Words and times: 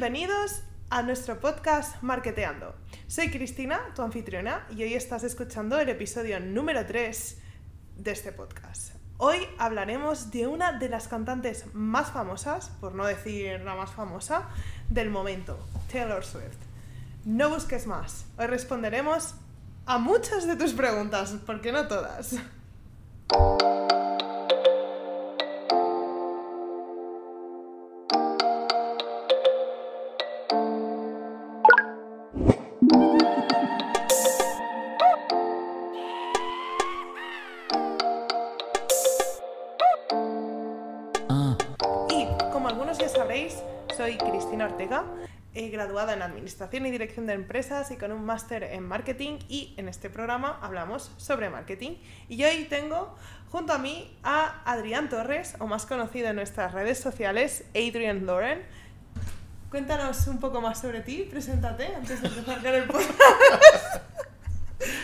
Bienvenidos 0.00 0.62
a 0.88 1.02
nuestro 1.02 1.40
podcast 1.40 2.02
Marketeando. 2.02 2.74
Soy 3.06 3.30
Cristina, 3.30 3.92
tu 3.94 4.00
anfitriona, 4.00 4.66
y 4.70 4.82
hoy 4.82 4.94
estás 4.94 5.24
escuchando 5.24 5.78
el 5.78 5.90
episodio 5.90 6.40
número 6.40 6.86
3 6.86 7.38
de 7.98 8.10
este 8.10 8.32
podcast. 8.32 8.94
Hoy 9.18 9.46
hablaremos 9.58 10.30
de 10.30 10.46
una 10.46 10.72
de 10.78 10.88
las 10.88 11.06
cantantes 11.06 11.66
más 11.74 12.12
famosas, 12.12 12.70
por 12.80 12.94
no 12.94 13.04
decir 13.04 13.60
la 13.60 13.74
más 13.74 13.90
famosa, 13.90 14.48
del 14.88 15.10
momento, 15.10 15.58
Taylor 15.92 16.24
Swift. 16.24 16.56
No 17.26 17.50
busques 17.50 17.86
más. 17.86 18.24
Hoy 18.38 18.46
responderemos 18.46 19.34
a 19.84 19.98
muchas 19.98 20.46
de 20.46 20.56
tus 20.56 20.72
preguntas, 20.72 21.36
porque 21.44 21.72
no 21.72 21.88
todas. 21.88 22.36
Administración 46.30 46.86
y 46.86 46.90
Dirección 46.90 47.26
de 47.26 47.34
Empresas 47.34 47.90
y 47.90 47.96
con 47.96 48.12
un 48.12 48.24
máster 48.24 48.62
en 48.62 48.86
Marketing 48.86 49.38
y 49.48 49.74
en 49.76 49.88
este 49.88 50.10
programa 50.10 50.58
hablamos 50.62 51.12
sobre 51.16 51.50
marketing. 51.50 51.96
Y 52.28 52.42
hoy 52.44 52.66
tengo 52.68 53.14
junto 53.50 53.72
a 53.72 53.78
mí 53.78 54.16
a 54.22 54.62
Adrián 54.64 55.08
Torres, 55.08 55.54
o 55.58 55.66
más 55.66 55.86
conocido 55.86 56.28
en 56.28 56.36
nuestras 56.36 56.72
redes 56.72 56.98
sociales, 56.98 57.64
Adrian 57.74 58.24
Lauren. 58.26 58.62
Cuéntanos 59.70 60.26
un 60.26 60.38
poco 60.38 60.60
más 60.60 60.80
sobre 60.80 61.00
ti, 61.00 61.28
preséntate 61.30 61.94
antes 61.94 62.22
de 62.22 62.28
empezar 62.28 62.74
el 62.74 62.84
podcast. 62.84 63.20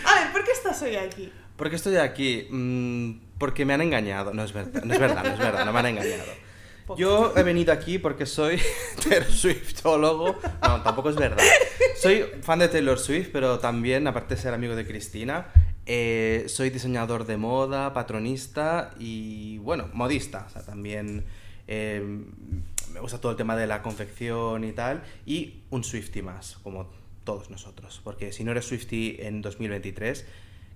a 0.05 0.15
ver, 0.21 0.33
¿por 0.33 0.45
qué 0.45 0.53
estás 0.53 0.81
hoy 0.83 0.97
aquí? 0.97 1.33
¿Por 1.57 1.71
qué 1.71 1.77
estoy 1.77 1.97
aquí? 1.97 2.49
Mm, 2.51 3.39
porque 3.39 3.65
me 3.65 3.75
han 3.75 3.81
engañado. 3.81 4.33
No 4.33 4.43
es 4.43 4.53
verdad, 4.53 4.83
no 4.83 4.95
es 4.95 5.01
verdad, 5.01 5.65
no 5.65 5.73
me 5.73 5.79
han 5.79 5.87
engañado. 5.87 6.46
Yo 6.97 7.33
he 7.37 7.43
venido 7.43 7.73
aquí 7.73 7.99
porque 7.99 8.27
soy 8.27 8.61
Taylor 9.03 9.31
Swiftólogo. 9.31 10.39
No, 10.63 10.83
tampoco 10.83 11.11
es 11.11 11.17
verdad. 11.17 11.45
Soy 12.01 12.25
fan 12.43 12.59
de 12.59 12.69
Taylor 12.69 12.99
Swift, 12.99 13.31
pero 13.33 13.59
también, 13.59 14.07
aparte 14.07 14.35
de 14.35 14.41
ser 14.41 14.55
amigo 14.55 14.77
de 14.77 14.87
Cristina, 14.87 15.49
eh, 15.87 16.45
soy 16.49 16.71
diseñador 16.71 17.27
de 17.27 17.37
moda, 17.37 17.93
patronista 17.93 18.93
y, 18.99 19.59
bueno, 19.59 19.89
modista. 19.93 20.45
O 20.47 20.51
sea, 20.51 20.63
también 20.63 21.25
eh, 21.69 22.03
me 22.93 23.01
gusta 23.01 23.21
todo 23.21 23.33
el 23.33 23.39
tema 23.39 23.57
de 23.57 23.67
la 23.67 23.83
confección 23.83 24.65
y 24.65 24.73
tal. 24.73 25.03
Y 25.25 25.63
un 25.71 25.85
Swifty 25.85 26.23
más, 26.23 26.59
como 26.63 26.91
todos 27.25 27.51
nosotros. 27.51 28.01
Porque 28.03 28.33
si 28.33 28.45
no 28.45 28.53
eres 28.53 28.67
Swifty 28.67 29.17
en 29.21 29.43
2023, 29.43 30.25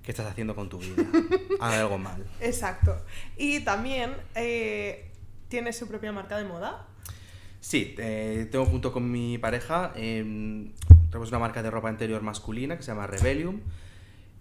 ¿qué 0.02 0.10
estás 0.10 0.26
haciendo 0.26 0.54
con 0.54 0.68
tu 0.68 0.78
vida? 0.78 1.04
Algo 1.60 1.98
mal. 1.98 2.26
Exacto. 2.40 3.02
Y 3.36 3.60
también 3.60 4.14
eh, 4.34 5.09
tiene 5.50 5.74
su 5.74 5.86
propia 5.86 6.12
marca 6.12 6.38
de 6.38 6.44
moda. 6.44 6.86
Sí, 7.60 7.94
eh, 7.98 8.48
tengo 8.50 8.64
junto 8.64 8.90
con 8.92 9.10
mi 9.10 9.36
pareja, 9.36 9.92
eh, 9.96 10.22
tenemos 11.10 11.28
una 11.28 11.38
marca 11.38 11.62
de 11.62 11.70
ropa 11.70 11.90
interior 11.90 12.22
masculina 12.22 12.76
que 12.78 12.82
se 12.82 12.92
llama 12.92 13.06
Rebellium. 13.06 13.60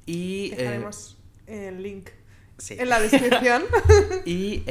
Y, 0.06 0.52
eh, 0.54 0.58
Dejaremos 0.58 1.18
el 1.48 1.84
link 1.84 2.10
sí. 2.58 2.78
en 2.80 2.88
la 2.88 3.02
descripción. 3.02 3.64
Y 4.26 4.64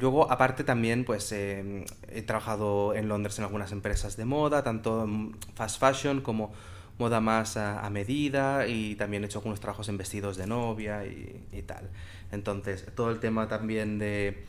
luego, 0.00 0.32
aparte, 0.32 0.64
también 0.64 1.04
pues 1.04 1.30
he 1.30 1.84
trabajado 2.26 2.94
en 2.94 3.08
Londres 3.08 3.38
en 3.38 3.44
algunas 3.44 3.70
empresas 3.70 4.16
de 4.16 4.24
moda, 4.24 4.64
tanto 4.64 5.06
fast 5.54 5.78
fashion 5.78 6.22
como 6.22 6.52
moda 6.98 7.20
más 7.20 7.56
a, 7.56 7.84
a 7.84 7.90
medida, 7.90 8.66
y 8.66 8.96
también 8.96 9.22
he 9.22 9.26
hecho 9.26 9.38
algunos 9.38 9.60
trabajos 9.60 9.88
en 9.88 9.98
vestidos 9.98 10.36
de 10.36 10.46
novia 10.46 11.04
y, 11.04 11.44
y 11.52 11.62
tal. 11.62 11.90
Entonces, 12.32 12.86
todo 12.94 13.10
el 13.10 13.20
tema 13.20 13.48
también 13.48 13.98
de 13.98 14.44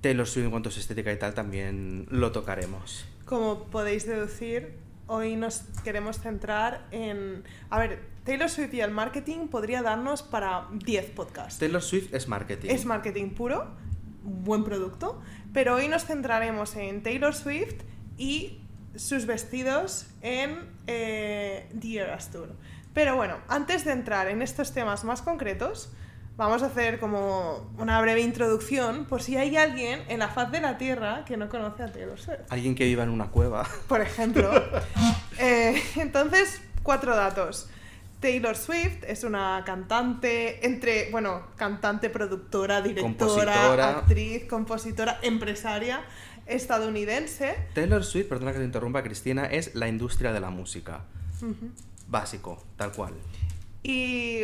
Taylor 0.00 0.26
Swift 0.26 0.44
en 0.44 0.50
cuanto 0.50 0.68
a 0.68 0.72
su 0.72 0.80
estética 0.80 1.12
y 1.12 1.18
tal, 1.18 1.34
también 1.34 2.06
lo 2.10 2.32
tocaremos. 2.32 3.04
Como 3.24 3.64
podéis 3.64 4.06
deducir, 4.06 4.78
hoy 5.06 5.36
nos 5.36 5.62
queremos 5.84 6.20
centrar 6.20 6.86
en... 6.90 7.44
A 7.70 7.78
ver, 7.78 8.00
Taylor 8.24 8.48
Swift 8.48 8.74
y 8.74 8.80
el 8.80 8.90
marketing 8.90 9.48
podría 9.48 9.82
darnos 9.82 10.22
para 10.22 10.68
10 10.72 11.10
podcasts. 11.10 11.58
Taylor 11.58 11.82
Swift 11.82 12.14
es 12.14 12.28
marketing. 12.28 12.68
Es 12.70 12.84
marketing 12.84 13.30
puro, 13.30 13.66
buen 14.22 14.64
producto, 14.64 15.20
pero 15.52 15.74
hoy 15.74 15.88
nos 15.88 16.04
centraremos 16.04 16.76
en 16.76 17.02
Taylor 17.02 17.34
Swift 17.34 17.82
y 18.16 18.60
sus 18.94 19.26
vestidos 19.26 20.06
en 20.22 20.58
eh, 20.86 21.68
The 21.78 21.98
Eras 22.00 22.30
Tour. 22.30 22.54
Pero 22.92 23.16
bueno, 23.16 23.38
antes 23.48 23.84
de 23.84 23.92
entrar 23.92 24.28
en 24.28 24.42
estos 24.42 24.72
temas 24.72 25.04
más 25.04 25.22
concretos, 25.22 25.92
vamos 26.38 26.62
a 26.62 26.66
hacer 26.66 27.00
como 27.00 27.68
una 27.78 28.00
breve 28.00 28.20
introducción 28.22 29.04
por 29.04 29.20
si 29.22 29.36
hay 29.36 29.56
alguien 29.56 30.02
en 30.08 30.20
la 30.20 30.28
faz 30.28 30.50
de 30.52 30.60
la 30.60 30.78
Tierra 30.78 31.24
que 31.26 31.36
no 31.36 31.48
conoce 31.48 31.82
a 31.82 31.92
Taylor 31.92 32.18
Swift. 32.18 32.38
Alguien 32.48 32.74
que 32.74 32.84
viva 32.84 33.02
en 33.02 33.10
una 33.10 33.26
cueva. 33.26 33.68
Por 33.88 34.00
ejemplo. 34.00 34.50
Eh, 35.40 35.80
entonces, 35.94 36.60
cuatro 36.82 37.14
datos. 37.14 37.68
Taylor 38.18 38.56
Swift 38.56 39.04
es 39.06 39.22
una 39.22 39.62
cantante, 39.64 40.66
entre, 40.66 41.12
bueno, 41.12 41.42
cantante, 41.54 42.10
productora, 42.10 42.82
directora, 42.82 43.14
Compositora. 43.16 43.98
actriz, 43.98 44.48
compositora, 44.48 45.20
empresaria 45.22 46.00
estadounidense. 46.46 47.54
Taylor 47.72 48.02
Swift, 48.04 48.26
perdona 48.26 48.50
que 48.50 48.58
te 48.58 48.64
interrumpa, 48.64 49.04
Cristina, 49.04 49.44
es 49.46 49.76
la 49.76 49.86
industria 49.86 50.32
de 50.32 50.40
la 50.40 50.50
música. 50.50 51.02
Básico, 52.08 52.64
tal 52.76 52.90
cual. 52.90 53.14
Y 53.84 54.40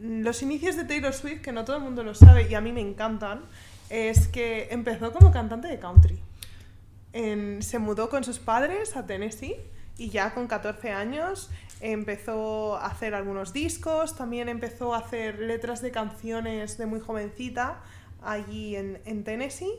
los 0.00 0.42
inicios 0.42 0.76
de 0.76 0.84
Taylor 0.84 1.12
Swift, 1.12 1.40
que 1.40 1.52
no 1.52 1.64
todo 1.64 1.76
el 1.76 1.82
mundo 1.82 2.02
lo 2.02 2.14
sabe 2.14 2.48
y 2.48 2.54
a 2.54 2.60
mí 2.60 2.72
me 2.72 2.80
encantan, 2.80 3.42
es 3.90 4.28
que 4.28 4.68
empezó 4.70 5.12
como 5.12 5.30
cantante 5.30 5.68
de 5.68 5.78
country. 5.78 6.20
Se 7.60 7.78
mudó 7.78 8.08
con 8.08 8.22
sus 8.22 8.38
padres 8.38 8.96
a 8.96 9.06
Tennessee 9.06 9.56
y 9.96 10.10
ya 10.10 10.34
con 10.34 10.46
14 10.46 10.92
años 10.92 11.50
empezó 11.80 12.76
a 12.76 12.86
hacer 12.86 13.14
algunos 13.14 13.52
discos, 13.52 14.16
también 14.16 14.48
empezó 14.48 14.94
a 14.94 14.98
hacer 14.98 15.40
letras 15.40 15.82
de 15.82 15.90
canciones 15.90 16.78
de 16.78 16.86
muy 16.86 17.00
jovencita 17.00 17.82
allí 18.22 18.76
en, 18.76 19.00
en 19.04 19.24
Tennessee 19.24 19.72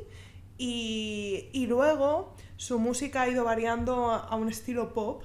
y, 0.57 1.65
luego 1.67 2.35
su 2.57 2.79
música 2.79 3.21
ha 3.21 3.29
ido 3.29 3.45
variando 3.45 4.11
a, 4.11 4.17
a 4.17 4.35
un 4.35 4.49
estilo 4.49 4.93
pop, 4.93 5.23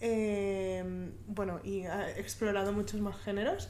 eh, 0.00 1.10
bueno, 1.26 1.58
y 1.64 1.82
ha 1.82 2.16
explorado 2.16 2.72
muchos 2.72 3.00
más 3.00 3.16
géneros. 3.18 3.68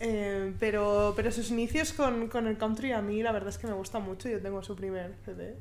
Eh, 0.00 0.52
pero, 0.60 1.12
pero 1.16 1.30
sus 1.32 1.50
inicios 1.50 1.92
con, 1.92 2.28
con 2.28 2.46
el 2.46 2.56
country 2.56 2.92
a 2.92 3.02
mí 3.02 3.22
la 3.22 3.32
verdad 3.32 3.48
es 3.48 3.58
que 3.58 3.66
me 3.66 3.72
gusta 3.72 3.98
mucho. 3.98 4.28
Yo 4.28 4.40
tengo 4.40 4.62
su 4.62 4.76
primer 4.76 5.14
CD. 5.24 5.56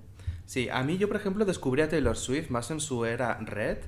Sí, 0.46 0.70
a 0.70 0.82
mí 0.84 0.98
yo, 0.98 1.08
por 1.08 1.18
ejemplo, 1.18 1.44
descubrí 1.44 1.82
a 1.82 1.90
Taylor 1.90 2.16
Swift 2.16 2.50
más 2.50 2.72
en 2.72 2.80
su 2.80 3.04
era 3.04 3.38
Red, 3.42 3.80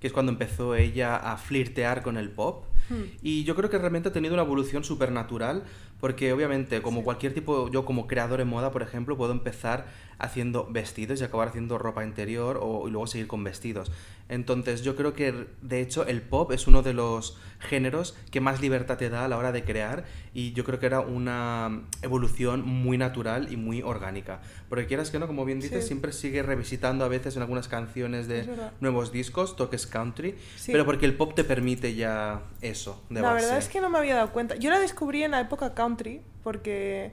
que 0.00 0.06
es 0.06 0.12
cuando 0.12 0.32
empezó 0.32 0.74
ella 0.74 1.16
a 1.16 1.36
flirtear 1.36 2.02
con 2.02 2.16
el 2.16 2.30
pop. 2.30 2.64
Hmm. 2.88 3.02
Y 3.20 3.44
yo 3.44 3.54
creo 3.54 3.68
que 3.68 3.76
realmente 3.76 4.08
ha 4.08 4.12
tenido 4.12 4.32
una 4.32 4.44
evolución 4.44 4.82
súper 4.82 5.12
natural, 5.12 5.64
porque 6.00 6.32
obviamente, 6.32 6.80
como 6.80 7.04
cualquier 7.04 7.34
tipo, 7.34 7.70
yo 7.70 7.84
como 7.84 8.06
creador 8.06 8.40
en 8.40 8.48
moda, 8.48 8.70
por 8.70 8.82
ejemplo, 8.82 9.16
puedo 9.18 9.32
empezar 9.32 9.86
haciendo 10.18 10.66
vestidos 10.70 11.20
y 11.20 11.24
acabar 11.24 11.48
haciendo 11.48 11.78
ropa 11.78 12.04
interior 12.04 12.58
o, 12.62 12.88
y 12.88 12.90
luego 12.90 13.06
seguir 13.06 13.26
con 13.26 13.44
vestidos. 13.44 13.90
Entonces, 14.28 14.82
yo 14.82 14.96
creo 14.96 15.12
que, 15.14 15.46
de 15.62 15.80
hecho, 15.80 16.04
el 16.06 16.20
pop 16.20 16.50
es 16.50 16.66
uno 16.66 16.82
de 16.82 16.92
los 16.94 17.38
géneros 17.60 18.16
que 18.32 18.40
más 18.40 18.60
libertad 18.60 18.96
te 18.98 19.08
da 19.08 19.24
a 19.24 19.28
la 19.28 19.36
hora 19.38 19.52
de 19.52 19.62
crear 19.62 20.04
y 20.34 20.52
yo 20.52 20.64
creo 20.64 20.80
que 20.80 20.86
era 20.86 20.98
una 21.00 21.82
evolución 22.02 22.62
muy 22.66 22.98
natural 22.98 23.52
y 23.52 23.56
muy 23.56 23.82
orgánica. 23.82 24.40
Porque 24.68 24.86
quieras 24.86 25.10
que 25.10 25.18
no, 25.20 25.26
como 25.28 25.44
bien 25.44 25.60
dices, 25.60 25.82
Sí. 25.84 25.88
siempre 25.88 26.12
sigue 26.12 26.42
revisitando 26.42 27.04
a 27.04 27.08
veces 27.08 27.36
en 27.36 27.42
algunas 27.42 27.68
canciones 27.68 28.26
de 28.26 28.48
nuevos 28.80 29.12
discos, 29.12 29.54
toques 29.54 29.86
country, 29.86 30.34
Sí. 30.56 30.72
pero 30.72 30.84
porque 30.84 31.06
el 31.06 31.14
pop 31.14 31.34
te 31.34 31.44
permite 31.44 31.94
ya 31.94 32.42
eso, 32.62 33.04
de 33.10 33.20
la 33.20 33.28
base. 33.32 33.44
verdad 33.44 33.58
es 33.58 33.68
que 33.68 33.80
no 33.80 33.90
me 33.90 33.98
había 33.98 34.16
dado 34.16 34.32
cuenta. 34.32 34.56
Yo 34.56 34.70
la 34.70 34.80
descubrí 34.80 35.22
en 35.22 35.30
la 35.30 35.40
época 35.40 35.72
country 35.74 36.20
porque 36.42 37.12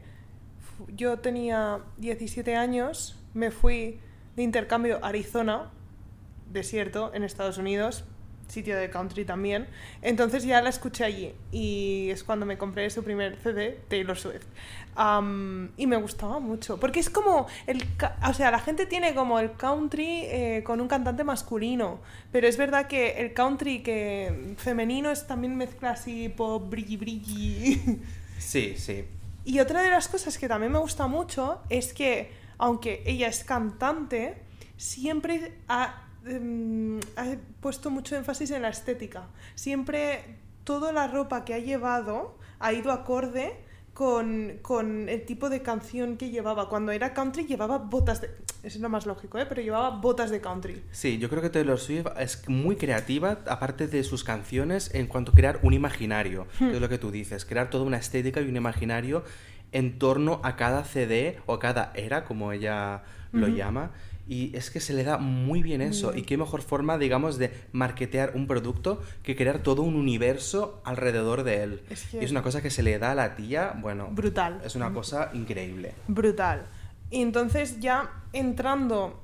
yo 0.88 1.20
tenía 1.20 1.80
17 1.98 2.56
años, 2.56 3.20
me 3.34 3.52
fui 3.52 4.00
de 4.36 4.44
intercambio 4.44 5.00
a 5.04 5.10
Arizona, 5.10 5.72
desierto, 6.52 7.12
en 7.14 7.24
Estados 7.24 7.58
Unidos, 7.58 8.06
sitio 8.48 8.78
de 8.78 8.90
country 8.90 9.25
también. 9.25 9.68
Entonces 10.02 10.44
ya 10.44 10.62
la 10.62 10.70
escuché 10.70 11.04
allí 11.04 11.34
y 11.52 12.10
es 12.10 12.24
cuando 12.24 12.46
me 12.46 12.58
compré 12.58 12.90
su 12.90 13.04
primer 13.04 13.38
CD, 13.38 13.80
Taylor 13.90 14.18
Swift. 14.18 14.46
Y 15.78 15.88
me 15.88 15.98
gustaba 15.98 16.40
mucho, 16.40 16.80
porque 16.80 17.00
es 17.00 17.10
como, 17.10 17.48
el, 17.66 17.84
o 18.28 18.34
sea, 18.34 18.52
la 18.52 18.60
gente 18.60 18.86
tiene 18.86 19.16
como 19.16 19.40
el 19.40 19.54
country 19.54 20.22
eh, 20.25 20.64
con 20.64 20.80
un 20.81 20.88
cantante 20.88 21.24
masculino, 21.24 22.00
pero 22.31 22.48
es 22.48 22.58
verdad 22.58 22.88
que 22.88 23.22
el 23.22 23.34
country 23.34 23.81
que 23.81 24.56
femenino 24.58 25.10
es 25.10 25.25
también 25.25 25.56
mezcla 25.56 25.92
así 25.92 26.30
pop, 26.30 26.70
brilli 26.70 26.98
brilli. 26.98 28.02
Sí, 28.38 28.75
sí. 28.78 29.06
Y 29.45 29.60
otra 29.60 29.81
de 29.81 29.90
las 29.90 30.07
cosas 30.07 30.38
que 30.38 30.48
también 30.48 30.72
me 30.72 30.80
gusta 30.80 31.07
mucho 31.07 31.62
es 31.69 31.94
que, 31.94 32.31
aunque 32.57 33.04
ella 33.06 33.28
es 33.28 33.44
cantante, 33.44 34.42
siempre 34.78 35.60
ha 35.68 36.04
em, 36.25 37.00
puesto 37.60 37.90
mucho 37.90 38.16
énfasis 38.16 38.51
en 38.51 38.62
la 38.62 38.69
estética. 38.69 39.28
Siempre 39.56 40.38
toda 40.63 40.94
la 40.94 41.07
ropa 41.07 41.44
que 41.44 41.54
ha 41.54 41.60
llevado 41.60 42.38
ha 42.60 42.72
ido 42.72 42.92
acorde 42.92 43.57
con, 43.94 44.60
con, 44.62 45.07
el 45.07 45.25
tipo 45.25 45.50
de 45.50 45.62
canción 45.62 46.18
que 46.18 46.30
llevaba. 46.30 46.69
Cuando 46.69 46.92
era 46.92 47.13
country 47.13 47.45
llevaba 47.45 47.78
botas 47.78 48.22
de... 48.22 48.31
Es 48.63 48.75
lo 48.78 48.90
más 48.90 49.06
lógico, 49.06 49.38
¿eh? 49.38 49.45
Pero 49.48 49.62
llevaba 49.62 49.90
botas 49.90 50.31
de 50.31 50.42
country. 50.42 50.81
Sí, 50.92 51.18
yo 51.18 51.30
creo 51.30 51.42
que 51.42 51.50
Taylor 51.50 51.80
Swift 51.80 52.07
es 52.18 52.48
muy 52.48 52.75
creativa, 52.75 53.40
aparte 53.48 53.88
de 53.88 54.04
sus 54.04 54.24
canciones, 54.24 54.94
en 54.94 55.07
cuanto 55.07 55.31
a 55.31 55.36
crear 55.36 55.60
un 55.63 55.74
imaginario, 55.74 56.48
que 56.57 56.72
es 56.72 56.81
lo 56.81 56.90
que 56.90 56.98
tú 56.98 57.12
dices, 57.12 57.45
crear 57.45 57.69
toda 57.69 57.84
una 57.84 57.98
estética 57.98 58.42
y 58.42 58.48
un 58.48 58.56
imaginario 58.56 59.24
en 59.74 60.00
torno 60.00 60.39
a 60.44 60.56
cada 60.56 60.86
CD 60.86 61.39
o 61.46 61.54
a 61.54 61.60
cada 61.60 61.92
era, 61.96 62.24
como 62.24 62.51
ella 62.51 63.04
lo 63.31 63.48
llama. 63.48 63.92
Y 64.28 64.56
es 64.56 64.72
que 64.72 64.80
se 64.80 64.94
le 64.94 65.04
da 65.04 65.18
muy 65.18 65.62
bien 65.62 65.81
eso. 65.81 66.16
Y 66.16 66.24
qué 66.24 66.38
mejor 66.38 66.62
forma, 66.62 66.98
digamos, 66.98 67.38
de 67.38 67.52
marketear 67.72 68.31
un 68.36 68.48
producto 68.48 69.02
que 69.22 69.36
crear 69.36 69.60
todo 69.60 69.81
un 69.81 69.96
universo 69.96 70.81
alrededor 70.86 71.44
de 71.44 71.64
él. 71.64 71.81
Es, 71.90 72.14
y 72.14 72.20
es 72.20 72.31
una 72.31 72.42
cosa 72.42 72.62
que 72.62 72.70
se 72.70 72.84
le 72.84 72.98
da 73.00 73.12
a 73.12 73.16
la 73.16 73.36
tía, 73.36 73.74
bueno. 73.81 74.10
Brutal. 74.12 74.62
Es 74.64 74.75
una 74.75 74.94
cosa 74.94 75.30
increíble. 75.34 75.94
Brutal. 76.08 76.66
Y 77.12 77.22
entonces 77.22 77.80
ya 77.80 78.10
entrando 78.31 79.24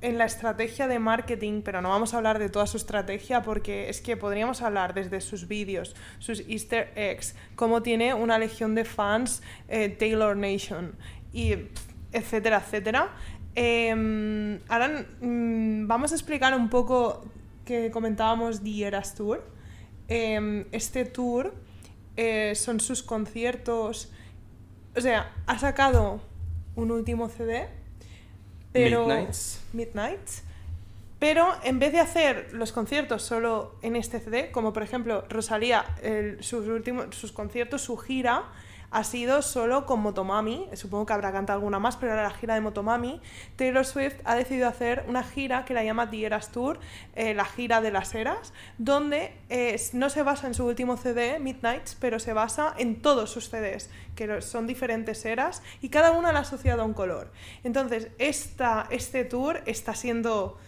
en 0.00 0.18
la 0.18 0.24
estrategia 0.24 0.88
de 0.88 0.98
marketing, 0.98 1.62
pero 1.62 1.82
no 1.82 1.90
vamos 1.90 2.14
a 2.14 2.16
hablar 2.16 2.38
de 2.38 2.48
toda 2.48 2.66
su 2.66 2.76
estrategia 2.76 3.42
porque 3.42 3.90
es 3.90 4.00
que 4.00 4.16
podríamos 4.16 4.62
hablar 4.62 4.94
desde 4.94 5.20
sus 5.20 5.46
vídeos, 5.46 5.94
sus 6.18 6.40
easter 6.48 6.92
eggs, 6.94 7.34
cómo 7.54 7.82
tiene 7.82 8.14
una 8.14 8.38
legión 8.38 8.74
de 8.74 8.84
fans 8.84 9.42
eh, 9.68 9.88
Taylor 9.90 10.36
Nation, 10.36 10.94
y 11.32 11.54
etcétera, 12.12 12.62
etcétera. 12.64 13.10
Em, 13.62 14.58
ahora 14.70 15.04
mm, 15.20 15.86
vamos 15.86 16.12
a 16.12 16.14
explicar 16.14 16.56
un 16.56 16.70
poco 16.70 17.22
que 17.66 17.90
comentábamos 17.90 18.62
The 18.62 18.86
Eras 18.86 19.14
Tour. 19.14 19.44
Em, 20.08 20.64
este 20.72 21.04
tour 21.04 21.52
eh, 22.16 22.54
son 22.54 22.80
sus 22.80 23.02
conciertos. 23.02 24.10
O 24.96 25.00
sea, 25.02 25.30
ha 25.46 25.58
sacado 25.58 26.22
un 26.74 26.90
último 26.90 27.28
CD. 27.28 27.68
Pero, 28.72 29.06
Midnights. 29.06 29.60
Midnights. 29.74 30.42
Pero 31.18 31.46
en 31.62 31.78
vez 31.78 31.92
de 31.92 32.00
hacer 32.00 32.54
los 32.54 32.72
conciertos 32.72 33.22
solo 33.22 33.74
en 33.82 33.94
este 33.94 34.20
CD, 34.20 34.50
como 34.52 34.72
por 34.72 34.82
ejemplo 34.82 35.26
Rosalía, 35.28 35.84
sus 36.40 36.66
últimos 36.66 37.14
sus 37.14 37.30
conciertos, 37.30 37.82
su 37.82 37.98
gira, 37.98 38.44
ha 38.90 39.04
sido 39.04 39.42
solo 39.42 39.86
con 39.86 40.00
Motomami, 40.00 40.66
supongo 40.74 41.06
que 41.06 41.12
habrá 41.12 41.32
cantado 41.32 41.58
alguna 41.58 41.78
más, 41.78 41.96
pero 41.96 42.12
era 42.12 42.24
la 42.24 42.30
gira 42.30 42.54
de 42.54 42.60
Motomami. 42.60 43.20
Taylor 43.56 43.86
Swift 43.86 44.16
ha 44.24 44.34
decidido 44.34 44.68
hacer 44.68 45.04
una 45.06 45.22
gira 45.22 45.64
que 45.64 45.74
la 45.74 45.84
llama 45.84 46.10
The 46.10 46.26
Eras 46.26 46.50
Tour, 46.50 46.80
eh, 47.14 47.34
la 47.34 47.44
gira 47.44 47.80
de 47.80 47.92
las 47.92 48.14
eras, 48.14 48.52
donde 48.78 49.32
eh, 49.48 49.80
no 49.92 50.10
se 50.10 50.22
basa 50.22 50.48
en 50.48 50.54
su 50.54 50.66
último 50.66 50.96
CD, 50.96 51.38
Midnights, 51.38 51.96
pero 52.00 52.18
se 52.18 52.32
basa 52.32 52.74
en 52.78 53.00
todos 53.00 53.30
sus 53.30 53.48
CDs, 53.48 53.90
que 54.16 54.40
son 54.40 54.66
diferentes 54.66 55.24
eras 55.24 55.62
y 55.80 55.88
cada 55.88 56.10
una 56.10 56.32
la 56.32 56.40
ha 56.40 56.42
asociado 56.42 56.82
a 56.82 56.84
un 56.84 56.94
color. 56.94 57.30
Entonces, 57.62 58.08
esta, 58.18 58.88
este 58.90 59.24
tour 59.24 59.62
está 59.66 59.94
siendo 59.94 60.58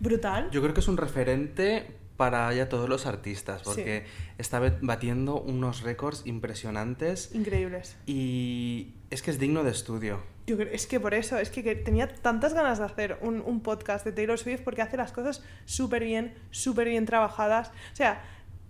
brutal. 0.00 0.50
Yo 0.50 0.60
creo 0.60 0.74
que 0.74 0.80
es 0.80 0.88
un 0.88 0.96
referente 0.96 2.01
para 2.22 2.54
ya 2.54 2.68
todos 2.68 2.88
los 2.88 3.06
artistas, 3.06 3.62
porque 3.64 4.04
está 4.38 4.60
batiendo 4.80 5.40
unos 5.40 5.82
récords 5.82 6.22
impresionantes. 6.24 7.34
Increíbles. 7.34 7.96
Y 8.06 8.94
es 9.10 9.22
que 9.22 9.32
es 9.32 9.40
digno 9.40 9.64
de 9.64 9.72
estudio. 9.72 10.20
Yo 10.46 10.56
es 10.60 10.86
que 10.86 11.00
por 11.00 11.14
eso, 11.14 11.36
es 11.38 11.50
que, 11.50 11.74
tenía 11.74 12.06
tantas 12.06 12.54
ganas 12.54 12.78
de 12.78 12.84
hacer 12.84 13.18
un, 13.22 13.42
un 13.44 13.60
podcast 13.60 14.04
de 14.04 14.12
Taylor 14.12 14.38
Swift 14.38 14.60
porque 14.60 14.82
hace 14.82 14.96
las 14.96 15.10
cosas 15.10 15.42
súper 15.64 16.04
bien, 16.04 16.32
súper 16.52 16.86
bien 16.86 17.06
trabajadas. 17.06 17.70
O 17.92 17.96
sea, 17.96 18.22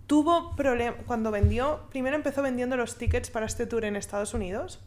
tuvo 0.07 0.55
problemas 0.55 0.95
cuando 1.05 1.29
vendió, 1.29 1.81
primero 1.91 2.15
empezó 2.15 2.41
vendiendo 2.41 2.75
los 2.75 2.97
tickets 2.97 3.29
para 3.29 3.45
este 3.45 3.67
tour 3.67 3.85
en 3.85 3.95
Estados 3.95 4.33
Unidos. 4.33 4.81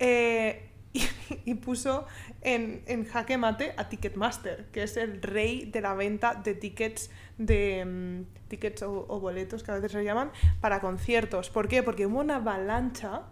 Eh, 0.00 0.65
y, 1.44 1.54
puso 1.54 2.06
en, 2.42 2.82
en, 2.86 3.04
jaque 3.04 3.38
mate 3.38 3.74
a 3.76 3.88
Ticketmaster, 3.88 4.66
que 4.72 4.82
es 4.82 4.96
el 4.96 5.22
rey 5.22 5.64
de 5.64 5.80
la 5.80 5.94
venta 5.94 6.34
de 6.34 6.54
tickets 6.54 7.10
de 7.38 7.84
mm, 7.84 8.48
tickets 8.48 8.82
o, 8.82 9.20
boletos 9.20 9.62
que 9.62 9.70
a 9.70 9.74
veces 9.74 9.92
se 9.92 10.04
llaman 10.04 10.30
para 10.60 10.80
conciertos. 10.80 11.50
¿Por 11.50 11.68
qué? 11.68 11.82
Porque 11.82 12.06
hubo 12.06 12.20
una 12.20 12.36
avalancha 12.36 13.22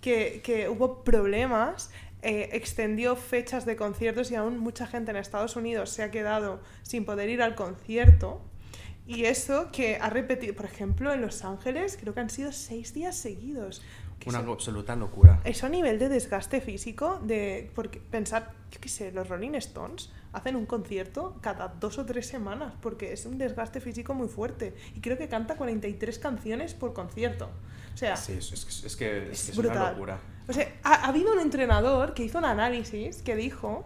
que, 0.00 0.40
que 0.44 0.68
hubo 0.68 1.04
problemas 1.04 1.90
eh, 2.22 2.50
extendió 2.56 3.14
fechas 3.14 3.66
de 3.66 3.76
conciertos 3.76 4.30
y 4.30 4.34
aún 4.34 4.58
mucha 4.58 4.86
gente 4.86 5.10
en 5.10 5.16
Estados 5.16 5.54
Unidos 5.54 5.90
se 5.90 6.02
ha 6.02 6.10
quedado 6.10 6.60
sin 6.82 7.04
poder 7.04 7.28
ir 7.28 7.42
al 7.42 7.54
concierto. 7.54 8.40
Y 9.06 9.26
eso 9.26 9.70
que 9.70 9.98
ha 10.00 10.10
repetido, 10.10 10.54
por 10.56 10.66
ejemplo, 10.66 11.12
en 11.12 11.20
Los 11.20 11.44
Ángeles, 11.44 11.96
creo 12.00 12.14
que 12.14 12.20
han 12.20 12.30
sido 12.30 12.50
seis 12.50 12.92
días 12.92 13.16
seguidos. 13.16 13.80
Una 14.26 14.38
absoluta 14.38 14.96
locura. 14.96 15.40
Eso 15.44 15.66
a 15.66 15.68
nivel 15.68 15.98
de 15.98 16.08
desgaste 16.08 16.60
físico, 16.60 17.20
de 17.22 17.70
porque 17.74 18.00
pensar, 18.00 18.52
yo 18.70 18.80
qué 18.80 18.88
sé, 18.88 19.12
los 19.12 19.28
Rolling 19.28 19.54
Stones 19.54 20.10
hacen 20.32 20.56
un 20.56 20.66
concierto 20.66 21.36
cada 21.40 21.68
dos 21.68 21.98
o 21.98 22.04
tres 22.04 22.26
semanas, 22.26 22.74
porque 22.82 23.12
es 23.12 23.24
un 23.24 23.38
desgaste 23.38 23.80
físico 23.80 24.14
muy 24.14 24.28
fuerte. 24.28 24.74
Y 24.94 25.00
creo 25.00 25.16
que 25.16 25.28
canta 25.28 25.56
43 25.56 26.18
canciones 26.18 26.74
por 26.74 26.92
concierto. 26.92 27.48
O 27.94 27.96
sea, 27.96 28.16
sí, 28.16 28.32
es, 28.32 28.96
que 28.96 29.30
es, 29.30 29.56
una 29.56 29.90
locura. 29.90 30.18
O 30.48 30.52
sea, 30.52 30.68
ha, 30.82 31.06
habido 31.06 31.32
un 31.32 31.40
entrenador 31.40 32.12
que 32.12 32.24
hizo 32.24 32.38
un 32.38 32.44
análisis 32.44 33.22
que 33.22 33.36
dijo 33.36 33.84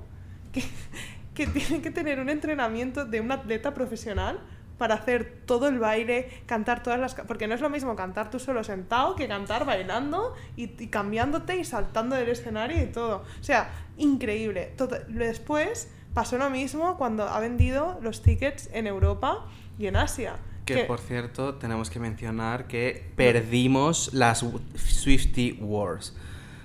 que, 0.53 0.65
que 1.35 1.47
tiene 1.47 1.83
que 1.83 1.91
tener 1.91 2.19
un 2.19 2.31
entrenamiento 2.31 3.05
de 3.05 3.21
un 3.21 3.31
atleta 3.31 3.75
profesional 3.75 4.41
para 4.81 4.95
hacer 4.95 5.43
todo 5.45 5.69
el 5.69 5.79
baile, 5.79 6.31
cantar 6.47 6.83
todas 6.83 6.99
las... 6.99 7.15
Porque 7.15 7.47
no 7.47 7.55
es 7.55 7.61
lo 7.61 7.69
mismo 7.69 7.95
cantar 7.97 8.31
tú 8.31 8.39
solo 8.39 8.65
sentado 8.65 9.15
que 9.15 9.29
cantar 9.29 9.67
bailando 9.67 10.35
y, 10.57 10.69
cambiándote 10.87 11.59
y 11.59 11.65
saltando 11.65 12.17
del 12.17 12.31
escenario 12.31 12.83
y 12.83 12.87
todo. 12.87 13.19
O 13.39 13.45
sea, 13.45 13.71
increíble. 13.99 14.75
Después 15.09 15.91
pasó 16.15 16.39
lo 16.39 16.49
mismo 16.49 16.97
cuando 16.97 17.25
ha 17.25 17.39
vendido 17.41 17.99
los 18.01 18.23
tickets 18.23 18.71
en 18.73 18.87
Europa 18.87 19.45
y 19.79 19.87
en 19.87 19.97
Asia. 19.97 20.37
Que, 20.65 20.85
por 20.85 21.01
cierto, 21.01 21.57
tenemos 21.57 21.91
que 21.91 22.01
mencionar 22.01 22.67
que 22.67 23.13
perdimos 23.17 24.15
las 24.15 24.47
Swifty 24.77 25.59
Wars. 25.61 26.17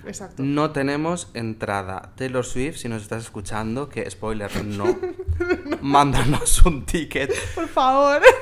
Exacto. 0.06 0.42
No 0.42 0.70
tenemos 0.70 1.30
entrada. 1.34 2.12
Taylor 2.16 2.44
Swift, 2.44 2.78
si 2.78 2.88
nos 2.88 3.02
estás 3.02 3.24
escuchando, 3.24 3.88
que 3.88 4.08
spoiler, 4.10 4.64
no. 4.64 4.98
Mándanos 5.82 6.64
un 6.64 6.84
ticket. 6.86 7.32
Por 7.54 7.68
favor. 7.68 8.22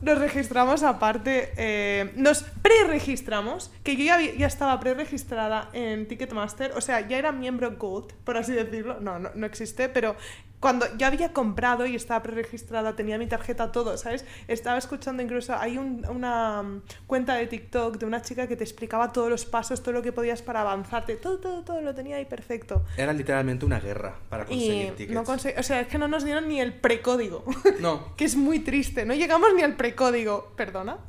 Nos 0.00 0.18
registramos 0.18 0.82
aparte. 0.82 1.52
Eh, 1.56 2.12
nos 2.16 2.42
pre-registramos, 2.42 3.70
que 3.84 3.96
yo 3.96 4.04
ya, 4.04 4.20
ya 4.20 4.46
estaba 4.46 4.80
pre-registrada 4.80 5.68
en 5.72 6.08
Ticketmaster, 6.08 6.72
o 6.72 6.80
sea, 6.80 7.06
ya 7.06 7.18
era 7.18 7.32
miembro 7.32 7.76
Gold, 7.76 8.12
por 8.24 8.36
así 8.36 8.52
decirlo. 8.52 8.98
No, 9.00 9.18
no, 9.18 9.30
no 9.34 9.46
existe, 9.46 9.88
pero 9.88 10.16
cuando 10.60 10.86
ya 10.98 11.06
había 11.06 11.32
comprado 11.32 11.86
y 11.86 11.96
estaba 11.96 12.22
preregistrada, 12.22 12.94
tenía 12.94 13.16
mi 13.16 13.26
tarjeta, 13.26 13.72
todo, 13.72 13.96
¿sabes? 13.96 14.26
Estaba 14.46 14.76
escuchando 14.76 15.22
incluso, 15.22 15.56
hay 15.56 15.78
una 15.78 16.62
mm, 16.62 16.82
cuenta 17.06 17.34
de 17.34 17.46
TikTok 17.46 17.96
de 17.96 18.04
una 18.04 18.20
chica 18.20 18.46
que 18.46 18.56
te 18.56 18.64
explicaba 18.64 19.10
todos 19.10 19.30
los 19.30 19.46
pasos, 19.46 19.82
todo 19.82 19.94
lo 19.94 20.02
que 20.02 20.12
podías 20.12 20.42
para 20.42 20.60
avanzarte, 20.60 21.16
todo, 21.16 21.38
todo, 21.38 21.64
todo 21.64 21.80
lo 21.80 21.94
tenía 21.94 22.16
ahí 22.16 22.26
perfecto. 22.26 22.84
Era 22.98 23.14
literalmente 23.14 23.64
una 23.64 23.80
guerra 23.80 24.18
para 24.28 24.44
conseguir 24.44 24.94
tickets. 24.94 25.14
No 25.14 25.22
o 25.22 25.62
sea, 25.62 25.80
es 25.80 25.86
que 25.88 25.96
no 25.96 26.08
nos 26.08 26.24
dieron 26.24 26.46
ni 26.46 26.60
el 26.60 26.74
precódigo. 26.74 27.44
No. 27.80 28.14
que 28.16 28.24
es 28.26 28.36
muy 28.36 28.58
triste, 28.58 29.06
no 29.06 29.14
llegamos 29.14 29.54
ni 29.54 29.62
al 29.62 29.76
precódigo, 29.76 30.52
perdona. 30.56 30.98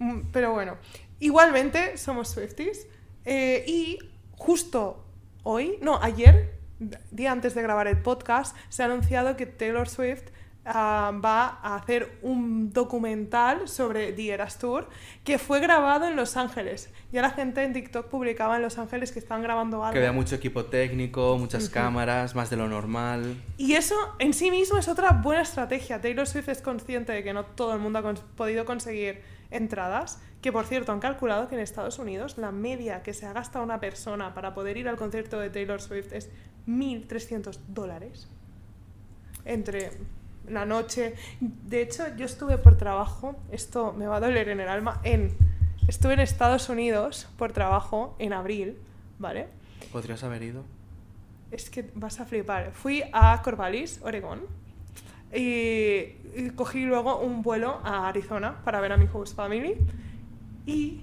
Mm, 0.00 0.22
pero 0.32 0.52
bueno, 0.52 0.76
igualmente 1.20 1.96
somos 1.98 2.28
Swifties 2.28 2.88
eh, 3.24 3.64
y 3.64 4.00
justo 4.32 5.04
hoy, 5.44 5.78
no, 5.80 6.02
ayer 6.02 6.53
día 7.10 7.32
antes 7.32 7.54
de 7.54 7.62
grabar 7.62 7.86
el 7.86 7.98
podcast, 7.98 8.56
se 8.68 8.82
ha 8.82 8.86
anunciado 8.86 9.36
que 9.36 9.46
Taylor 9.46 9.88
Swift 9.88 10.24
ah, 10.64 11.12
va 11.24 11.58
a 11.62 11.76
hacer 11.76 12.18
un 12.22 12.72
documental 12.72 13.68
sobre 13.68 14.12
The 14.12 14.32
Eras 14.32 14.58
Tour 14.58 14.88
que 15.24 15.38
fue 15.38 15.60
grabado 15.60 16.06
en 16.06 16.16
Los 16.16 16.36
Ángeles. 16.36 16.90
Ya 17.12 17.22
la 17.22 17.30
gente 17.30 17.62
en 17.62 17.72
TikTok 17.72 18.08
publicaba 18.08 18.56
en 18.56 18.62
Los 18.62 18.78
Ángeles 18.78 19.12
que 19.12 19.18
están 19.18 19.42
grabando 19.42 19.84
algo. 19.84 19.92
Que 19.92 19.98
había 19.98 20.12
mucho 20.12 20.34
equipo 20.34 20.64
técnico, 20.64 21.36
muchas 21.38 21.68
cámaras, 21.68 22.34
más 22.34 22.50
de 22.50 22.56
lo 22.56 22.68
normal. 22.68 23.36
Y 23.56 23.74
eso 23.74 23.94
en 24.18 24.32
sí 24.32 24.50
mismo 24.50 24.78
es 24.78 24.88
otra 24.88 25.12
buena 25.12 25.42
estrategia. 25.42 26.00
Taylor 26.00 26.26
Swift 26.26 26.48
es 26.48 26.60
consciente 26.60 27.12
de 27.12 27.22
que 27.22 27.32
no 27.32 27.44
todo 27.44 27.74
el 27.74 27.80
mundo 27.80 27.98
ha 27.98 28.14
podido 28.36 28.64
conseguir 28.64 29.22
entradas, 29.50 30.20
que 30.42 30.52
por 30.52 30.66
cierto 30.66 30.92
han 30.92 31.00
calculado 31.00 31.48
que 31.48 31.54
en 31.54 31.60
Estados 31.60 31.98
Unidos 31.98 32.38
la 32.38 32.52
media 32.52 33.02
que 33.02 33.14
se 33.14 33.26
ha 33.26 33.32
gastado 33.32 33.64
una 33.64 33.80
persona 33.80 34.34
para 34.34 34.54
poder 34.54 34.76
ir 34.76 34.88
al 34.88 34.96
concierto 34.96 35.38
de 35.38 35.50
Taylor 35.50 35.80
Swift 35.80 36.12
es 36.12 36.30
1.300 36.66 37.58
dólares 37.68 38.28
entre 39.44 39.90
la 40.48 40.66
noche. 40.66 41.14
De 41.40 41.82
hecho, 41.82 42.04
yo 42.16 42.26
estuve 42.26 42.58
por 42.58 42.76
trabajo, 42.76 43.36
esto 43.50 43.92
me 43.92 44.06
va 44.06 44.16
a 44.16 44.20
doler 44.20 44.48
en 44.48 44.60
el 44.60 44.68
alma, 44.68 45.00
en, 45.04 45.34
estuve 45.88 46.14
en 46.14 46.20
Estados 46.20 46.68
Unidos 46.68 47.28
por 47.36 47.52
trabajo 47.52 48.16
en 48.18 48.32
abril, 48.32 48.78
¿vale? 49.18 49.48
¿Podrías 49.92 50.24
haber 50.24 50.42
ido? 50.42 50.64
es 51.54 51.70
que 51.70 51.90
vas 51.94 52.20
a 52.20 52.26
flipar. 52.26 52.72
Fui 52.72 53.02
a 53.12 53.40
Corvallis, 53.42 54.00
Oregón, 54.02 54.40
y, 55.34 56.50
cogí 56.56 56.84
luego 56.84 57.20
un 57.20 57.42
vuelo 57.42 57.80
a 57.84 58.08
Arizona 58.08 58.60
para 58.64 58.80
ver 58.80 58.92
a 58.92 58.96
mi 58.96 59.08
host 59.12 59.36
family. 59.36 59.76
Y 60.66 61.00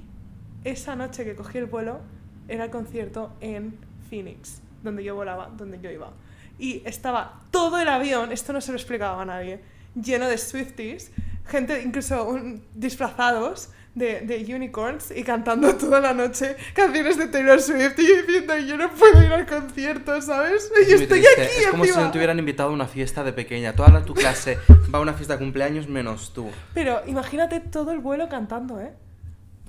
esa 0.63 0.95
noche 0.95 1.23
que 1.23 1.35
cogí 1.35 1.57
el 1.57 1.65
vuelo 1.65 1.99
era 2.47 2.65
el 2.65 2.69
concierto 2.69 3.33
en 3.41 3.77
Phoenix, 4.09 4.61
donde 4.83 5.03
yo 5.03 5.15
volaba, 5.15 5.49
donde 5.55 5.79
yo 5.79 5.91
iba. 5.91 6.11
Y 6.59 6.81
estaba 6.85 7.41
todo 7.51 7.79
el 7.79 7.87
avión, 7.87 8.31
esto 8.31 8.53
no 8.53 8.61
se 8.61 8.71
lo 8.71 8.77
explicaba 8.77 9.21
a 9.21 9.25
nadie, 9.25 9.61
lleno 9.95 10.27
de 10.27 10.37
Swifties, 10.37 11.11
gente 11.45 11.81
incluso 11.81 12.37
disfrazados 12.73 13.69
de, 13.93 14.21
de 14.21 14.55
unicorns 14.55 15.11
y 15.11 15.23
cantando 15.23 15.75
toda 15.77 15.99
la 15.99 16.13
noche 16.13 16.55
canciones 16.73 17.17
de 17.17 17.27
Taylor 17.27 17.61
Swift 17.61 17.99
y 17.99 18.07
yo 18.07 18.21
diciendo 18.21 18.57
yo 18.57 18.77
no 18.77 18.89
puedo 18.91 19.21
ir 19.21 19.31
al 19.31 19.45
concierto, 19.45 20.21
¿sabes? 20.21 20.71
Y 20.77 20.81
Es 20.81 20.87
muy 20.93 21.03
estoy 21.03 21.21
triste. 21.21 21.43
aquí 21.43 21.51
Es 21.59 21.67
como 21.67 21.85
si 21.85 21.91
no 21.91 22.11
te 22.11 22.17
hubieran 22.17 22.39
invitado 22.39 22.69
a 22.69 22.73
una 22.73 22.87
fiesta 22.87 23.23
de 23.23 23.33
pequeña. 23.33 23.73
Toda 23.73 23.89
la, 23.89 24.03
tu 24.03 24.13
clase 24.13 24.57
va 24.93 24.99
a 24.99 25.01
una 25.01 25.13
fiesta 25.13 25.33
de 25.33 25.39
cumpleaños 25.39 25.87
menos 25.87 26.33
tú. 26.33 26.49
Pero 26.73 27.01
imagínate 27.05 27.59
todo 27.59 27.91
el 27.91 27.99
vuelo 27.99 28.29
cantando, 28.29 28.79
¿eh? 28.79 28.93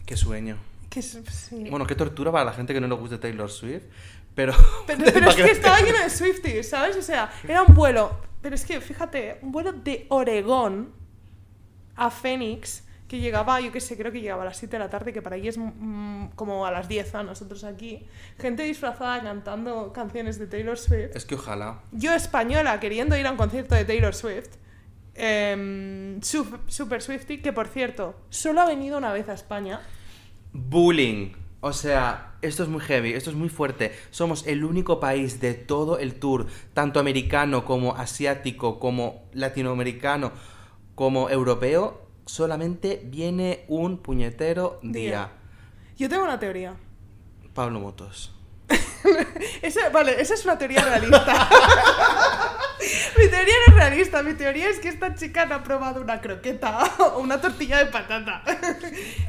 Qué 0.07 0.17
sueño. 0.17 0.57
Es, 0.95 1.19
sí. 1.31 1.69
Bueno, 1.71 1.87
qué 1.87 1.95
tortura 1.95 2.31
para 2.31 2.45
la 2.45 2.53
gente 2.53 2.75
que 2.75 2.81
no 2.81 2.87
le 2.87 2.95
guste 2.95 3.19
Taylor 3.19 3.51
Swift. 3.51 3.85
Pero. 4.35 4.55
Pero, 4.87 5.05
pero 5.13 5.31
es 5.31 5.37
que 5.37 5.51
estaba 5.51 5.81
lleno 5.81 5.99
de 5.99 6.11
Swifties, 6.11 6.69
¿sabes? 6.69 6.97
O 6.97 7.03
sea, 7.03 7.31
era 7.47 7.63
un 7.63 7.75
vuelo. 7.75 8.19
Pero 8.41 8.55
es 8.55 8.65
que, 8.65 8.81
fíjate, 8.81 9.39
un 9.43 9.53
vuelo 9.53 9.73
de 9.73 10.07
Oregón 10.09 10.93
a 11.97 12.11
Phoenix 12.11 12.85
que 13.13 13.21
llegaba, 13.21 13.61
yo 13.61 13.71
qué 13.71 13.81
sé, 13.81 13.97
creo 13.97 14.11
que 14.11 14.21
llegaba 14.23 14.43
a 14.43 14.47
las 14.47 14.57
7 14.57 14.73
de 14.77 14.79
la 14.81 14.89
tarde, 14.89 15.13
que 15.13 15.21
para 15.21 15.37
allí 15.37 15.47
es 15.49 15.59
mm, 15.59 16.29
como 16.35 16.65
a 16.67 16.71
las 16.71 16.89
10 16.89 17.15
a 17.15 17.23
nosotros 17.23 17.63
aquí. 17.63 18.07
Gente 18.39 18.63
disfrazada 18.63 19.23
cantando 19.23 19.93
canciones 19.93 20.39
de 20.39 20.47
Taylor 20.47 20.79
Swift. 20.79 21.15
Es 21.15 21.25
que 21.27 21.35
ojalá. 21.35 21.81
Yo, 21.93 22.15
española, 22.15 22.81
queriendo 22.81 23.17
ir 23.17 23.27
a 23.27 23.31
un 23.31 23.37
concierto 23.37 23.75
de 23.75 23.85
Taylor 23.85 24.15
Swift. 24.15 24.49
sup- 26.23 26.61
super 26.67 27.03
Swifty, 27.03 27.39
que 27.43 27.53
por 27.53 27.69
cierto, 27.69 28.15
solo 28.31 28.61
ha 28.63 28.67
venido 28.67 28.99
una 28.99 29.13
vez 29.13 29.29
a 29.29 29.35
España. 29.35 29.81
Bullying. 30.53 31.33
O 31.61 31.73
sea, 31.73 32.35
esto 32.43 32.65
es 32.65 32.69
muy 32.69 32.81
heavy, 32.81 33.13
esto 33.13 33.31
es 33.31 33.37
muy 33.37 33.49
fuerte. 33.49 33.93
Somos 34.11 34.47
el 34.49 34.65
único 34.65 34.99
país 34.99 35.41
de 35.41 35.55
todo 35.55 35.99
el 35.99 36.15
tour, 36.15 36.47
tanto 36.75 36.99
americano 36.99 37.65
como 37.65 37.95
asiático, 37.95 38.81
como 38.81 39.29
latinoamericano, 39.33 40.33
como 40.97 41.31
europeo, 41.31 42.02
solamente 42.27 43.01
viene 43.05 43.65
un 43.69 43.99
puñetero 43.99 44.79
día. 44.83 45.03
Día. 45.03 45.31
Yo 45.97 46.09
tengo 46.09 46.25
una 46.25 46.39
teoría. 46.39 46.75
Pablo 47.55 47.81
Motos. 47.81 48.35
Esa, 49.63 49.91
vale, 49.91 50.21
esa 50.21 50.35
es 50.35 50.45
una 50.45 50.57
teoría 50.57 50.83
realista. 50.83 51.49
mi 53.19 53.29
teoría 53.29 53.55
no 53.67 53.73
es 53.73 53.75
realista, 53.75 54.23
mi 54.23 54.35
teoría 54.35 54.69
es 54.69 54.79
que 54.79 54.89
esta 54.89 55.15
chica 55.15 55.47
no 55.47 55.57
ha 55.57 55.63
probado 55.63 56.01
una 56.01 56.21
croqueta 56.21 56.85
o 56.99 57.19
una 57.19 57.41
tortilla 57.41 57.79
de 57.79 57.87
patata. 57.87 58.43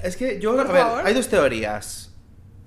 Es 0.04 0.16
que 0.16 0.40
yo, 0.40 0.56
Por 0.56 0.68
a 0.70 0.72
ver, 0.72 1.08
hay 1.08 1.14
dos 1.14 1.28
teorías. 1.28 2.14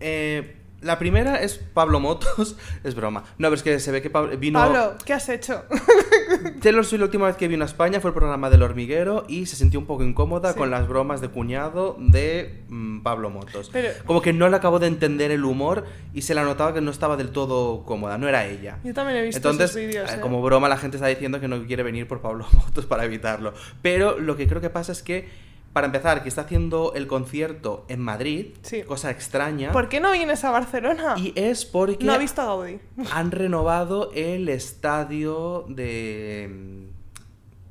Eh, 0.00 0.55
la 0.82 0.98
primera 0.98 1.40
es 1.42 1.54
Pablo 1.56 2.00
Motos, 2.00 2.56
es 2.84 2.94
broma. 2.94 3.20
No, 3.38 3.46
pero 3.48 3.54
es 3.54 3.62
que 3.62 3.80
se 3.80 3.90
ve 3.92 4.02
que 4.02 4.10
Pablo 4.10 4.36
vino. 4.36 4.58
Pablo, 4.58 4.94
¿qué 5.04 5.12
has 5.14 5.28
hecho? 5.28 5.64
Taylor 6.62 6.84
Swift 6.84 6.98
la 7.00 7.04
última 7.06 7.26
vez 7.26 7.36
que 7.36 7.48
vino 7.48 7.62
a 7.64 7.66
España 7.66 8.00
fue 8.00 8.10
el 8.10 8.14
programa 8.14 8.50
del 8.50 8.62
hormiguero 8.62 9.24
y 9.28 9.46
se 9.46 9.56
sintió 9.56 9.80
un 9.80 9.86
poco 9.86 10.04
incómoda 10.04 10.52
Sí. 10.52 10.58
con 10.58 10.70
las 10.70 10.86
bromas 10.88 11.20
de 11.20 11.28
cuñado 11.28 11.96
de 11.98 12.64
mm, 12.68 13.00
Pablo 13.02 13.30
Motos. 13.30 13.70
Pero- 13.72 13.90
Como 14.04 14.20
que 14.22 14.32
no 14.32 14.48
le 14.48 14.56
acabó 14.56 14.78
de 14.78 14.86
entender 14.86 15.30
el 15.30 15.44
humor 15.44 15.84
y 16.14 16.22
se 16.22 16.34
la 16.34 16.44
notaba 16.44 16.74
que 16.74 16.80
no 16.80 16.90
estaba 16.90 17.16
del 17.16 17.30
todo 17.30 17.84
cómoda, 17.84 18.18
no 18.18 18.28
era 18.28 18.46
ella. 18.46 18.78
Yo 18.84 18.92
también 18.94 19.18
he 19.18 19.22
visto 19.22 19.38
Entonces, 19.38 19.70
esos 19.70 19.80
vídeos. 19.86 20.10
eh, 20.10 20.16
¿eh? 20.16 20.20
como 20.20 20.42
broma, 20.42 20.68
la 20.68 20.76
gente 20.78 20.96
está 20.96 21.06
diciendo 21.08 21.40
que 21.40 21.48
no 21.48 21.64
quiere 21.66 21.82
venir 21.82 22.06
por 22.06 22.20
Pablo 22.20 22.46
Motos 22.52 22.86
para 22.86 23.04
evitarlo. 23.04 23.54
Pero 23.82 24.18
lo 24.18 24.36
que 24.36 24.46
creo 24.46 24.60
que 24.60 24.70
pasa 24.70 24.92
es 24.92 25.02
que, 25.02 25.28
para 25.76 25.88
empezar, 25.88 26.22
que 26.22 26.30
está 26.30 26.40
haciendo 26.40 26.94
el 26.94 27.06
concierto 27.06 27.84
en 27.88 28.00
Madrid, 28.00 28.54
Sí. 28.62 28.82
cosa 28.82 29.10
extraña. 29.10 29.72
¿Por 29.72 29.90
qué 29.90 30.00
no 30.00 30.10
vienes 30.10 30.42
a 30.42 30.50
Barcelona? 30.50 31.16
Y 31.18 31.34
es 31.36 31.66
porque 31.66 32.02
No 32.02 32.14
ha 32.14 32.18
visto 32.18 32.40
a 32.40 32.46
Gaudí. 32.46 32.78
han 33.12 33.30
renovado 33.30 34.10
el 34.14 34.48
estadio 34.48 35.66
de 35.68 36.88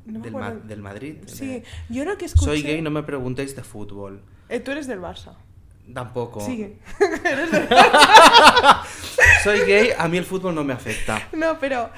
No 0.06 0.20
del. 0.20 0.34
Ma- 0.34 0.52
del 0.52 0.82
Madrid. 0.84 1.16
Sí, 1.26 1.48
de- 1.48 1.64
yo 1.90 2.06
lo 2.06 2.16
que 2.16 2.26
escuché... 2.26 2.46
Soy 2.46 2.62
gay, 2.62 2.80
no 2.84 2.92
me 2.92 3.02
preguntéis 3.02 3.56
de 3.56 3.64
fútbol. 3.64 4.22
Eh, 4.50 4.60
tú 4.60 4.70
eres 4.70 4.86
del 4.86 5.02
Barça. 5.02 5.34
Tampoco. 5.92 6.42
Sí. 6.42 6.78
Soy 9.44 9.62
gay, 9.62 9.90
a 9.98 10.08
mí 10.08 10.18
el 10.18 10.26
fútbol 10.26 10.54
no 10.54 10.64
me 10.64 10.74
afecta. 10.74 11.28
No, 11.34 11.58
pero 11.60 11.90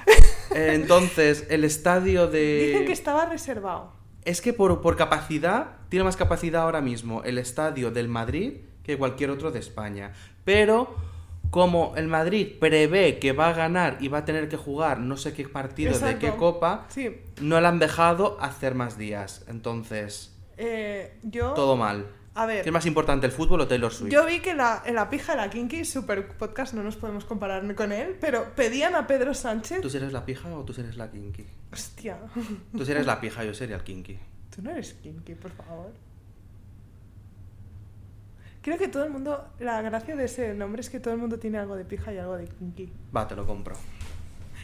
Eh, 0.56 0.72
Entonces, 0.74 1.48
el 1.50 1.66
estadio 1.66 2.28
de... 2.28 2.68
dicen 2.68 2.86
que 2.86 2.94
estaba 2.94 3.26
reservado. 3.26 3.92
Es 4.24 4.42
que 4.42 4.52
por, 4.54 4.82
por 4.82 4.96
capacidad, 4.98 5.76
tiene 5.89 6.03
más 6.03 6.17
capacidad 6.17 6.63
ahora 6.63 6.82
mismo 6.82 7.24
el 7.24 7.38
estadio 7.38 7.91
del 7.91 8.08
Madrid 8.08 8.53
que 8.84 8.98
cualquier 8.98 9.29
otro 9.32 9.51
de 9.51 9.60
España. 9.60 10.13
Pero 10.46 10.96
como 11.50 11.94
el 11.96 12.08
Madrid 12.08 12.48
prevé 12.60 13.20
que 13.20 13.32
va 13.32 13.50
a 13.50 13.53
ganar 13.53 13.98
y 14.01 14.08
va 14.10 14.20
a 14.20 14.25
tener 14.25 14.50
que 14.50 14.58
jugar 14.58 15.00
no 15.00 15.15
sé 15.17 15.34
qué 15.34 15.48
partido 15.48 15.98
de 15.98 16.17
qué 16.17 16.32
copa, 16.32 16.86
Sí. 16.89 17.22
no 17.41 17.60
le 17.62 17.67
han 17.67 17.79
dejado 17.79 18.38
hacer 18.41 18.75
más 18.75 18.98
días. 18.98 19.46
Entonces, 19.48 20.34
Eh, 20.58 21.17
yo... 21.24 21.53
todo 21.53 21.75
mal. 21.77 22.08
A 22.36 22.46
ver... 22.46 22.62
¿Qué 22.63 22.70
es 22.70 22.74
más 22.74 22.86
importante, 22.86 23.25
el 23.25 23.32
fútbol 23.32 23.62
o 23.62 23.67
Taylor 23.67 23.91
Swift? 23.91 24.12
Yo 24.12 24.25
vi 24.25 24.39
que 24.41 24.53
la, 24.53 24.84
en 24.86 24.94
la 24.96 25.10
pija 25.10 25.32
de 25.34 25.38
la 25.39 25.50
Kinky, 25.50 25.86
super 25.86 26.27
podcast, 26.38 26.74
no 26.74 26.84
nos 26.84 26.96
podemos 26.96 27.25
comparar 27.25 27.74
con 27.75 27.91
él, 27.91 28.15
pero 28.22 28.53
pedían 28.56 28.94
a 28.96 29.08
Pedro 29.08 29.34
Sánchez. 29.34 29.82
¿Tú 29.82 29.88
eres 29.96 30.12
la 30.13 30.24
pija 30.25 30.50
o 30.56 30.63
tú 30.63 30.74
eres 30.79 30.98
la 30.98 31.10
kinky? 31.10 31.46
Hostia, 31.74 32.20
Tú 32.75 32.84
eres 32.84 33.06
la 33.08 33.20
pija, 33.22 33.44
yo 33.44 33.53
sería 33.53 33.75
el 33.77 33.84
kinky. 33.84 34.20
Tú 34.58 34.64
no 34.64 34.72
eres 34.72 34.96
Kinky, 34.96 35.36
por 35.36 35.52
favor. 35.52 35.94
Creo 38.64 38.80
que 38.80 38.88
todo 38.88 39.04
el 39.04 39.12
mundo, 39.12 39.48
la 39.60 39.82
gracia 39.84 40.16
de 40.16 40.26
ese 40.26 40.56
nombre 40.56 40.82
es 40.82 40.90
que 40.90 41.00
todo 41.00 41.14
el 41.14 41.20
mundo 41.20 41.38
tiene 41.38 41.60
algo 41.60 41.76
de 41.76 41.86
pija 41.86 42.12
y 42.12 42.18
algo 42.18 42.36
de 42.36 42.48
Kinky. 42.48 42.92
Va, 43.16 43.28
te 43.28 43.36
lo 43.36 43.46
compro. 43.46 43.76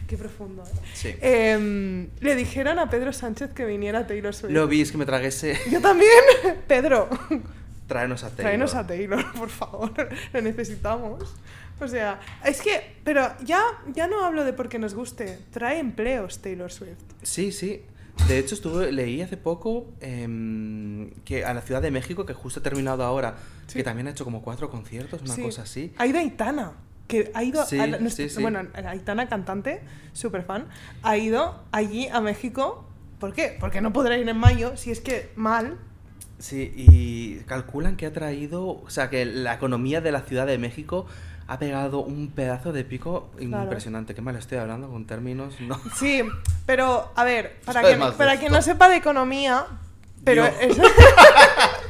Qué 0.07 0.17
profundo. 0.17 0.63
¿eh? 0.63 0.79
Sí. 0.93 1.15
Em, 1.21 2.09
le 2.19 2.35
dijeron 2.35 2.79
a 2.79 2.89
Pedro 2.89 3.13
Sánchez 3.13 3.51
que 3.51 3.65
viniera 3.65 3.99
a 3.99 4.07
Taylor 4.07 4.33
Swift. 4.33 4.51
Lo 4.51 4.67
vi, 4.67 4.81
es 4.81 4.91
que 4.91 4.97
me 4.97 5.05
tragué 5.05 5.27
ese... 5.27 5.57
Yo 5.71 5.79
también, 5.79 6.09
Pedro. 6.67 7.07
Tráenos 7.87 8.23
a 8.23 8.29
Taylor. 8.29 8.43
Tráenos 8.43 8.75
a 8.75 8.87
Taylor, 8.87 9.33
por 9.37 9.49
favor. 9.49 10.09
Lo 10.33 10.41
necesitamos. 10.41 11.35
O 11.79 11.87
sea, 11.87 12.19
es 12.43 12.61
que, 12.61 12.95
pero 13.03 13.31
ya, 13.45 13.61
ya 13.93 14.07
no 14.07 14.25
hablo 14.25 14.43
de 14.43 14.53
porque 14.53 14.79
nos 14.79 14.95
guste. 14.95 15.37
Trae 15.51 15.77
empleos 15.77 16.41
Taylor 16.41 16.71
Swift. 16.71 16.97
Sí, 17.21 17.51
sí. 17.51 17.85
De 18.27 18.37
hecho, 18.39 18.55
estuve, 18.55 18.91
leí 18.91 19.21
hace 19.21 19.35
poco 19.37 19.87
em, 19.99 21.11
que 21.25 21.43
a 21.45 21.53
la 21.53 21.61
Ciudad 21.61 21.81
de 21.81 21.91
México, 21.91 22.25
que 22.25 22.33
justo 22.33 22.59
ha 22.59 22.63
terminado 22.63 23.03
ahora, 23.03 23.35
Sí. 23.67 23.75
que 23.77 23.83
también 23.83 24.07
ha 24.07 24.11
hecho 24.11 24.23
como 24.23 24.41
cuatro 24.41 24.69
conciertos, 24.69 25.21
una 25.21 25.33
Sí. 25.35 25.41
cosa 25.41 25.63
así. 25.63 25.93
Ha 25.97 26.07
ido 26.07 26.19
Aitana. 26.19 26.73
Que 27.07 27.31
ha 27.33 27.43
ido. 27.43 27.65
Sí, 27.65 27.77
a 27.79 27.85
la- 27.87 27.99
nuestro- 27.99 28.23
sí, 28.27 28.35
sí. 28.35 28.41
Bueno, 28.41 28.61
Aitana, 28.73 29.27
cantante, 29.27 29.81
súper 30.13 30.43
fan, 30.43 30.67
ha 31.01 31.17
ido 31.17 31.63
allí 31.71 32.07
a 32.07 32.21
México. 32.21 32.85
¿Por 33.19 33.33
qué? 33.33 33.57
Porque 33.59 33.81
no 33.81 33.91
podrá 33.91 34.17
ir 34.17 34.27
en 34.29 34.37
mayo, 34.37 34.77
si 34.77 34.91
es 34.91 35.01
que 35.01 35.29
mal. 35.35 35.77
Sí, 36.39 36.73
y 36.75 37.35
calculan 37.45 37.97
que 37.97 38.05
ha 38.05 38.13
traído, 38.13 38.67
o 38.67 38.89
sea, 38.89 39.09
que 39.09 39.25
la 39.25 39.53
economía 39.53 40.01
de 40.01 40.11
la 40.11 40.21
Ciudad 40.21 40.45
de 40.47 40.57
México 40.57 41.05
ha 41.47 41.59
pegado 41.59 41.99
un 41.99 42.29
pedazo 42.31 42.71
de 42.71 42.83
pico 42.85 43.29
Claro. 43.37 43.63
impresionante. 43.63 44.15
Qué 44.15 44.21
mal 44.21 44.35
estoy 44.35 44.57
hablando 44.59 44.89
con 44.89 45.05
términos, 45.05 45.55
no. 45.59 45.79
Sí, 45.95 46.21
pero 46.65 47.11
a 47.15 47.23
ver, 47.23 47.59
para, 47.65 47.81
que, 47.81 47.95
para 48.17 48.37
quien 48.39 48.51
no 48.51 48.61
sepa 48.61 48.89
de 48.89 48.97
economía, 48.97 49.65
pero 50.23 50.45
eso- 50.45 50.81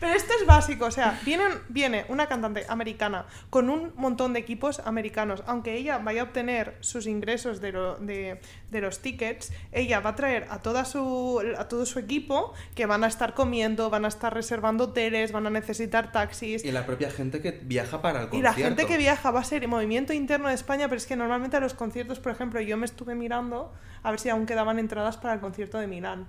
pero 0.00 0.14
esto 0.14 0.32
es 0.38 0.46
básico, 0.46 0.86
o 0.86 0.90
sea, 0.90 1.18
vienen, 1.24 1.48
viene 1.68 2.04
una 2.08 2.26
cantante 2.26 2.64
americana 2.68 3.26
con 3.50 3.70
un 3.70 3.92
montón 3.96 4.32
de 4.32 4.40
equipos 4.40 4.80
americanos, 4.80 5.42
aunque 5.46 5.76
ella 5.76 5.98
vaya 5.98 6.22
a 6.22 6.24
obtener 6.24 6.76
sus 6.80 7.06
ingresos 7.06 7.60
de, 7.60 7.72
lo- 7.72 7.96
de- 7.96 8.40
de 8.70 8.80
los 8.80 9.00
tickets, 9.00 9.52
ella 9.72 10.00
va 10.00 10.10
a 10.10 10.14
traer 10.16 10.46
a, 10.50 10.60
toda 10.60 10.84
su, 10.84 11.42
a 11.56 11.68
todo 11.68 11.86
su 11.86 11.98
equipo 11.98 12.52
que 12.74 12.86
van 12.86 13.04
a 13.04 13.06
estar 13.06 13.34
comiendo, 13.34 13.90
van 13.90 14.04
a 14.04 14.08
estar 14.08 14.32
reservando 14.34 14.84
hoteles, 14.84 15.32
van 15.32 15.46
a 15.46 15.50
necesitar 15.50 16.12
taxis. 16.12 16.64
Y 16.64 16.72
la 16.72 16.84
propia 16.86 17.10
gente 17.10 17.40
que 17.40 17.52
viaja 17.52 18.02
para 18.02 18.20
el 18.22 18.26
Y 18.26 18.30
concierto. 18.30 18.58
la 18.60 18.66
gente 18.66 18.86
que 18.86 18.98
viaja 18.98 19.30
va 19.30 19.40
a 19.40 19.44
ser 19.44 19.66
movimiento 19.68 20.12
interno 20.12 20.48
de 20.48 20.54
España, 20.54 20.88
pero 20.88 20.96
es 20.98 21.06
que 21.06 21.16
normalmente 21.16 21.56
a 21.56 21.60
los 21.60 21.74
conciertos, 21.74 22.18
por 22.20 22.32
ejemplo, 22.32 22.60
yo 22.60 22.76
me 22.76 22.84
estuve 22.86 23.14
mirando 23.14 23.72
a 24.02 24.10
ver 24.10 24.20
si 24.20 24.28
aún 24.28 24.46
quedaban 24.46 24.78
entradas 24.78 25.16
para 25.16 25.34
el 25.34 25.40
concierto 25.40 25.78
de 25.78 25.86
Milán. 25.86 26.26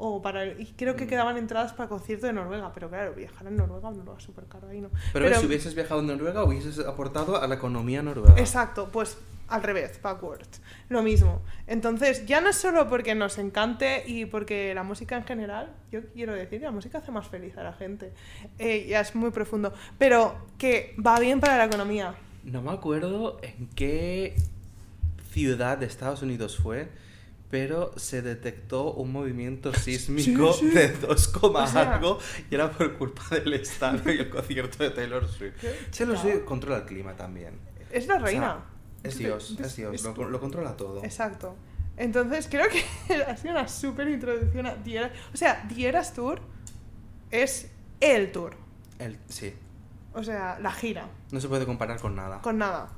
O 0.00 0.22
para 0.22 0.44
el- 0.44 0.60
y 0.60 0.66
creo 0.74 0.94
que 0.96 1.04
Mm. 1.04 1.08
quedaban 1.08 1.36
entradas 1.36 1.72
para 1.72 1.88
concierto 1.88 2.26
de 2.26 2.32
Noruega, 2.32 2.72
pero 2.72 2.88
claro, 2.88 3.14
viajar 3.14 3.46
en 3.48 3.56
Noruega 3.56 3.90
no 3.90 4.04
va 4.04 4.20
súper 4.20 4.44
caro 4.46 4.68
ahí, 4.68 4.80
¿no? 4.80 4.90
Pero, 5.12 5.34
si 5.40 5.46
hubieses 5.46 5.74
viajado 5.74 6.00
en 6.00 6.06
Noruega, 6.06 6.44
hubieses 6.44 6.78
aportado 6.78 7.40
a 7.42 7.46
la 7.48 7.56
economía 7.56 8.00
noruega. 8.02 8.34
Exacto, 8.38 8.88
pues 8.92 9.18
al 9.48 9.62
revés, 9.62 9.98
backwards. 10.02 10.60
Lo 10.88 11.02
mismo. 11.02 11.40
Entonces, 11.66 12.26
ya 12.26 12.40
no 12.40 12.50
es 12.50 12.56
solo 12.56 12.88
porque 12.88 13.14
nos 13.14 13.38
encante 13.38 14.04
y 14.06 14.26
porque 14.26 14.72
la 14.74 14.82
música 14.82 15.16
en 15.16 15.24
general, 15.24 15.72
yo 15.90 16.00
quiero 16.12 16.32
decir, 16.34 16.60
la 16.60 16.70
música 16.70 16.98
hace 16.98 17.10
más 17.10 17.26
feliz 17.28 17.56
a 17.56 17.62
la 17.62 17.72
gente. 17.72 18.12
Eh, 18.58 18.86
ya 18.88 19.00
es 19.00 19.14
muy 19.16 19.30
profundo. 19.30 19.72
Pero 19.98 20.36
que 20.58 20.94
va 21.04 21.18
bien 21.18 21.40
para 21.40 21.56
la 21.56 21.64
economía. 21.64 22.14
No 22.44 22.60
me 22.62 22.70
acuerdo 22.72 23.38
en 23.42 23.68
qué 23.74 24.36
ciudad 25.32 25.78
de 25.78 25.86
Estados 25.86 26.22
Unidos 26.22 26.56
fue, 26.58 26.88
pero 27.50 27.92
se 27.96 28.22
detectó 28.22 28.92
un 28.92 29.12
movimiento 29.12 29.72
sísmico 29.74 30.54
de 30.56 30.92
2, 30.92 31.34
algo 31.76 32.18
y 32.50 32.54
era 32.54 32.70
por 32.70 32.94
culpa 32.94 33.22
del 33.30 33.54
estadio 33.54 34.12
y 34.12 34.18
el 34.18 34.30
concierto 34.30 34.82
de 34.82 34.90
Taylor 34.90 35.26
Swift. 35.26 35.54
Taylor 35.96 36.18
Swift 36.18 36.44
controla 36.44 36.78
el 36.78 36.84
clima 36.84 37.14
también. 37.14 37.58
Es 37.90 38.06
la 38.06 38.18
reina. 38.18 38.64
es 39.02 39.18
Dios, 39.18 39.56
es 39.58 39.76
Dios, 39.76 40.02
lo, 40.02 40.28
lo, 40.28 40.40
controla 40.40 40.76
todo. 40.76 41.02
Exacto. 41.02 41.56
Entonces 41.96 42.48
creo 42.50 42.66
que 42.68 43.14
ha 43.26 43.36
sido 43.36 43.52
una 43.52 43.66
súper 43.66 44.08
introducción 44.08 44.66
a 44.66 44.74
Dieras. 44.76 45.12
O 45.32 45.36
sea, 45.36 45.64
Dieras 45.68 46.12
Tour 46.14 46.40
es 47.30 47.70
el 48.00 48.30
tour. 48.30 48.56
El, 48.98 49.18
sí. 49.28 49.54
O 50.14 50.22
sea, 50.22 50.58
la 50.60 50.72
gira. 50.72 51.08
No 51.30 51.40
se 51.40 51.48
puede 51.48 51.66
comparar 51.66 52.00
con 52.00 52.14
nada. 52.14 52.40
Con 52.40 52.58
nada. 52.58 52.88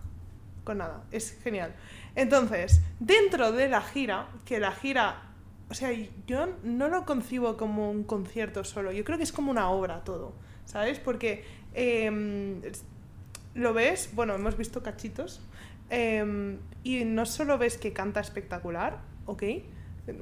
Con 0.64 0.78
nada. 0.78 1.04
Es 1.11 1.38
genial. 1.42 1.75
Entonces, 2.14 2.81
dentro 2.99 3.52
de 3.52 3.69
la 3.69 3.81
gira, 3.81 4.29
que 4.45 4.59
la 4.59 4.73
gira, 4.73 5.23
o 5.69 5.75
sea, 5.75 5.90
yo 6.26 6.49
no 6.62 6.88
lo 6.88 7.05
concibo 7.05 7.57
como 7.57 7.90
un 7.90 8.05
concierto 8.05 8.64
solo, 8.64 8.93
yo 8.93 9.05
creo 9.05 9.19
que 9.19 9.25
es 9.25 9.33
como 9.33 9.50
una 9.50 9.71
obra 9.71 10.02
todo, 10.05 10.33
¿sabes? 10.64 10.99
Porque 10.99 11.45
em, 11.75 12.61
lo 13.55 13.73
ves, 13.75 14.11
bueno, 14.14 14.35
hemos 14.35 14.57
visto 14.57 14.83
cachitos, 14.83 15.40
em, 15.88 16.59
y 16.83 17.05
no 17.05 17.26
solo 17.26 17.59
ves 17.59 17.79
que 17.79 17.93
canta 17.93 18.21
espectacular, 18.21 18.99
¿ok? 19.26 19.43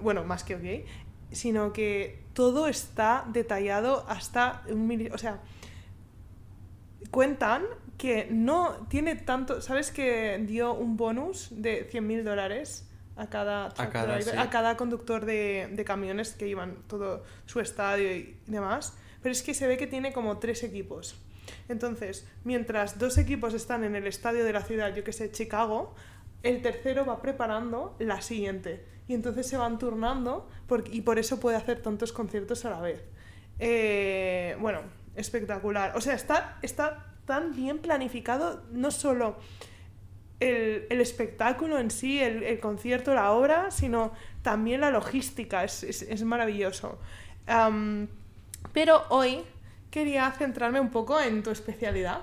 Bueno, 0.02 0.24
más 0.24 0.44
que 0.44 0.56
ok, 0.56 0.86
sino 1.30 1.72
que 1.72 2.22
todo 2.32 2.68
está 2.68 3.24
detallado 3.32 4.04
hasta 4.08 4.62
un 4.68 5.10
O 5.12 5.18
sea, 5.18 5.40
cuentan 7.10 7.64
que 7.98 8.28
no 8.30 8.86
tiene 8.88 9.16
tanto. 9.16 9.60
¿Sabes 9.60 9.90
que 9.90 10.42
dio 10.46 10.72
un 10.72 10.96
bonus 10.96 11.48
de 11.50 11.86
100 11.90 12.06
mil 12.06 12.24
dólares 12.24 12.88
a 13.16 13.28
cada, 13.28 13.66
a 13.66 13.90
cada, 13.90 14.40
a 14.40 14.50
cada 14.50 14.76
conductor 14.76 15.26
de, 15.26 15.68
de, 15.72 15.84
camiones 15.84 16.32
que 16.32 16.46
iban 16.46 16.76
todo 16.86 17.24
su 17.44 17.60
estadio 17.60 18.14
y 18.14 18.38
demás? 18.46 18.96
Pero 19.20 19.32
es 19.32 19.42
que 19.42 19.52
se 19.52 19.66
ve 19.66 19.76
que 19.76 19.88
tiene 19.88 20.12
como 20.12 20.38
tres 20.38 20.62
equipos. 20.62 21.16
Entonces, 21.68 22.26
mientras 22.44 22.98
dos 22.98 23.18
equipos 23.18 23.52
están 23.52 23.82
en 23.82 23.96
el 23.96 24.06
estadio 24.06 24.44
de 24.44 24.52
la 24.52 24.62
ciudad, 24.62 24.94
yo 24.94 25.02
que 25.02 25.12
sé, 25.12 25.32
Chicago, 25.32 25.94
el 26.44 26.62
tercero 26.62 27.04
va 27.04 27.20
preparando 27.20 27.96
la 27.98 28.22
siguiente. 28.22 28.84
Y 29.08 29.14
entonces 29.14 29.46
se 29.48 29.56
van 29.56 29.78
turnando 29.78 30.48
y 30.92 31.00
por 31.00 31.18
eso 31.18 31.40
puede 31.40 31.56
hacer 31.56 31.82
tantos 31.82 32.12
conciertos 32.12 32.64
a 32.64 32.70
la 32.70 32.80
vez. 32.80 33.02
Eh, 33.58 34.56
bueno, 34.60 34.82
espectacular. 35.16 35.96
O 35.96 36.00
sea, 36.00 36.14
está, 36.14 36.58
está 36.62 37.07
tan 37.28 37.54
bien 37.54 37.78
planificado, 37.78 38.62
no 38.72 38.90
solo 38.90 39.36
el, 40.40 40.86
espectáculo 41.00 41.78
en 41.78 41.90
sí, 41.90 42.20
el, 42.20 42.58
concierto, 42.58 43.14
la 43.14 43.32
obra, 43.32 43.70
sino 43.70 44.12
también 44.42 44.80
la 44.80 44.90
logística. 44.90 45.62
Es, 45.62 46.24
maravilloso. 46.24 46.98
pero 48.72 49.04
hoy 49.10 49.42
quería 49.90 50.30
centrarme 50.32 50.80
un 50.80 50.88
poco 50.88 51.20
en 51.20 51.42
tu 51.42 51.50
especialidad. 51.50 52.22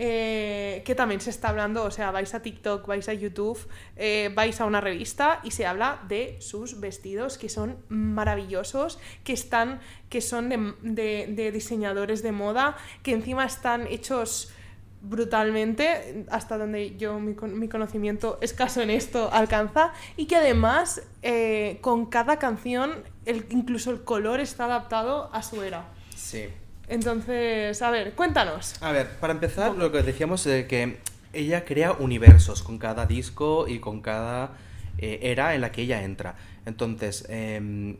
Eh, 0.00 0.82
que 0.84 0.94
también 0.94 1.20
se 1.20 1.30
está 1.30 1.48
hablando, 1.48 1.82
o 1.82 1.90
sea, 1.90 2.12
vais 2.12 2.32
a 2.32 2.40
TikTok, 2.40 2.86
vais 2.86 3.08
a 3.08 3.14
YouTube, 3.14 3.58
eh, 3.96 4.30
vais 4.32 4.60
a 4.60 4.64
una 4.64 4.80
revista 4.80 5.40
y 5.42 5.50
se 5.50 5.66
habla 5.66 6.04
de 6.06 6.36
sus 6.40 6.78
vestidos 6.78 7.36
que 7.36 7.48
son 7.48 7.78
maravillosos, 7.88 9.00
que 9.24 9.32
están, 9.32 9.80
que 10.08 10.20
son 10.20 10.50
de, 10.50 11.50
diseñadores 11.52 12.22
de 12.22 12.30
moda, 12.30 12.76
que 13.02 13.10
encima 13.10 13.44
están 13.44 13.88
hechos 13.88 14.52
brutalmente, 15.00 16.26
hasta 16.30 16.58
donde 16.58 16.96
yo 16.96 17.18
mi, 17.18 17.34
conocimiento 17.34 18.38
escaso 18.40 18.80
en 18.80 18.90
esto 18.90 19.30
alcanza, 19.32 19.92
y 20.16 20.26
que 20.26 20.36
además 20.36 21.02
eh, 21.22 21.78
con 21.80 22.06
cada 22.06 22.38
canción 22.38 23.02
incluso 23.50 23.90
el 23.90 24.04
color 24.04 24.38
está 24.38 24.66
adaptado 24.66 25.28
a 25.32 25.42
su 25.42 25.60
era. 25.60 25.88
Sí. 26.14 26.46
Entonces, 26.88 27.80
a 27.82 27.90
ver, 27.90 28.14
cuéntanos. 28.14 28.82
A 28.82 28.92
ver, 28.92 29.08
para 29.20 29.32
empezar, 29.32 29.74
lo 29.74 29.92
que 29.92 30.02
decíamos 30.02 30.44
de 30.44 30.66
que 30.66 30.98
ella 31.32 31.64
crea 31.64 31.92
universos 31.92 32.62
con 32.62 32.78
cada 32.78 33.06
disco 33.06 33.66
y 33.68 33.78
con 33.78 34.00
cada 34.00 34.52
eh, 34.98 35.20
era 35.22 35.54
en 35.54 35.60
la 35.60 35.70
que 35.70 35.82
ella 35.82 36.02
entra. 36.02 36.36
Entonces, 36.64 37.26
em, 37.28 37.96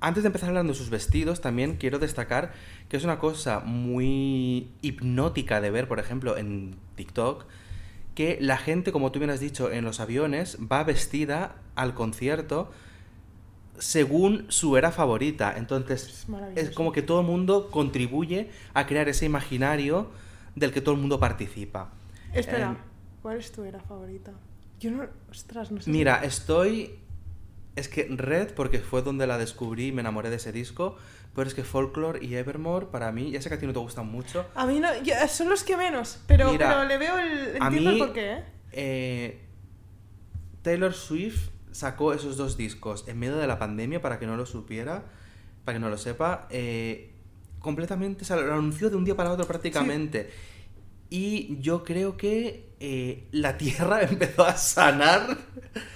antes 0.00 0.22
de 0.22 0.28
empezar 0.28 0.50
hablando 0.50 0.72
de 0.72 0.78
sus 0.78 0.90
vestidos, 0.90 1.40
también 1.40 1.76
quiero 1.76 1.98
destacar 1.98 2.52
que 2.88 2.96
es 2.96 3.04
una 3.04 3.18
cosa 3.18 3.60
muy 3.60 4.70
hipnótica 4.82 5.60
de 5.60 5.70
ver, 5.70 5.88
por 5.88 5.98
ejemplo, 5.98 6.36
en 6.36 6.76
TikTok, 6.96 7.46
que 8.14 8.38
la 8.40 8.58
gente, 8.58 8.92
como 8.92 9.10
tú 9.12 9.18
bien 9.18 9.30
has 9.30 9.40
dicho, 9.40 9.70
en 9.70 9.84
los 9.84 10.00
aviones 10.00 10.58
va 10.60 10.84
vestida 10.84 11.56
al 11.74 11.94
concierto 11.94 12.70
según 13.78 14.46
su 14.48 14.76
era 14.76 14.90
favorita. 14.90 15.54
Entonces, 15.56 16.26
es, 16.56 16.70
como 16.70 16.92
que 16.92 17.02
todo 17.02 17.20
el 17.20 17.26
mundo 17.26 17.70
contribuye 17.70 18.50
a 18.74 18.86
crear 18.86 19.08
ese 19.08 19.26
imaginario 19.26 20.10
del 20.54 20.72
que 20.72 20.80
todo 20.80 20.94
el 20.94 21.00
mundo 21.00 21.20
participa. 21.20 21.90
Espera, 22.32 22.76
¿cuál 23.22 23.38
es 23.38 23.52
tu 23.52 23.64
era 23.64 23.80
favorita? 23.80 24.32
Yo 24.80 24.90
no. 24.90 25.06
Ostras, 25.30 25.70
no 25.70 25.80
sé. 25.80 25.90
Mira, 25.90 26.22
estoy. 26.22 26.98
Es 27.76 27.88
que 27.88 28.08
Red, 28.10 28.54
porque 28.54 28.80
fue 28.80 29.02
donde 29.02 29.26
la 29.26 29.38
descubrí 29.38 29.88
y 29.88 29.92
me 29.92 30.00
enamoré 30.00 30.30
de 30.30 30.36
ese 30.36 30.52
disco. 30.52 30.96
Pero 31.34 31.46
es 31.46 31.54
que 31.54 31.62
Folklore 31.62 32.24
y 32.24 32.34
Evermore, 32.34 32.86
para 32.86 33.12
mí, 33.12 33.30
ya 33.30 33.40
sé 33.40 33.48
que 33.48 33.54
a 33.54 33.58
ti 33.58 33.66
no 33.66 33.72
te 33.72 33.78
gustan 33.78 34.10
mucho. 34.10 34.46
A 34.56 34.66
mí 34.66 34.80
no, 34.80 34.88
son 35.28 35.48
los 35.48 35.62
que 35.62 35.76
menos, 35.76 36.20
pero, 36.26 36.52
le 36.52 36.98
veo 36.98 37.18
el. 37.18 37.56
Entiendo 37.56 37.90
el 37.90 37.98
porqué, 37.98 38.32
¿eh? 38.32 38.44
¿eh? 38.72 39.40
Taylor 40.62 40.92
Swift 40.92 41.50
sacó 41.78 42.12
esos 42.12 42.36
dos 42.36 42.56
discos 42.56 43.04
en 43.06 43.20
medio 43.20 43.36
de 43.36 43.46
la 43.46 43.58
pandemia, 43.58 44.02
para 44.02 44.18
que 44.18 44.26
no 44.26 44.36
lo 44.36 44.46
supiera, 44.46 45.04
para 45.64 45.78
que 45.78 45.80
no 45.80 45.88
lo 45.88 45.96
sepa, 45.96 46.48
eh, 46.50 47.12
completamente, 47.60 48.24
se 48.24 48.34
lo 48.34 48.52
anunció 48.52 48.90
de 48.90 48.96
un 48.96 49.04
día 49.04 49.14
para 49.14 49.30
otro 49.30 49.46
prácticamente. 49.46 50.28
Y 51.08 51.56
yo 51.60 51.84
creo 51.84 52.16
que 52.16 52.74
eh, 52.80 53.28
la 53.30 53.56
Tierra 53.56 54.02
empezó 54.10 54.44
a 54.44 54.56
sanar 54.56 55.38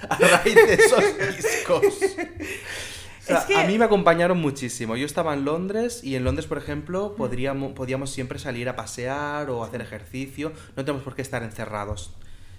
a 0.08 0.16
raíz 0.16 0.54
de 0.54 0.74
esos 0.74 1.04
discos. 1.36 1.82
A 3.28 3.64
mí 3.66 3.76
me 3.76 3.84
acompañaron 3.84 4.38
muchísimo. 4.38 4.94
Yo 4.94 5.04
estaba 5.04 5.34
en 5.34 5.44
Londres 5.44 6.04
y 6.04 6.14
en 6.14 6.22
Londres, 6.22 6.46
por 6.46 6.58
ejemplo, 6.58 7.16
podríamos, 7.16 7.72
podíamos 7.72 8.10
siempre 8.10 8.38
salir 8.38 8.68
a 8.68 8.76
pasear 8.76 9.50
o 9.50 9.64
hacer 9.64 9.80
ejercicio. 9.80 10.52
No 10.76 10.84
tenemos 10.84 11.02
por 11.02 11.16
qué 11.16 11.22
estar 11.22 11.42
encerrados 11.42 12.12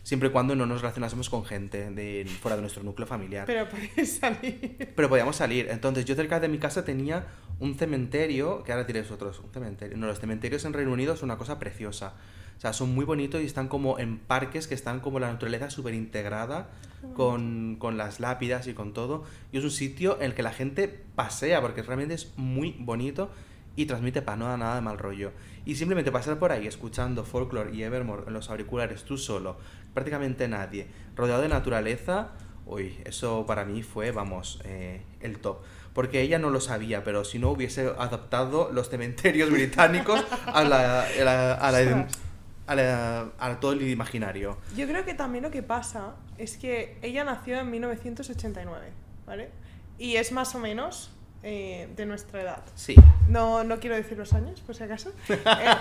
siempre 0.04 0.30
y 0.30 0.32
cuando 0.32 0.56
no 0.56 0.66
nos 0.66 0.82
relacionásemos 0.82 1.30
con 1.30 1.46
gente 1.46 1.90
de, 1.90 2.26
fuera 2.42 2.56
de 2.56 2.62
nuestro 2.62 2.84
núcleo 2.84 3.08
familiar. 3.08 3.46
Pero 3.46 3.68
podíais 3.68 4.18
salir. 4.18 4.94
Pero 4.96 5.10
podíamos 5.10 5.38
salir. 5.38 5.68
Entonces, 5.70 6.06
yo 6.06 6.16
cerca 6.16 6.40
de 6.40 6.50
mi 6.50 6.60
casa 6.60 6.86
tenía 6.86 7.26
un 7.60 7.76
cementerio, 7.76 8.64
que 8.64 8.74
ahora 8.74 8.84
diréis 8.84 9.10
otros, 9.12 9.40
un 9.40 9.52
cementerio. 9.52 9.98
No, 9.98 10.08
los 10.08 10.20
cementerios 10.20 10.66
en 10.66 10.74
Reino 10.74 10.92
Unido 10.92 11.14
es 11.14 11.24
una 11.24 11.38
cosa 11.38 11.58
preciosa. 11.58 12.14
O 12.58 12.62
sea, 12.62 12.74
son 12.74 12.94
muy 12.94 13.06
bonitos 13.06 13.42
y 13.42 13.46
están 13.46 13.68
como 13.68 13.98
en 13.98 14.20
parques 14.20 14.68
que 14.68 14.76
están 14.76 15.00
como 15.00 15.20
la 15.20 15.32
naturaleza 15.32 15.70
súper 15.70 15.94
integrada 15.94 16.70
con, 17.16 17.78
con, 17.80 17.98
las 17.98 18.20
lápidas 18.20 18.68
y 18.68 18.74
con 18.74 18.94
todo. 18.94 19.24
Y 19.52 19.58
es 19.58 19.64
un 19.64 19.72
sitio 19.72 20.18
en 20.18 20.26
el 20.26 20.34
que 20.34 20.44
la 20.44 20.52
gente 20.52 20.88
pasea 21.16 21.62
porque 21.62 21.82
realmente 21.82 22.14
es 22.14 22.32
muy 22.38 22.76
bonito 22.80 23.32
y 23.76 23.86
transmite 23.86 24.22
para 24.22 24.38
nada 24.38 24.58
nada 24.58 24.76
de 24.76 24.82
mal 24.82 24.98
rollo. 24.98 25.32
Y 25.66 25.76
simplemente 25.76 26.12
pasar 26.12 26.38
por 26.38 26.52
ahí 26.52 26.68
escuchando 26.68 27.24
folklore 27.24 27.74
y 27.76 27.84
Evermore 27.84 28.24
en 28.28 28.34
los 28.34 28.50
auriculares 28.50 29.04
tú 29.04 29.18
solo, 29.18 29.58
prácticamente 29.94 30.48
nadie, 30.48 30.88
rodeado 31.16 31.42
de 31.42 31.50
naturaleza, 31.50 32.30
uy, 32.66 32.98
eso 33.06 33.46
para 33.46 33.66
mí 33.66 33.84
fue, 33.84 34.12
vamos, 34.12 34.62
eh, 34.66 35.02
el 35.22 35.40
top. 35.40 35.60
Porque 35.94 36.22
ella 36.22 36.40
no 36.40 36.50
lo 36.50 36.60
sabía, 36.60 37.04
pero 37.04 37.24
si 37.24 37.38
no 37.38 37.52
hubiese 37.52 37.88
adaptado 37.98 38.72
los 38.72 38.90
cementerios 38.90 39.52
británicos 39.52 40.24
a 40.48 40.64
la, 40.64 41.06
a, 42.68 43.60
todo 43.60 43.74
el 43.74 43.88
imaginario. 43.88 44.58
Yo 44.76 44.88
creo 44.88 45.06
que 45.06 45.14
también 45.14 45.44
lo 45.44 45.52
que 45.52 45.62
pasa 45.62 46.16
es 46.38 46.58
que 46.58 46.98
ella 47.02 47.24
nació 47.24 47.60
en 47.60 47.70
1989, 47.70 48.88
¿vale? 49.28 49.50
Y 50.00 50.16
es 50.16 50.32
más 50.32 50.56
o 50.56 50.60
menos 50.60 51.12
eh, 51.44 51.90
de 51.96 52.06
nuestra 52.06 52.42
edad. 52.42 52.64
Sí. 52.74 52.96
No, 53.28 53.64
no 53.64 53.80
quiero 53.80 53.96
decir 53.96 54.18
los 54.18 54.34
años, 54.34 54.62
por 54.62 54.76
si 54.76 54.84
acaso. 54.84 55.12
Eh, 55.30 55.76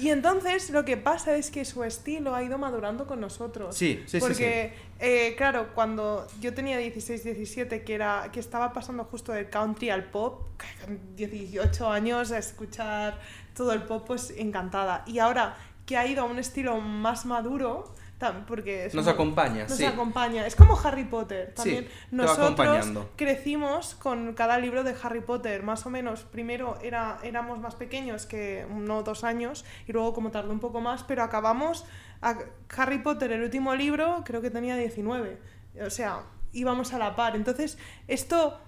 y 0.00 0.10
entonces 0.10 0.70
lo 0.70 0.84
que 0.84 0.96
pasa 0.96 1.36
es 1.36 1.50
que 1.50 1.64
su 1.64 1.84
estilo 1.84 2.34
ha 2.34 2.42
ido 2.42 2.58
madurando 2.58 3.06
con 3.06 3.20
nosotros. 3.20 3.76
Sí, 3.76 4.02
sí, 4.06 4.18
Porque, 4.18 4.74
eh, 4.98 5.34
claro, 5.36 5.68
cuando 5.74 6.26
yo 6.40 6.54
tenía 6.54 6.78
16, 6.78 7.24
17, 7.24 7.82
que, 7.82 7.94
era, 7.94 8.30
que 8.32 8.40
estaba 8.40 8.72
pasando 8.72 9.04
justo 9.04 9.32
del 9.32 9.48
country 9.50 9.90
al 9.90 10.04
pop, 10.04 10.48
con 10.84 11.16
18 11.16 11.90
años 11.90 12.32
a 12.32 12.38
escuchar 12.38 13.18
todo 13.54 13.72
el 13.72 13.82
pop, 13.82 14.04
pues 14.06 14.32
encantada. 14.36 15.04
Y 15.06 15.18
ahora 15.18 15.56
que 15.86 15.96
ha 15.96 16.06
ido 16.06 16.22
a 16.22 16.24
un 16.24 16.38
estilo 16.38 16.80
más 16.80 17.26
maduro, 17.26 17.92
porque 18.46 18.88
Nos 18.92 19.06
acompaña, 19.08 19.64
nos 19.64 19.76
sí. 19.76 19.84
acompaña. 19.84 20.46
Es 20.46 20.54
como 20.56 20.78
Harry 20.82 21.04
Potter. 21.04 21.52
También 21.54 21.84
Sí, 21.84 21.90
nosotros 22.10 23.06
crecimos 23.16 23.94
con 23.94 24.34
cada 24.34 24.58
libro 24.58 24.84
de 24.84 24.94
Harry 25.02 25.20
Potter, 25.20 25.62
más 25.62 25.84
o 25.86 25.90
menos. 25.90 26.22
Primero 26.22 26.78
era, 26.82 27.18
éramos 27.22 27.58
más 27.60 27.74
pequeños 27.74 28.26
que 28.26 28.66
uno 28.70 29.02
dos 29.02 29.24
años 29.24 29.64
y 29.86 29.92
luego 29.92 30.12
como 30.14 30.30
tardó 30.30 30.52
un 30.52 30.60
poco 30.60 30.80
más, 30.80 31.02
pero 31.02 31.22
acabamos 31.22 31.84
a 32.20 32.38
Harry 32.76 32.98
Potter, 32.98 33.32
el 33.32 33.42
último 33.42 33.74
libro, 33.74 34.22
creo 34.24 34.40
que 34.40 34.50
tenía 34.50 34.76
19. 34.76 35.38
O 35.84 35.90
sea, 35.90 36.22
íbamos 36.52 36.92
a 36.92 36.98
la 36.98 37.16
par. 37.16 37.34
Entonces, 37.36 37.78
esto 38.08 38.58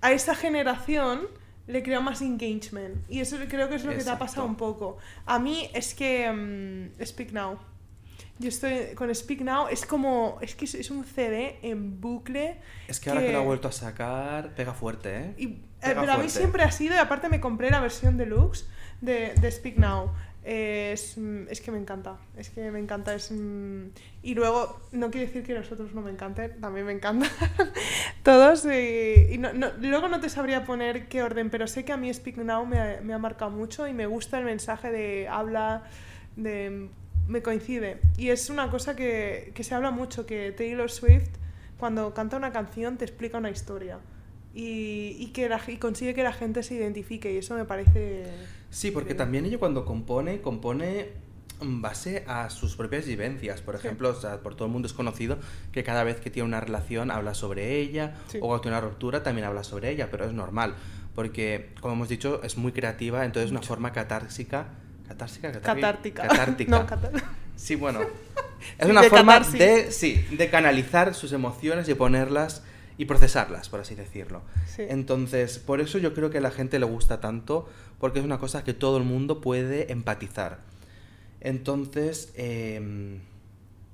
a 0.00 0.12
esta 0.12 0.34
generación 0.34 1.28
le 1.66 1.82
crea 1.82 2.00
más 2.00 2.20
engagement. 2.20 3.08
Y 3.08 3.20
eso 3.20 3.36
creo 3.48 3.68
que 3.68 3.76
es 3.76 3.84
lo 3.84 3.92
que 3.92 4.02
te 4.02 4.10
ha 4.10 4.18
pasado 4.18 4.42
Exacto. 4.42 4.44
un 4.46 4.56
poco. 4.56 4.98
A 5.26 5.38
mí 5.38 5.70
es 5.72 5.94
que... 5.94 6.30
mm, 6.30 7.04
Speak 7.04 7.32
Now. 7.32 7.58
Yo 8.40 8.48
estoy 8.48 8.94
con 8.94 9.14
Speak 9.14 9.42
Now, 9.42 9.68
es 9.68 9.84
como, 9.84 10.38
es 10.40 10.54
que 10.54 10.64
es, 10.64 10.90
un 10.90 11.04
CD 11.04 11.58
en 11.60 12.00
bucle. 12.00 12.56
Es 12.88 12.98
que 12.98 13.10
ahora 13.10 13.20
que 13.20 13.32
lo 13.32 13.38
ha 13.40 13.42
vuelto 13.42 13.68
a 13.68 13.72
sacar, 13.72 14.54
pega 14.54 14.72
fuerte, 14.72 15.14
¿eh? 15.14 15.34
Y, 15.36 15.44
eh, 15.48 15.58
pero 15.82 16.00
a 16.12 16.16
mí 16.16 16.30
siempre 16.30 16.62
ha 16.62 16.70
sido, 16.72 16.94
y 16.94 16.98
aparte 16.98 17.28
me 17.28 17.38
compré 17.38 17.70
la 17.70 17.80
versión 17.80 18.16
deluxe 18.16 18.66
de, 19.02 19.34
de 19.34 19.50
Speak 19.52 19.76
Now. 19.76 20.10
Es, 20.42 21.18
es 21.50 21.60
que 21.60 21.70
me 21.70 21.76
encanta, 21.78 22.16
es 22.34 22.48
que 22.48 22.70
me 22.70 22.78
encanta. 22.78 23.14
Es, 23.14 23.30
mm, 23.30 23.88
y 24.22 24.34
luego, 24.34 24.80
no 24.92 25.10
quiere 25.10 25.26
decir 25.26 25.42
que 25.42 25.52
los 25.52 25.70
otros 25.70 25.92
no 25.92 26.00
me 26.00 26.10
encanten, 26.10 26.58
también 26.62 26.86
me 26.86 26.92
encantan 26.92 27.28
todos. 28.22 28.64
Y, 28.64 29.34
y 29.34 29.36
no- 29.36 29.52
no- 29.52 29.72
luego 29.80 30.08
no 30.08 30.18
te 30.20 30.30
sabría 30.30 30.64
poner 30.64 31.08
qué 31.08 31.22
orden, 31.22 31.50
pero 31.50 31.66
sé 31.66 31.84
que 31.84 31.92
a 31.92 31.98
mí 31.98 32.12
Speak 32.12 32.38
Now 32.38 32.64
me 32.64 33.12
ha 33.12 33.18
marcado 33.18 33.50
mucho 33.50 33.86
y 33.86 33.92
me 33.92 34.06
gusta 34.06 34.38
el 34.38 34.46
mensaje 34.46 34.90
de 34.90 35.28
habla, 35.28 35.84
de 36.36 36.88
me 37.30 37.42
coincide. 37.42 38.00
Y 38.18 38.28
es 38.30 38.50
una 38.50 38.70
cosa 38.70 38.96
que, 38.96 39.52
que 39.54 39.64
se 39.64 39.74
habla 39.74 39.90
mucho, 39.90 40.26
que 40.26 40.52
Taylor 40.52 40.90
Swift, 40.90 41.28
cuando 41.78 42.12
canta 42.12 42.36
una 42.36 42.52
canción, 42.52 42.96
te 42.98 43.04
explica 43.04 43.38
una 43.38 43.50
historia. 43.50 43.98
Y, 44.54 45.16
y 45.18 45.28
que 45.32 45.48
la- 45.48 45.60
y 45.68 45.76
consigue 45.76 46.12
que 46.12 46.24
la 46.24 46.32
gente 46.32 46.62
se 46.62 46.74
identifique, 46.74 47.32
y 47.32 47.36
eso 47.38 47.54
me 47.54 47.64
parece... 47.64 48.24
Sí, 48.70 48.90
porque 48.90 49.14
también 49.14 49.44
ella 49.46 49.58
cuando 49.58 49.84
compone, 49.84 50.40
compone 50.40 51.08
en 51.60 51.82
base 51.82 52.24
a 52.26 52.50
sus 52.50 52.74
propias 52.74 53.06
vivencias. 53.06 53.60
Por 53.60 53.76
Sí. 53.78 53.86
ejemplo, 53.86 54.08
o 54.10 54.14
sea, 54.14 54.38
por 54.40 54.54
todo 54.56 54.66
el 54.66 54.72
mundo 54.72 54.86
es 54.86 54.92
conocido 54.94 55.38
que 55.72 55.84
cada 55.84 56.02
vez 56.04 56.18
que 56.20 56.30
tiene 56.30 56.48
una 56.48 56.60
relación 56.60 57.10
habla 57.10 57.34
sobre 57.34 57.76
ella, 57.78 58.16
Sí. 58.28 58.38
o 58.38 58.46
cuando 58.48 58.62
tiene 58.62 58.78
una 58.78 58.86
ruptura 58.88 59.22
también 59.22 59.46
habla 59.46 59.62
sobre 59.62 59.90
ella, 59.90 60.08
pero 60.10 60.24
es 60.24 60.32
normal, 60.32 60.74
porque, 61.14 61.70
como 61.80 61.94
hemos 61.94 62.08
dicho, 62.08 62.40
es 62.42 62.56
muy 62.56 62.72
creativa, 62.72 63.24
entonces 63.24 63.46
es 63.46 63.52
una 63.52 63.62
forma 63.62 63.92
catársica. 63.92 64.68
¿Catársica? 65.10 65.50
Catártica. 65.52 66.28
Catártica. 66.28 66.70
no, 66.70 66.86
catar- 66.86 67.12
Sí, 67.56 67.74
bueno. 67.74 68.00
Es 68.78 68.84
Sí, 68.86 68.90
una 68.90 69.00
de 69.02 69.08
forma 69.10 69.32
catarsis. 69.38 69.58
de, 69.58 69.90
sí, 69.90 70.24
de 70.36 70.50
canalizar 70.50 71.14
sus 71.14 71.32
emociones 71.32 71.88
y 71.88 71.94
ponerlas 71.94 72.62
y 72.98 73.06
procesarlas, 73.06 73.68
por 73.70 73.80
así 73.80 73.94
decirlo. 73.94 74.42
Sí. 74.66 74.82
Entonces, 74.88 75.58
por 75.58 75.80
eso 75.80 75.96
yo 75.98 76.12
creo 76.14 76.28
que 76.30 76.38
a 76.38 76.40
la 76.42 76.50
gente 76.50 76.78
le 76.78 76.84
gusta 76.84 77.20
tanto, 77.20 77.68
porque 77.98 78.18
es 78.18 78.24
una 78.24 78.38
cosa 78.38 78.62
que 78.62 78.74
todo 78.74 78.98
el 78.98 79.04
mundo 79.04 79.40
puede 79.40 79.90
empatizar. 79.90 80.58
Entonces, 81.40 82.32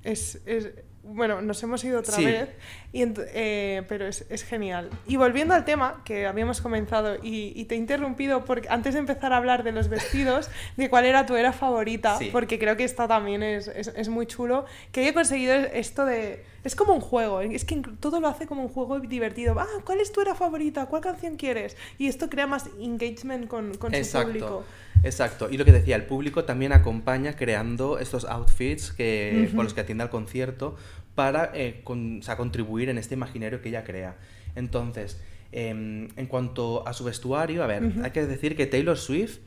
Es, 0.03 0.41
es- 0.47 0.71
bueno, 1.09 1.41
nos 1.41 1.63
hemos 1.63 1.83
ido 1.85 2.01
otra 2.01 2.15
Sí. 2.15 2.25
vez, 2.25 2.49
y 2.93 3.05
eh, 3.33 3.83
pero 3.89 4.07
es, 4.07 4.27
es 4.29 4.45
genial. 4.45 4.91
Y 5.07 5.17
volviendo 5.17 5.55
al 5.55 5.65
tema 5.65 6.03
que 6.05 6.27
habíamos 6.27 6.61
comenzado, 6.61 7.17
y, 7.23 7.53
y 7.55 7.65
te 7.67 7.75
he 7.75 7.79
interrumpido 7.79 8.45
porque 8.45 8.69
antes 8.69 8.95
de 8.95 9.01
empezar 9.01 9.33
a 9.33 9.37
hablar 9.37 9.63
de 9.63 9.73
los 9.73 9.89
vestidos, 9.89 10.51
de 10.77 10.91
cuál 10.91 11.05
era 11.05 11.27
tu 11.27 11.37
era 11.37 11.53
favorita, 11.53 12.19
Sí. 12.19 12.31
porque 12.33 12.59
creo 12.59 12.77
que 12.77 12.85
esta 12.85 13.07
también 13.09 13.43
es, 13.43 13.69
es, 13.69 13.89
es 13.89 14.09
muy 14.09 14.27
chulo, 14.27 14.65
que 14.93 15.01
haya 15.03 15.15
conseguido 15.15 15.55
esto 15.55 16.05
de... 16.05 16.45
Es 16.67 16.75
como 16.75 16.93
un 16.95 17.01
juego, 17.01 17.41
es 17.41 17.65
que 17.65 17.81
todo 18.01 18.21
lo 18.21 18.27
hace 18.29 18.47
como 18.47 18.63
un 18.63 18.69
juego 18.69 18.99
divertido. 18.99 19.55
Ah, 19.59 19.67
¿cuál 19.85 20.01
es 20.01 20.11
tu 20.11 20.21
era 20.21 20.35
favorita? 20.35 20.87
¿Cuál 20.87 21.01
canción 21.01 21.37
quieres? 21.37 21.77
Y 21.97 22.09
esto 22.09 22.29
crea 22.29 22.47
más 22.47 22.69
engagement 22.81 23.47
con, 23.47 23.75
con 23.77 23.93
su 23.95 23.99
público. 24.25 24.65
Exacto. 25.05 25.49
Y 25.51 25.57
lo 25.59 25.65
que 25.65 25.71
decía, 25.73 25.95
el 25.97 26.05
público 26.07 26.45
también 26.45 26.73
acompaña 26.73 27.37
creando 27.37 27.99
estos 28.01 28.25
outfits 28.25 28.91
que, 28.93 29.49
con 29.55 29.65
los 29.65 29.75
que 29.75 29.83
atiende 29.83 30.03
al 30.03 30.11
concierto 30.11 30.75
para 31.15 31.51
eh, 31.55 31.81
con- 31.85 32.19
o 32.19 32.23
sea, 32.23 32.37
contribuir 32.37 32.89
en 32.89 32.99
este 32.99 33.15
imaginario 33.15 33.63
que 33.63 33.69
ella 33.69 33.85
crea. 33.85 34.17
Entonces, 34.57 35.21
em, 35.53 36.09
en 36.17 36.27
cuanto 36.27 36.87
a 36.89 36.93
su 36.93 37.05
vestuario, 37.05 37.63
a 37.63 37.67
ver, 37.69 37.93
hay 38.03 38.11
que 38.11 38.27
decir 38.27 38.57
que 38.57 38.67
Taylor 38.67 38.99
Swift. 38.99 39.39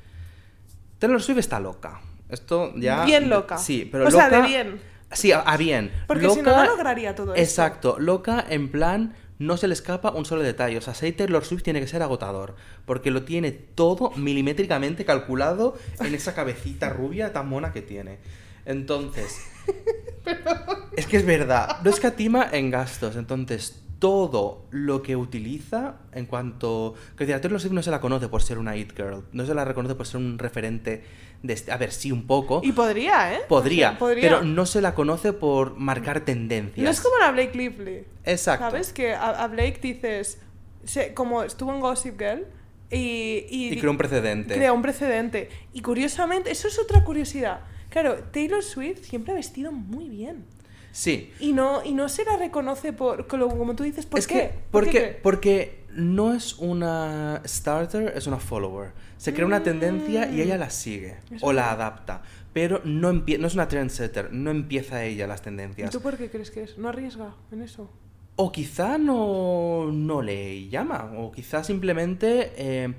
Taylor 1.00 1.22
Swift 1.22 1.40
está 1.40 1.60
loca. 1.60 2.02
Esto 2.30 2.74
ya. 2.78 3.06
Bien 3.06 3.30
loca. 3.30 3.58
Sí, 3.58 3.88
pero 3.92 4.06
O 4.08 4.10
loca. 4.10 4.30
sea, 4.30 4.42
de 4.42 4.48
bien. 4.48 4.80
Sí, 5.12 5.32
a, 5.32 5.40
a 5.40 5.58
bien. 5.58 5.92
Porque 6.08 6.30
si 6.30 6.42
no, 6.42 6.52
Loca- 6.52 6.64
no 6.66 6.72
lograría 6.76 7.16
todo 7.16 7.34
esto. 7.34 7.42
Exacto, 7.42 7.98
loca 8.00 8.46
en 8.50 8.70
plan 8.70 9.14
no 9.40 9.56
se 9.58 9.68
le 9.68 9.74
escapa 9.74 10.12
un 10.12 10.26
solo 10.26 10.44
detalle. 10.44 10.78
O 10.78 10.82
sea, 10.82 10.94
ser 10.94 11.16
Taylor 11.16 11.44
Swift 11.46 11.64
tiene 11.64 11.80
que 11.80 11.88
ser 11.88 12.02
agotador, 12.04 12.56
porque 12.86 13.10
lo 13.10 13.24
tiene 13.24 13.52
todo 13.52 14.12
milimétricamente 14.18 15.06
calculado 15.06 15.78
en 16.02 16.14
esa 16.14 16.36
cabecita 16.36 16.90
rubia 16.90 17.32
tan 17.34 17.48
mona 17.48 17.72
que 17.72 17.82
tiene. 17.82 18.18
Entonces, 18.66 19.40
es 20.96 21.06
que 21.08 21.18
es 21.18 21.26
verdad, 21.26 21.78
no 21.84 21.90
escatima 21.90 22.48
en 22.52 22.70
gastos. 22.70 23.16
Entonces, 23.16 23.82
todo 24.00 24.66
lo 24.72 25.02
que 25.02 25.16
utiliza 25.16 25.96
en 26.14 26.26
cuanto... 26.26 26.94
Que 27.18 27.26
decir, 27.26 27.36
a 27.36 27.42
Taylor 27.42 27.60
Swift 27.60 27.74
no 27.74 27.84
se 27.84 27.92
la 27.92 28.00
conoce 28.02 28.28
por 28.30 28.42
ser 28.42 28.58
una 28.58 28.76
it 28.78 28.94
girl, 28.96 29.24
no 29.34 29.46
se 29.46 29.54
la 29.54 29.66
reconoce 29.66 29.96
por 29.96 30.06
ser 30.08 30.18
un 30.22 30.38
referente 30.40 31.04
de... 31.44 31.58
A 31.72 31.78
ver, 31.78 31.92
sí, 31.92 32.12
un 32.12 32.28
poco. 32.28 32.62
Y 32.64 32.72
podría, 32.72 33.34
¿eh? 33.34 33.40
Podría, 33.48 33.98
pero 34.00 34.44
no 34.44 34.66
se 34.66 34.82
la 34.82 34.94
conoce 34.94 35.34
por 35.34 35.76
marcar 35.78 36.22
tendencias. 36.22 36.84
No 36.84 36.90
es 36.90 37.02
como 37.02 37.18
la 37.18 37.32
Blake 37.32 37.58
Lively. 37.58 38.04
Exacto. 38.26 38.66
¿Sabes? 38.66 38.94
Que 38.94 39.14
a, 39.14 39.30
a 39.44 39.48
Blake 39.48 39.80
dices, 39.82 40.40
se- 40.84 41.14
como 41.14 41.44
estuvo 41.44 41.74
en 41.74 41.80
Gossip 41.80 42.20
Girl 42.20 42.46
y... 42.92 43.46
Y, 43.50 43.74
Y 43.74 43.78
creó 43.80 43.92
un 43.92 43.98
precedente. 43.98 44.56
crea 44.56 44.74
un 44.74 44.82
precedente. 44.82 45.50
Y 45.74 45.82
curiosamente, 45.82 46.52
eso 46.52 46.68
es 46.68 46.78
otra 46.80 47.04
curiosidad. 47.04 47.62
Claro, 47.90 48.16
Taylor 48.32 48.64
Swift 48.64 49.04
siempre 49.04 49.32
ha 49.32 49.36
vestido 49.36 49.72
muy 49.72 50.10
bien. 50.10 50.46
Sí. 50.92 51.32
Y 51.40 51.54
no, 51.54 51.84
y 51.86 51.94
no 51.94 52.10
se 52.10 52.26
la 52.26 52.36
reconoce 52.38 52.94
por, 52.94 53.28
como, 53.28 53.76
tú 53.76 53.84
dices, 53.84 54.06
¿por 54.06 54.20
es 54.20 54.28
qué? 54.28 54.34
que, 54.34 54.48
¿Por 54.72 54.84
porque, 54.84 54.92
qué 54.92 55.20
porque 55.24 55.80
no 55.92 56.34
es 56.34 56.54
una 56.58 57.42
starter, 57.46 58.14
es 58.16 58.28
una 58.28 58.38
follower. 58.38 58.92
Se 59.20 59.34
crea 59.34 59.46
una 59.46 59.64
tendencia 59.64 60.32
y 60.32 60.42
ella 60.42 60.58
la 60.58 60.70
sigue 60.70 61.18
Mm. 61.30 61.36
Es 61.36 61.44
o 61.44 61.52
la 61.52 61.72
adapta. 61.72 62.22
Pero 62.54 62.82
no, 62.86 63.12
no 63.12 63.48
es 63.48 63.54
una 63.54 63.68
trendsetter, 63.68 64.32
no 64.34 64.50
empieza 64.50 65.04
ella 65.04 65.28
las 65.28 65.42
¿Y 65.42 65.44
tendencias. 65.44 65.92
tú 65.92 66.02
por 66.02 66.18
qué 66.18 66.30
crees 66.30 66.50
que 66.52 66.64
es? 66.64 66.78
¿No 66.78 66.88
arriesga 66.90 67.36
en 67.52 67.62
eso? 67.62 67.92
O 68.38 68.52
quizá 68.52 68.98
no, 68.98 69.92
no 69.92 70.22
le 70.22 70.70
llama, 70.70 71.12
o 71.18 71.32
quizá 71.32 71.64
simplemente 71.66 72.54
eh, 72.56 72.94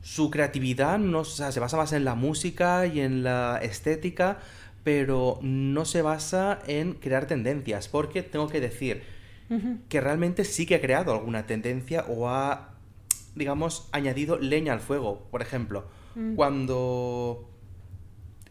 su 0.00 0.30
creatividad 0.30 0.98
no, 1.00 1.20
o 1.20 1.24
sea, 1.24 1.50
se 1.50 1.58
basa 1.58 1.76
más 1.76 1.92
en 1.92 2.04
la 2.04 2.14
música 2.14 2.86
y 2.86 3.00
en 3.00 3.24
la 3.24 3.58
estética, 3.60 4.38
pero 4.84 5.40
no 5.42 5.84
se 5.84 6.00
basa 6.02 6.60
en 6.68 6.94
crear 6.94 7.26
tendencias, 7.26 7.88
porque 7.88 8.22
tengo 8.22 8.48
que 8.48 8.60
decir 8.60 9.02
que 9.88 10.00
realmente 10.00 10.44
sí 10.44 10.64
que 10.66 10.76
ha 10.76 10.80
creado 10.80 11.12
alguna 11.12 11.46
tendencia 11.46 12.04
o 12.08 12.28
ha, 12.28 12.75
digamos, 13.36 13.88
añadido 13.92 14.36
leña 14.38 14.72
al 14.72 14.80
fuego. 14.80 15.28
Por 15.30 15.42
ejemplo, 15.42 15.84
Mm. 16.16 16.34
cuando 16.34 17.48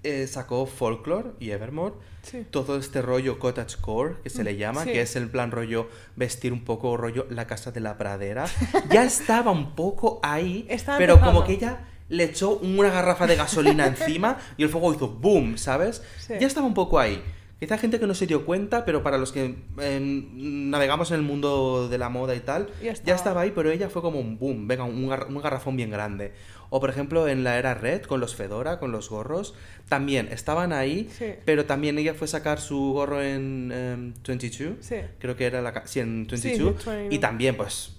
eh, 0.04 0.28
sacó 0.28 0.67
Folklore 0.67 1.32
y 1.39 1.50
Evermore, 1.50 1.95
Sí. 2.21 2.45
todo 2.52 2.78
este 2.78 3.02
rollo 3.02 3.39
cottagecore 3.39 4.17
que 4.24 4.30
se 4.30 4.43
le 4.43 4.56
llama, 4.56 4.84
sí. 4.84 4.91
que 4.91 5.02
es 5.02 5.15
el 5.15 5.30
plan 5.32 5.50
rollo 5.50 5.89
vestir 6.15 6.54
un 6.54 6.63
poco 6.63 6.95
rollo 6.95 7.26
la 7.32 7.48
casa 7.48 7.71
de 7.71 7.80
la 7.80 7.98
pradera, 7.98 8.45
ya 8.91 9.04
estaba 9.04 9.50
un 9.52 9.76
poco 9.76 10.19
ahí, 10.21 10.67
Estaba 10.69 11.00
pero 11.00 11.19
como 11.19 11.43
que 11.43 11.54
ella 11.54 11.88
le 12.10 12.26
echó 12.26 12.52
una 12.60 12.91
garrafa 12.91 13.26
de 13.26 13.36
gasolina 13.36 13.88
encima 13.88 14.38
y 14.58 14.63
el 14.63 14.69
fuego 14.69 14.93
hizo 14.93 15.08
boom, 15.08 15.58
¿sabes? 15.58 16.04
Sí. 16.19 16.36
Ya 16.39 16.45
estaba 16.45 16.67
un 16.67 16.76
poco 16.76 17.00
ahí. 17.00 17.24
Quizá 17.65 17.80
gente 17.80 17.99
que 17.99 18.06
no 18.06 18.13
se 18.13 18.28
dio 18.28 18.45
cuenta, 18.45 18.86
pero 18.86 19.01
para 19.01 19.17
los 19.17 19.32
que 19.32 19.56
eh, 19.80 19.99
navegamos 20.36 21.10
en 21.10 21.17
el 21.17 21.21
mundo 21.23 21.88
de 21.89 21.97
la 21.97 22.10
moda 22.10 22.36
y 22.36 22.39
tal, 22.41 22.67
Ya 22.80 22.84
ya 22.84 22.91
estaba. 22.91 23.15
estaba 23.17 23.41
ahí, 23.41 23.54
pero 23.56 23.71
ella 23.71 23.89
fue 23.89 24.04
como 24.04 24.19
un 24.19 24.38
boom, 24.38 24.67
venga, 24.67 24.84
un, 24.84 25.10
gar- 25.10 25.28
un 25.28 25.41
garrafón 25.41 25.75
bien 25.75 25.89
grande. 25.89 26.32
O 26.69 26.80
por 26.80 26.91
ejemplo 26.91 27.28
en 27.28 27.43
la 27.43 27.58
era 27.58 27.73
Red, 27.73 28.04
con 28.04 28.19
los 28.19 28.36
Fedora, 28.36 28.78
con 28.78 28.91
los 28.91 29.10
gorros, 29.10 29.56
también 29.89 30.28
estaban 30.32 30.73
ahí, 30.73 31.10
Sí. 31.17 31.25
pero 31.43 31.65
también 31.65 31.97
ella 31.97 32.13
fue 32.13 32.25
a 32.25 32.28
sacar 32.28 32.60
su 32.62 32.91
gorro 32.93 33.19
en 33.23 33.71
em, 33.73 34.13
22, 34.28 34.73
Sí. 34.82 34.97
creo 35.17 35.36
que 35.36 35.45
era 35.45 35.63
la... 35.63 35.88
Sí, 35.88 36.01
en 36.01 36.28
Sí, 36.30 36.49
22, 36.49 36.86
22. 36.86 37.13
y 37.15 37.17
también 37.17 37.58
pues, 37.58 37.95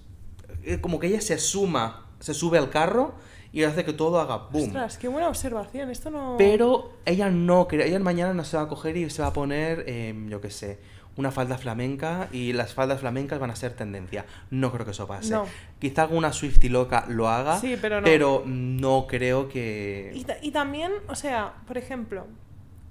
eh, 0.63 0.79
como 0.79 0.97
que 1.01 1.07
ella 1.07 1.19
se 1.19 1.37
suma, 1.39 2.05
se 2.21 2.33
sube 2.33 2.57
al 2.57 2.69
carro 2.69 3.15
y 3.59 3.63
hace 3.63 3.83
que 3.83 3.93
todo 3.93 4.19
haga 4.19 4.37
boom. 4.51 4.65
Ostras, 4.65 4.97
qué 4.97 5.07
buena 5.07 5.27
observación. 5.27 5.89
Esto 5.89 6.11
no... 6.11 6.35
Pero 6.37 6.93
ella 7.05 7.29
no, 7.29 7.67
ella 7.71 7.99
mañana 7.99 8.33
no 8.33 8.43
se 8.43 8.55
va 8.57 8.63
a 8.63 8.67
coger 8.67 8.95
y 8.97 9.09
se 9.09 9.21
va 9.23 9.29
a 9.29 9.33
poner, 9.33 9.83
em, 9.87 10.29
yo 10.29 10.39
qué 10.41 10.51
sé, 10.51 10.79
una 11.15 11.31
falda 11.31 11.57
flamenca 11.57 12.27
y 12.31 12.53
las 12.53 12.75
faldas 12.75 12.99
flamencas 12.99 13.39
van 13.39 13.49
a 13.49 13.55
ser 13.55 13.73
tendencia. 13.73 14.25
No 14.51 14.71
creo 14.71 14.85
que 14.85 14.91
eso 14.91 15.07
pase. 15.07 15.31
No. 15.33 15.45
Quizá 15.79 16.03
alguna 16.03 16.31
Swifty 16.33 16.69
loca 16.69 17.05
lo 17.07 17.27
haga, 17.29 17.59
Sí, 17.59 17.75
pero 17.81 17.99
no. 18.01 18.05
pero 18.05 18.43
no 18.45 19.07
creo 19.07 19.49
que... 19.49 20.11
Y, 20.13 20.23
ta- 20.25 20.37
y 20.41 20.51
también, 20.51 20.91
o 21.07 21.15
sea, 21.15 21.53
por 21.65 21.79
ejemplo, 21.79 22.27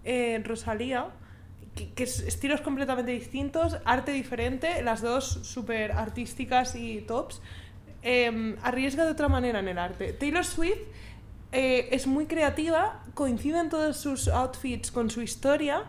eh, 0.04 0.42
Rosalía, 0.44 1.06
que, 1.76 1.90
que 1.92 2.02
es 2.02 2.18
estilos 2.20 2.60
completamente 2.62 3.12
distintos, 3.12 3.78
arte 3.84 4.10
diferente, 4.10 4.82
las 4.82 5.00
dos 5.02 5.24
súper 5.44 5.92
artísticas 5.92 6.74
y 6.74 7.02
tops. 7.02 7.40
Eh, 8.02 8.56
arriesga 8.62 9.04
de 9.04 9.12
otra 9.12 9.28
manera 9.28 9.60
en 9.60 9.68
el 9.68 9.78
arte. 9.78 10.12
Taylor 10.12 10.44
Swift 10.44 10.78
eh, 11.52 11.88
es 11.92 12.06
muy 12.06 12.26
creativa, 12.26 13.02
coinciden 13.14 13.70
todos 13.70 13.96
sus 13.96 14.28
outfits 14.28 14.90
con 14.90 15.10
su 15.10 15.22
historia, 15.22 15.84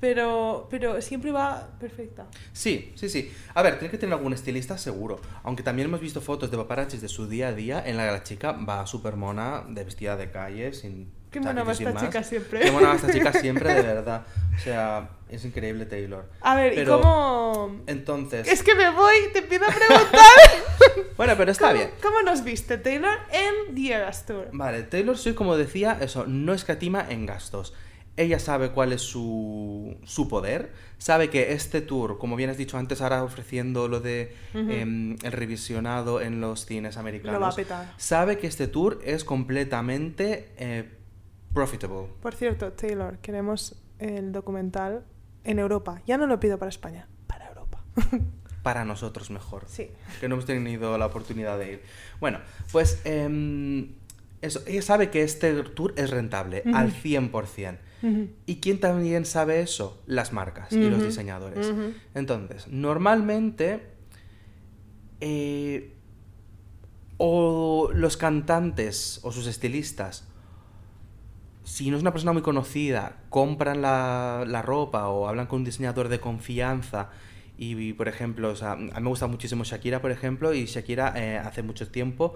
pero, 0.00 0.68
pero 0.70 1.00
siempre 1.00 1.32
va 1.32 1.68
perfecta. 1.80 2.26
Sí, 2.52 2.92
sí, 2.94 3.08
sí. 3.08 3.32
A 3.54 3.62
ver, 3.62 3.78
tiene 3.78 3.90
que 3.90 3.98
tener 3.98 4.14
algún 4.14 4.32
estilista 4.32 4.78
seguro. 4.78 5.20
Aunque 5.42 5.62
también 5.62 5.88
hemos 5.88 6.00
visto 6.00 6.20
fotos 6.20 6.50
de 6.50 6.56
paparazzis 6.56 7.00
de 7.00 7.08
su 7.08 7.28
día 7.28 7.48
a 7.48 7.52
día 7.52 7.82
en 7.84 7.96
la 7.96 8.06
que 8.06 8.12
la 8.12 8.22
chica 8.22 8.52
va 8.52 8.86
súper 8.86 9.16
mona, 9.16 9.64
de 9.68 9.84
vestida 9.84 10.16
de 10.16 10.30
calle, 10.30 10.72
sin... 10.72 11.10
Qué 11.30 11.40
mona 11.40 11.62
va 11.64 11.72
esta 11.72 11.94
chica 11.96 12.22
siempre. 12.22 12.60
Qué 12.60 12.70
mona 12.70 12.88
va 12.88 12.94
esta 12.96 13.12
chica 13.12 13.32
siempre, 13.40 13.74
de 13.74 13.82
verdad. 13.82 14.24
O 14.54 14.58
sea, 14.58 15.10
es 15.28 15.44
increíble 15.44 15.84
Taylor. 15.86 16.28
A 16.40 16.54
ver, 16.56 16.74
Pero- 16.74 16.98
¿y 16.98 17.02
cómo...? 17.02 17.80
Entonces... 17.86 18.48
Es 18.48 18.62
que 18.62 18.74
me 18.74 18.90
voy, 18.90 19.14
te 19.32 19.40
empiezo 19.40 19.64
a 19.64 19.68
preguntar. 19.74 20.22
Bueno, 21.16 21.32
pero 21.38 21.50
está 21.50 21.68
¿Cómo, 21.68 21.78
bien. 21.78 21.90
¿Cómo 22.02 22.20
nos 22.22 22.44
viste 22.44 22.76
Taylor 22.76 23.18
en 23.32 23.74
The 23.74 23.92
Eras 23.94 24.26
Tour? 24.26 24.48
Vale, 24.52 24.82
Taylor 24.82 25.16
Swift, 25.16 25.34
como 25.34 25.56
decía, 25.56 25.96
eso, 26.00 26.26
no 26.26 26.52
escatima 26.52 27.06
en 27.08 27.24
gastos. 27.24 27.72
Ella 28.18 28.38
sabe 28.38 28.70
cuál 28.72 28.92
es 28.92 29.00
su, 29.02 29.96
su 30.04 30.28
poder, 30.28 30.72
sabe 30.98 31.30
que 31.30 31.52
este 31.52 31.80
tour, 31.80 32.18
como 32.18 32.36
bien 32.36 32.50
has 32.50 32.58
dicho 32.58 32.76
antes, 32.76 33.00
ahora 33.00 33.22
ofreciendo 33.24 33.88
lo 33.88 34.00
de 34.00 34.34
em, 34.54 35.16
el 35.22 35.32
revisionado 35.32 36.20
en 36.20 36.40
los 36.42 36.66
cines 36.66 36.96
americanos, 36.98 37.34
Lo 37.34 37.40
va 37.40 37.48
a 37.48 37.54
petar. 37.54 37.94
sabe 37.96 38.38
que 38.38 38.46
este 38.46 38.68
tour 38.68 39.00
es 39.04 39.24
completamente 39.24 40.48
eh, 40.58 40.84
profitable. 41.56 42.08
Por 42.20 42.34
cierto, 42.34 42.72
Taylor, 42.72 43.18
queremos 43.18 43.74
el 43.98 44.30
documental 44.30 45.04
en 45.42 45.58
Europa. 45.58 46.02
Ya 46.06 46.18
no 46.18 46.26
lo 46.26 46.38
pido 46.38 46.58
para 46.58 46.68
España, 46.68 47.08
para 47.26 47.48
Europa. 47.48 47.82
Para 48.62 48.84
nosotros 48.84 49.30
mejor. 49.30 49.64
sí. 49.68 49.90
que 50.20 50.28
no 50.28 50.34
hemos 50.34 50.44
tenido 50.44 50.98
la 50.98 51.06
oportunidad 51.06 51.56
de 51.56 51.74
ir. 51.74 51.82
Bueno, 52.18 52.40
pues 52.72 53.00
em, 53.04 53.92
eso, 54.42 54.60
ella 54.66 54.82
sabe 54.82 55.08
que 55.08 55.22
este 55.22 55.54
tour 55.62 55.94
es 55.96 56.10
rentable 56.10 56.64
al 56.74 56.92
100%. 56.92 57.78
Ujú. 58.02 58.28
¿Y 58.44 58.56
quién 58.56 58.80
también 58.80 59.24
sabe 59.24 59.60
eso? 59.60 60.02
Las 60.06 60.32
marcas 60.32 60.72
y 60.72 60.90
los 60.90 61.00
diseñadores. 61.00 61.72
Entonces, 62.14 62.66
normalmente, 62.66 63.82
eh, 65.20 65.94
o 67.18 67.90
los 67.94 68.16
cantantes 68.16 69.20
o 69.22 69.30
sus 69.30 69.46
estilistas, 69.46 70.26
si 71.76 71.90
no 71.90 71.98
es 71.98 72.00
una 72.00 72.10
persona 72.10 72.32
muy 72.32 72.40
conocida, 72.40 73.16
compran 73.28 73.82
la, 73.82 74.44
la 74.46 74.62
ropa 74.62 75.08
o 75.08 75.28
hablan 75.28 75.46
con 75.46 75.58
un 75.58 75.64
diseñador 75.66 76.08
de 76.08 76.20
confianza. 76.20 77.10
Y, 77.58 77.92
por 77.92 78.08
ejemplo, 78.08 78.48
o 78.48 78.56
sea, 78.56 78.72
a 78.72 78.76
mí 78.76 78.90
me 78.98 79.08
gusta 79.10 79.26
muchísimo 79.26 79.62
Shakira, 79.62 80.00
por 80.00 80.10
ejemplo, 80.10 80.54
y 80.54 80.64
Shakira 80.64 81.12
eh, 81.16 81.36
hace 81.36 81.62
mucho 81.62 81.86
tiempo 81.88 82.34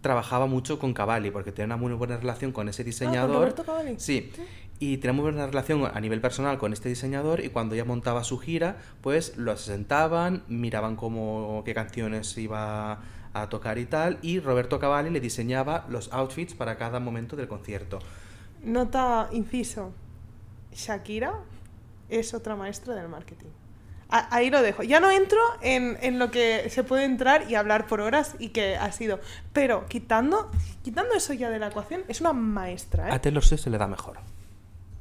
trabajaba 0.00 0.46
mucho 0.46 0.80
con 0.80 0.92
Cavalli, 0.92 1.30
porque 1.30 1.52
tenía 1.52 1.66
una 1.66 1.76
muy 1.76 1.92
buena 1.92 2.16
relación 2.16 2.50
con 2.50 2.68
ese 2.68 2.82
Ah, 2.82 2.84
¿con 2.84 2.90
diseñador. 2.90 3.36
Roberto 3.36 3.62
Cavalli? 3.62 3.94
Sí, 3.96 4.32
y 4.80 4.96
tenía 4.96 5.12
muy 5.12 5.22
buena 5.22 5.46
relación 5.46 5.88
a 5.92 6.00
nivel 6.00 6.20
personal 6.20 6.58
con 6.58 6.72
este 6.72 6.88
diseñador 6.88 7.44
y 7.44 7.50
cuando 7.50 7.76
ella 7.76 7.84
montaba 7.84 8.24
su 8.24 8.38
gira, 8.38 8.78
pues 9.02 9.36
lo 9.36 9.56
sentaban, 9.56 10.42
miraban 10.48 10.96
cómo, 10.96 11.62
qué 11.64 11.74
canciones 11.74 12.36
iba 12.38 13.02
a 13.34 13.48
tocar 13.50 13.78
y 13.78 13.84
tal, 13.84 14.18
y 14.20 14.40
Roberto 14.40 14.80
Cavalli 14.80 15.10
le 15.10 15.20
diseñaba 15.20 15.86
los 15.88 16.12
outfits 16.12 16.54
para 16.54 16.76
cada 16.76 16.98
momento 16.98 17.36
del 17.36 17.46
concierto. 17.46 18.00
Nota, 18.62 19.28
inciso. 19.32 19.92
Shakira 20.72 21.34
es 22.08 22.34
otra 22.34 22.56
maestra 22.56 22.94
del 22.94 23.08
marketing. 23.08 23.48
A- 24.08 24.34
Ahí 24.34 24.50
lo 24.50 24.60
dejo. 24.62 24.82
Ya 24.82 25.00
no 25.00 25.10
entro 25.10 25.38
en, 25.62 25.96
en 26.02 26.18
lo 26.18 26.30
que 26.30 26.68
se 26.70 26.82
puede 26.84 27.04
entrar 27.04 27.48
y 27.50 27.54
hablar 27.54 27.86
por 27.86 28.00
horas 28.00 28.34
y 28.38 28.48
que 28.48 28.76
ha 28.76 28.90
sido. 28.92 29.20
Pero 29.52 29.86
quitando, 29.86 30.50
quitando 30.82 31.14
eso 31.14 31.32
ya 31.32 31.48
de 31.50 31.58
la 31.58 31.68
ecuación, 31.68 32.02
es 32.08 32.20
una 32.20 32.32
maestra, 32.32 33.08
¿eh? 33.08 33.12
A 33.12 33.20
Taylor 33.20 33.44
Swift 33.44 33.62
se 33.62 33.70
le 33.70 33.78
da 33.78 33.86
mejor. 33.86 34.18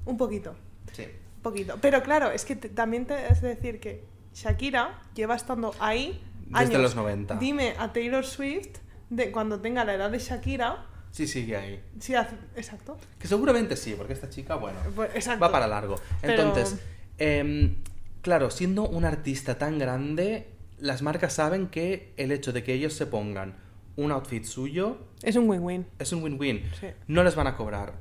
Un 0.06 0.18
poquito. 0.18 0.56
Sí. 0.94 1.04
Un 1.38 1.42
poquito. 1.42 1.78
Pero 1.82 2.04
claro, 2.04 2.30
es 2.32 2.46
que 2.46 2.56
te- 2.56 2.70
también 2.70 3.06
te 3.06 3.14
has 3.16 3.42
de 3.42 3.50
decir 3.50 3.80
que 3.80 4.04
Shakira 4.34 5.02
lleva 5.16 5.36
estando 5.36 5.74
ahí 5.80 6.22
Desde 6.48 6.66
años. 6.76 6.82
los 6.82 6.96
90. 6.96 7.36
Dime 7.38 7.76
a 7.80 7.92
Taylor 7.94 8.26
Swift 8.26 8.78
de 9.10 9.32
cuando 9.32 9.60
tenga 9.60 9.84
la 9.86 9.96
edad 9.96 10.12
de 10.12 10.20
Shakira. 10.20 10.86
Sí, 11.12 11.28
sigue 11.28 11.56
ahí. 11.58 11.82
Hace... 12.16 12.36
Exacto. 12.56 12.98
Que 13.18 13.28
seguramente 13.28 13.76
sí, 13.76 13.94
porque 13.98 14.14
esta 14.14 14.30
chica, 14.30 14.56
bueno, 14.56 14.78
Pues, 14.96 15.12
va 15.42 15.52
para 15.52 15.68
largo. 15.68 15.96
Pero- 16.22 16.34
Entonces, 16.44 16.80
em, 17.18 17.76
claro, 18.22 18.52
siendo 18.52 18.88
un 18.88 19.06
artista 19.06 19.58
tan 19.58 19.80
grande, 19.80 20.48
las 20.78 21.02
marcas 21.02 21.34
saben 21.34 21.68
que 21.68 22.14
el 22.18 22.32
hecho 22.32 22.54
de 22.54 22.64
que 22.64 22.74
ellos 22.74 22.94
se 22.94 23.06
pongan 23.06 23.56
un 23.96 24.12
outfit 24.12 24.46
suyo 24.46 24.98
Es 25.24 25.36
un 25.36 25.50
win-win. 25.50 25.86
es 26.00 26.14
un 26.14 26.24
win-win. 26.24 26.64
Sí. 26.80 26.88
No 27.08 27.24
les 27.24 27.36
van 27.36 27.48
a 27.48 27.58
cobrar. 27.58 27.96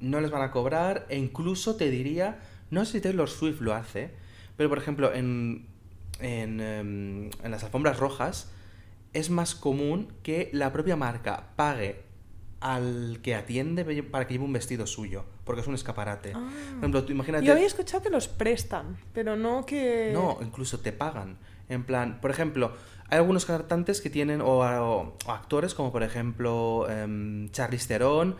No 0.00 0.20
les 0.20 0.30
van 0.30 0.42
a 0.42 0.50
cobrar 0.50 1.06
e 1.08 1.16
incluso 1.16 1.74
te 1.76 1.90
diría, 1.90 2.38
no 2.70 2.84
sé 2.84 2.92
si 2.92 3.00
Taylor 3.00 3.28
Swift 3.28 3.60
lo 3.60 3.74
hace, 3.74 4.10
pero 4.56 4.68
por 4.68 4.78
ejemplo 4.78 5.12
en, 5.12 5.66
en, 6.20 6.60
em, 6.60 7.30
en 7.42 7.50
las 7.50 7.64
alfombras 7.64 7.98
rojas 7.98 8.50
es 9.14 9.30
más 9.30 9.54
común 9.54 10.12
que 10.22 10.48
la 10.52 10.72
propia 10.72 10.96
marca 10.96 11.48
pague 11.56 12.02
al 12.62 13.18
que 13.22 13.34
atiende 13.34 13.84
para 14.04 14.26
que 14.26 14.34
lleve 14.34 14.44
un 14.44 14.52
vestido 14.52 14.86
suyo, 14.86 15.24
porque 15.44 15.60
es 15.62 15.66
un 15.66 15.74
escaparate. 15.74 16.32
Ah. 16.34 16.48
Por 16.70 16.78
ejemplo, 16.78 17.04
tú 17.04 17.12
imagínate... 17.12 17.44
Yo 17.44 17.52
había 17.52 17.66
escuchado 17.66 18.02
que 18.02 18.10
los 18.10 18.28
prestan, 18.28 18.96
pero 19.12 19.36
no 19.36 19.66
que... 19.66 20.10
No, 20.12 20.38
incluso 20.40 20.78
te 20.80 20.92
pagan. 20.92 21.36
En 21.68 21.84
plan, 21.84 22.20
por 22.20 22.30
ejemplo, 22.30 22.72
hay 23.08 23.18
algunos 23.18 23.44
cantantes 23.46 24.00
que 24.00 24.10
tienen, 24.10 24.40
o, 24.40 24.58
o- 24.60 25.16
o 25.26 25.30
actores, 25.32 25.74
como 25.74 25.90
por 25.92 26.02
ejemplo 26.02 26.86
em, 26.90 27.50
Charlize 27.50 27.88
Theron, 27.88 28.36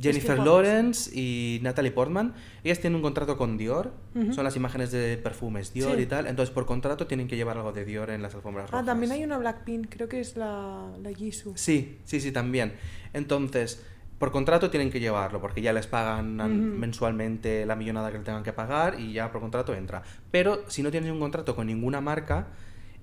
Jennifer. 0.00 0.38
Lawrence 0.38 1.10
y 1.14 1.60
Natalie 1.62 1.90
Portman. 1.90 2.34
Ellas 2.64 2.80
tienen 2.80 2.96
un 2.96 3.02
contrato 3.02 3.36
con 3.36 3.56
Dior, 3.58 3.92
son 4.32 4.44
las 4.44 4.56
imágenes 4.56 4.90
de 4.92 5.16
perfumes 5.16 5.72
Dior 5.72 5.96
Sí. 5.96 6.02
y 6.02 6.06
tal. 6.06 6.26
Entonces, 6.26 6.52
por 6.54 6.66
contrato 6.66 7.06
tienen 7.06 7.28
que 7.28 7.36
llevar 7.36 7.56
algo 7.56 7.72
de 7.72 7.84
Dior 7.84 8.10
en 8.10 8.22
las 8.22 8.34
alfombras 8.34 8.70
rojas. 8.70 8.82
Ah, 8.82 8.86
también 8.86 9.12
hay 9.12 9.24
una 9.24 9.38
Blackpink, 9.38 9.88
creo 9.88 10.08
que 10.08 10.20
es 10.20 10.36
la, 10.36 10.90
la 11.02 11.12
Jisoo. 11.12 11.52
Sí, 11.56 11.98
sí, 12.04 12.20
sí, 12.20 12.32
también. 12.32 12.72
Entonces, 13.12 13.84
por 14.18 14.32
contrato 14.32 14.68
tienen 14.70 14.90
que 14.90 14.98
llevarlo, 15.00 15.40
porque 15.40 15.62
ya 15.62 15.72
les 15.72 15.86
pagan 15.86 16.36
mensualmente 16.80 17.64
la 17.66 17.76
millonada 17.76 18.10
que 18.10 18.18
le 18.18 18.24
tengan 18.24 18.42
que 18.42 18.52
pagar 18.52 18.98
y 18.98 19.12
ya 19.12 19.30
por 19.30 19.40
contrato 19.40 19.74
entra. 19.74 20.02
Pero 20.30 20.64
si 20.68 20.82
no 20.82 20.90
tienes 20.90 21.10
un 21.12 21.20
contrato 21.20 21.54
con 21.54 21.66
ninguna 21.68 22.00
marca, 22.00 22.48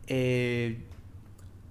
eh, 0.07 0.77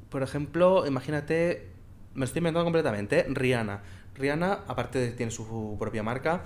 por 0.09 0.23
ejemplo, 0.23 0.87
imagínate, 0.87 1.69
me 2.15 2.25
estoy 2.25 2.39
inventando 2.41 2.65
completamente, 2.65 3.21
¿eh? 3.21 3.27
Rihanna. 3.29 3.83
Rihanna, 4.15 4.61
aparte 4.69 4.99
de 5.01 5.11
tiene 5.13 5.33
su 5.33 5.77
propia 5.79 6.03
marca, 6.03 6.43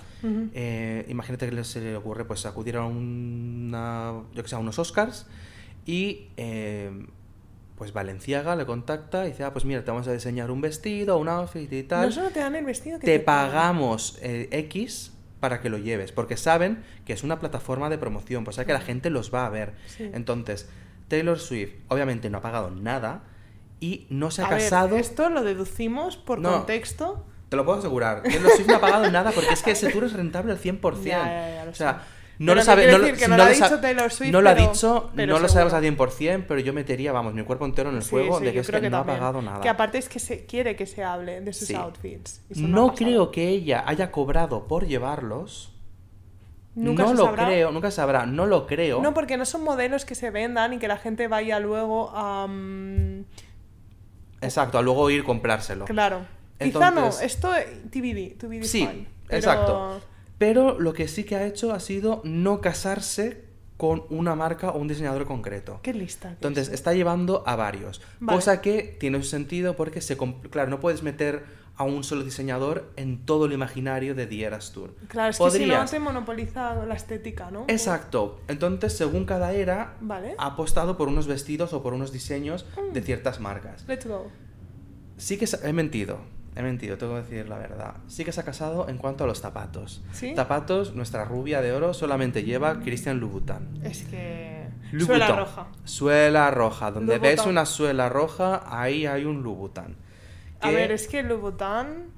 eh, 0.54 1.04
imagínate 1.08 1.48
que 1.50 1.64
se 1.64 1.80
le 1.80 1.96
ocurre 1.96 2.24
pues 2.24 2.46
acudir 2.46 2.76
a 2.76 2.84
una, 2.86 4.14
yo 4.34 4.42
que 4.42 4.48
sé, 4.48 4.54
a 4.56 4.58
unos 4.58 4.78
Oscars 4.78 5.26
y 5.84 6.28
eh, 6.36 6.90
pues 7.76 7.92
Valenciaga 7.92 8.56
le 8.56 8.66
contacta 8.66 9.26
y 9.26 9.30
dice, 9.30 9.44
ah, 9.44 9.52
pues 9.52 9.64
mira, 9.64 9.84
te 9.84 9.90
vamos 9.90 10.08
a 10.08 10.12
diseñar 10.12 10.50
un 10.50 10.60
vestido, 10.60 11.18
un 11.18 11.28
outfit 11.28 11.72
y 11.72 11.82
tal. 11.84 12.06
No 12.06 12.12
solo 12.12 12.30
te 12.30 12.40
dan 12.40 12.54
el 12.56 12.64
vestido 12.64 12.98
que 12.98 13.06
te 13.06 13.20
pagan. 13.20 13.50
pagamos 13.52 14.18
eh, 14.22 14.48
X 14.50 15.12
para 15.40 15.60
que 15.60 15.68
lo 15.70 15.78
lleves, 15.78 16.10
porque 16.10 16.36
saben 16.36 16.82
que 17.04 17.12
es 17.12 17.22
una 17.22 17.38
plataforma 17.38 17.88
de 17.90 17.98
promoción, 17.98 18.44
pues 18.44 18.56
saben 18.56 18.66
que 18.66 18.72
la 18.72 18.80
gente 18.80 19.10
los 19.10 19.32
va 19.32 19.46
a 19.46 19.50
ver. 19.50 19.74
Sí. 19.86 20.10
Entonces, 20.12 20.68
Taylor 21.06 21.38
Swift 21.38 21.72
obviamente 21.88 22.28
no 22.30 22.38
ha 22.38 22.40
pagado 22.42 22.70
nada 22.70 23.22
y 23.78 24.06
no 24.10 24.30
se 24.32 24.42
ha 24.42 24.46
A 24.46 24.50
ver, 24.50 24.58
casado... 24.58 24.96
esto 24.96 25.30
lo 25.30 25.44
deducimos 25.44 26.16
por 26.16 26.40
No. 26.40 26.50
contexto. 26.52 27.24
Te 27.48 27.56
lo 27.56 27.64
puedo 27.64 27.78
asegurar. 27.78 28.22
Taylor 28.22 28.50
Swift 28.52 28.66
no 28.68 28.76
ha 28.76 28.80
pagado 28.80 29.10
nada 29.10 29.30
porque 29.32 29.52
es 29.54 29.62
que 29.62 29.70
ese 29.70 29.90
tour 29.90 30.04
es 30.04 30.12
rentable 30.12 30.52
al 30.52 30.58
100%. 30.60 31.02
Ya, 31.04 31.24
ya, 31.24 31.54
ya, 31.56 31.64
lo 31.64 31.70
o 31.70 31.74
sea, 31.74 31.92
no 32.38 32.52
Pero 32.52 32.54
lo 32.56 32.62
sabe, 32.62 32.92
no, 32.92 32.98
decir 33.00 33.28
no 33.28 33.36
lo 33.36 33.42
ha 33.42 33.48
dicho 33.48 33.80
Taylor 33.80 34.12
Swift, 34.12 34.30
no 34.32 34.40
lo 34.42 34.50
ha 34.50 34.54
pero- 34.54 34.68
dicho, 34.68 35.10
pero 35.16 35.32
no 35.32 35.38
lo 35.40 35.48
seguro. 35.48 35.70
sabemos 35.70 35.72
al 35.72 35.82
100%, 35.82 36.44
pero 36.46 36.60
yo 36.60 36.72
metería, 36.72 37.10
vamos, 37.10 37.34
mi 37.34 37.42
cuerpo 37.42 37.64
entero 37.64 37.90
en 37.90 37.96
el 37.96 38.02
Sí, 38.02 38.10
fuego 38.10 38.38
sí, 38.38 38.44
de 38.44 38.52
que 38.52 38.58
es 38.60 38.66
que, 38.66 38.72
no 38.72 38.78
también. 38.90 38.94
ha 38.94 39.04
pagado 39.04 39.42
nada. 39.42 39.60
Que 39.60 39.68
aparte 39.68 39.98
es 39.98 40.08
que 40.08 40.18
se 40.20 40.46
quiere 40.46 40.76
que 40.76 40.86
se 40.86 41.02
hable 41.02 41.40
de 41.40 41.52
sus 41.52 41.66
Sí. 41.68 41.74
outfits. 41.74 42.42
No 42.54 42.94
creo 42.94 43.30
que 43.32 43.48
ella 43.48 43.82
haya 43.86 44.12
cobrado 44.12 44.68
por 44.68 44.86
llevarlos. 44.86 45.74
Nunca 46.76 47.02
no 47.02 47.08
se 47.08 47.14
lo 47.16 47.24
sabrá. 47.24 47.46
creo, 47.46 47.72
nunca 47.72 47.90
sabrá, 47.90 48.24
no 48.24 48.46
lo 48.46 48.66
creo. 48.68 49.00
No, 49.02 49.14
porque 49.14 49.36
no 49.36 49.44
son 49.44 49.64
modelos 49.64 50.04
que 50.04 50.14
se 50.14 50.30
vendan 50.30 50.74
y 50.74 50.78
que 50.78 50.86
la 50.86 50.96
gente 50.98 51.26
vaya 51.26 51.58
luego 51.58 52.10
a... 52.14 52.46
mm, 52.46 53.24
Exacto, 54.42 54.78
a 54.78 54.82
luego 54.82 55.10
ir 55.10 55.24
comprárselo. 55.24 55.86
Claro. 55.86 56.20
Quizá 56.58 56.90
no, 56.90 56.98
Entonces- 57.06 57.22
esto 57.22 57.54
eh, 57.54 57.82
TBD, 57.90 58.36
to 58.38 58.48
be 58.48 58.62
Sí, 58.64 58.80
defined, 58.80 59.06
pero- 59.26 59.36
exacto. 59.38 60.00
Pero 60.38 60.78
lo 60.78 60.92
que 60.92 61.08
sí 61.08 61.24
que 61.24 61.34
ha 61.36 61.44
hecho 61.46 61.72
ha 61.72 61.80
sido 61.80 62.20
no 62.24 62.60
casarse 62.60 63.44
con 63.76 64.04
una 64.10 64.34
marca 64.34 64.70
o 64.70 64.78
un 64.78 64.88
diseñador 64.88 65.24
concreto. 65.24 65.80
Qué 65.82 65.92
lista. 65.94 66.30
Entonces, 66.30 66.68
es. 66.68 66.74
está 66.74 66.94
llevando 66.94 67.42
a 67.46 67.54
varios. 67.56 68.00
Vale. 68.20 68.36
Cosa 68.36 68.60
que 68.60 68.96
tiene 68.98 69.16
un 69.18 69.24
sentido 69.24 69.76
porque 69.76 70.00
se... 70.00 70.16
Claro, 70.16 70.68
no 70.70 70.80
puedes 70.80 71.02
meter 71.04 71.44
a 71.76 71.84
un 71.84 72.02
solo 72.02 72.24
diseñador 72.24 72.90
en 72.96 73.24
todo 73.24 73.46
el 73.46 73.52
imaginario 73.52 74.16
de 74.16 74.26
The 74.26 74.42
Eras 74.44 74.72
Tour. 74.72 74.96
Claro, 75.06 75.30
es 75.30 75.38
que 75.38 75.50
si 75.52 75.66
no 75.66 75.84
te 75.84 76.00
monopoliza 76.00 76.74
la 76.86 76.94
estética, 76.94 77.52
¿no? 77.52 77.64
Exacto. 77.68 78.40
Entonces, 78.48 78.94
según 78.96 79.24
cada 79.26 79.52
era, 79.52 79.96
Vale. 80.00 80.34
ha 80.38 80.46
apostado 80.46 80.96
por 80.96 81.06
unos 81.06 81.28
vestidos 81.28 81.72
o 81.72 81.80
por 81.82 81.94
unos 81.94 82.10
diseños 82.12 82.66
de 82.92 83.00
ciertas 83.00 83.38
marcas. 83.38 83.84
Let's 83.86 84.06
go. 84.06 84.26
Sí 85.18 85.36
que 85.36 85.46
he 85.64 85.72
mentido, 85.72 86.18
he 86.58 86.62
mentido, 86.62 86.98
tengo 86.98 87.14
que 87.14 87.20
decir 87.22 87.48
la 87.48 87.56
verdad. 87.58 87.94
Sí 88.08 88.24
que 88.24 88.32
se 88.32 88.40
ha 88.40 88.44
casado 88.44 88.88
en 88.88 88.98
cuanto 88.98 89.24
a 89.24 89.26
los 89.26 89.40
zapatos. 89.40 90.02
¿Sí? 90.12 90.34
Zapatos, 90.34 90.94
nuestra 90.94 91.24
rubia 91.24 91.60
de 91.62 91.72
oro 91.72 91.94
solamente 91.94 92.42
lleva 92.42 92.80
Christian 92.80 93.20
Louboutin. 93.20 93.80
Es 93.84 94.02
que... 94.04 94.66
Louboutin. 94.92 95.06
Suela 95.06 95.28
roja. 95.36 95.66
Suela 95.84 96.50
roja. 96.50 96.90
Donde 96.90 97.14
Louboutin. 97.16 97.36
ves 97.36 97.46
una 97.46 97.64
suela 97.66 98.08
roja, 98.08 98.62
ahí 98.66 99.06
hay 99.06 99.24
un 99.24 99.42
Louboutin. 99.42 99.96
A 100.60 100.70
ver, 100.70 100.90
es 100.92 101.06
que 101.08 101.22
Louboutin 101.22 102.10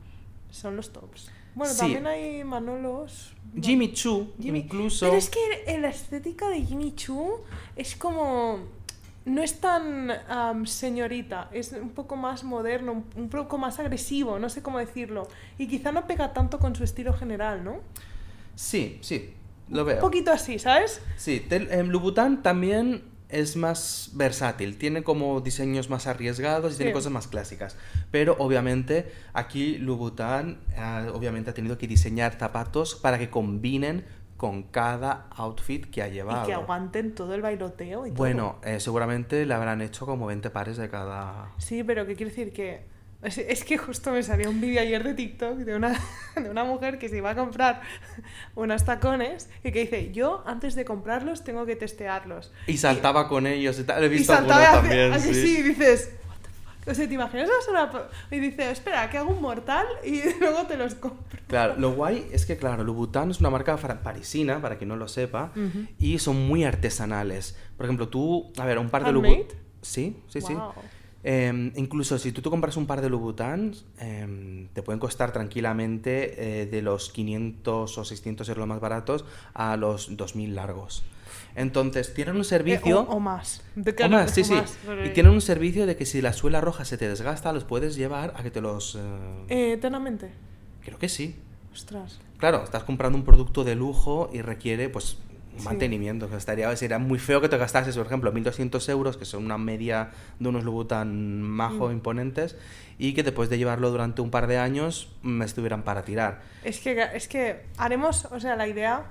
son 0.51 0.77
los 0.77 0.93
tops. 0.93 1.31
Bueno, 1.55 1.73
Sí. 1.75 1.81
también 1.81 2.07
hay 2.07 2.45
Manolos. 2.45 3.35
Jimmy 3.61 3.93
Choo, 3.93 4.33
Jimmy- 4.41 4.61
incluso... 4.61 5.07
Pero 5.07 5.19
es 5.19 5.29
que 5.29 5.79
la 5.79 5.89
estética 5.89 6.49
de 6.49 6.63
Jimmy 6.63 6.95
Choo 6.95 7.45
es 7.75 7.97
como... 7.97 8.61
No 9.25 9.43
es 9.43 9.61
tan 9.61 10.11
señorita, 10.65 11.51
es 11.53 11.73
un 11.73 11.91
poco 11.91 12.17
más 12.17 12.43
moderno, 12.43 13.05
un, 13.15 13.29
poco 13.29 13.59
más 13.59 13.79
agresivo, 13.79 14.39
no 14.39 14.49
sé 14.49 14.63
cómo 14.63 14.79
decirlo. 14.79 15.29
Y 15.59 15.67
quizá 15.69 15.93
no 15.93 16.07
pega 16.07 16.33
tanto 16.33 16.59
con 16.59 16.75
su 16.75 16.85
estilo 16.85 17.13
general, 17.13 17.63
¿no? 17.63 17.81
Sí, 18.55 18.99
sí, 19.03 19.35
lo 19.69 19.85
veo. 19.85 19.97
Un 19.97 20.01
poquito 20.01 20.33
así, 20.33 20.59
¿sabes? 20.59 21.03
Sí, 21.17 21.47
em, 21.51 21.89
Louboutin 21.89 22.43
también 22.43 23.03
es 23.29 23.57
más 23.57 24.11
versátil, 24.15 24.77
tiene 24.77 25.03
como 25.03 25.41
diseños 25.41 25.89
más 25.89 26.07
arriesgados 26.07 26.75
y 26.75 26.77
tiene 26.79 26.93
cosas 26.93 27.13
más 27.13 27.29
clásicas. 27.29 27.77
Pero 28.11 28.37
obviamente 28.39 29.13
aquí 29.33 29.79
Louboutin 29.79 30.59
ah, 30.77 31.07
obviamente 31.13 31.51
ha 31.51 31.55
tenido 31.55 31.79
que 31.79 31.87
diseñar 31.87 32.39
zapatos 32.39 32.95
para 32.95 33.19
que 33.19 33.31
combinen 33.31 34.05
con 34.41 34.63
cada 34.63 35.27
outfit 35.37 35.85
que 35.91 36.03
ha 36.03 36.09
llevado. 36.09 36.45
Y 36.45 36.47
que 36.47 36.55
aguanten 36.55 37.15
todo 37.15 37.35
el 37.35 37.43
bailoteo 37.43 38.07
y 38.07 38.09
todo. 38.09 38.17
Bueno, 38.17 38.57
eh, 38.65 38.81
seguramente 38.81 39.45
le 39.45 39.53
habrán 39.53 39.83
hecho 39.83 40.07
como 40.07 40.25
20 40.25 40.49
pares 40.49 40.79
de 40.79 40.89
cada... 40.89 41.51
Sí, 41.59 41.85
pero 41.85 42.07
¿qué 42.07 42.17
quiere 42.17 42.31
decir? 42.31 42.51
Que 42.51 42.87
es, 43.23 43.37
es 43.37 43.65
que 43.65 43.77
justo 43.77 44.13
me 44.13 44.23
salió 44.23 44.49
un 44.49 44.59
vídeo 44.63 44.81
ayer 44.81 45.05
de 45.05 45.13
TikTok 45.13 45.59
de 45.59 45.77
una, 45.77 45.93
de 46.37 46.49
una 46.49 46.65
mujer 46.65 46.99
que 46.99 47.11
se 47.11 47.19
iba 47.19 47.29
a 47.29 47.35
comprar 47.35 47.83
unos 48.55 48.87
tacones 48.87 49.51
y 49.63 49.73
que 49.73 49.81
dice, 49.81 50.11
yo 50.11 50.43
antes 50.47 50.75
de 50.75 50.87
comprarlos 50.87 51.45
tengo 51.45 51.67
que 51.67 51.77
testearlos. 51.77 52.51
Y 52.67 52.79
saltaba 52.79 53.29
con 53.29 53.47
ellos 53.47 53.79
y 53.79 53.85
tal. 53.85 54.03
He 54.05 54.07
Y 54.07 54.09
visto 54.09 54.33
saltaba 54.33 54.63
y 54.63 54.65
hace- 54.65 54.79
también, 54.81 55.13
¿a 55.13 55.17
que 55.17 55.35
sí. 55.35 55.63
dices. 55.63 56.13
O 56.87 56.95
sea, 56.95 57.07
¿te 57.07 57.15
imaginas 57.15 57.49
po- 57.93 58.01
Y 58.31 58.39
dice, 58.41 58.71
espera, 58.71 59.11
que 59.11 59.19
hago 59.19 59.31
un 59.31 59.43
mortal 59.43 59.87
y 60.05 60.23
luego 60.41 60.67
te 60.67 60.77
los 60.77 60.95
compro. 60.95 61.39
Claro, 61.47 61.75
lo 61.79 61.93
guay 61.93 62.27
es 62.33 62.47
que, 62.47 62.57
claro, 62.57 62.85
Louboutin 62.85 63.31
es 63.31 63.41
una 63.41 63.51
marca 63.51 63.77
parisina, 63.77 64.61
para 64.63 64.79
quien 64.79 64.89
no 64.89 64.97
lo 64.97 65.07
sepa, 65.09 65.53
y 65.99 66.19
son 66.19 66.47
muy 66.47 66.65
artesanales. 66.65 67.57
Por 67.77 67.87
ejemplo, 67.87 68.09
tú, 68.09 68.53
a 68.59 68.65
ver, 68.65 68.79
un 68.79 68.89
par 68.89 69.03
de. 69.05 69.13
Louboutin... 69.13 69.59
Sí, 69.83 70.17
sí, 70.29 70.41
sí. 70.41 70.55
Em, 71.23 71.71
incluso 71.77 72.19
si 72.19 72.33
tú 72.33 72.41
te 72.41 72.49
compras 72.49 72.79
un 72.79 72.87
par 72.87 73.03
de 73.03 73.11
Louboutin, 73.11 73.75
em, 73.99 74.69
te 74.69 74.83
pueden 74.83 74.99
costar 74.99 75.33
tranquilamente 75.33 76.63
eh, 76.63 76.67
de 76.67 76.81
los 76.83 77.11
500 77.11 77.99
o 77.99 78.05
600 78.05 78.49
euros 78.49 78.67
más 78.67 78.81
baratos 78.81 79.25
a 79.53 79.77
los 79.77 80.17
2000 80.17 80.55
largos. 80.55 81.03
Entonces, 81.55 82.15
tienen 82.15 82.37
un 82.37 82.43
Eh, 82.43 82.45
servicio... 82.45 83.01
o, 83.01 83.17
o 83.17 83.21
más. 83.21 83.63
De 83.77 83.95
o 84.05 84.09
más, 84.09 84.31
sí, 84.31 84.43
o 84.43 84.45
sí. 84.45 84.55
más, 84.55 84.77
pero- 84.87 85.05
Y 85.07 85.11
tienen 85.11 85.33
un 85.33 85.41
servicio 85.41 85.87
de 85.87 85.97
que 85.97 86.07
si 86.07 86.21
la 86.23 86.33
suela 86.33 86.61
roja 86.61 86.85
se 86.85 86.97
te 86.99 87.09
desgasta, 87.09 87.53
los 87.53 87.65
puedes 87.65 87.97
llevar 87.97 88.35
a 88.37 88.43
que 88.43 88.51
te 88.51 88.61
los... 88.61 88.95
eh, 88.97 89.45
Eh, 89.49 89.73
eternamente. 89.73 90.31
Creo 90.85 90.99
que 90.99 91.09
sí. 91.09 91.37
Ostras. 91.73 92.21
Claro, 92.39 92.65
estás 92.65 92.85
comprando 92.85 93.17
un 93.19 93.25
producto 93.25 93.65
de 93.65 93.75
lujo 93.77 94.31
y 94.33 94.43
requiere, 94.43 94.89
pues, 94.89 95.19
Sí. 95.57 95.65
mantenimiento. 95.65 96.31
que 96.31 96.37
estaría, 96.37 96.75
sería 96.77 96.99
muy 97.01 97.19
feo 97.19 97.41
que 97.41 97.49
te 97.49 97.59
gastases, 97.59 97.97
por 97.97 98.07
ejemplo, 98.07 98.33
1.200 98.33 98.89
euros, 98.89 99.17
que 99.17 99.25
son 99.25 99.45
una 99.45 99.59
media 99.59 100.11
de 100.39 100.49
unos 100.49 100.65
Louboutin 100.65 101.43
majo 101.43 101.89
Mm. 101.89 101.93
imponentes, 101.93 102.57
y 102.99 103.13
que 103.15 103.25
después 103.25 103.51
de 103.51 103.59
llevarlo 103.59 103.91
durante 103.91 104.23
un 104.23 104.31
par 104.31 104.47
de 104.47 104.59
años 104.59 105.09
me 105.23 105.45
estuvieran 105.45 105.83
para 105.83 106.03
tirar. 106.05 106.41
Es 106.65 106.79
que, 106.81 107.05
es 107.15 107.27
que 107.29 107.67
haremos, 107.77 108.27
o 108.27 108.39
sea, 108.41 108.55
la 108.57 108.69
idea 108.69 109.05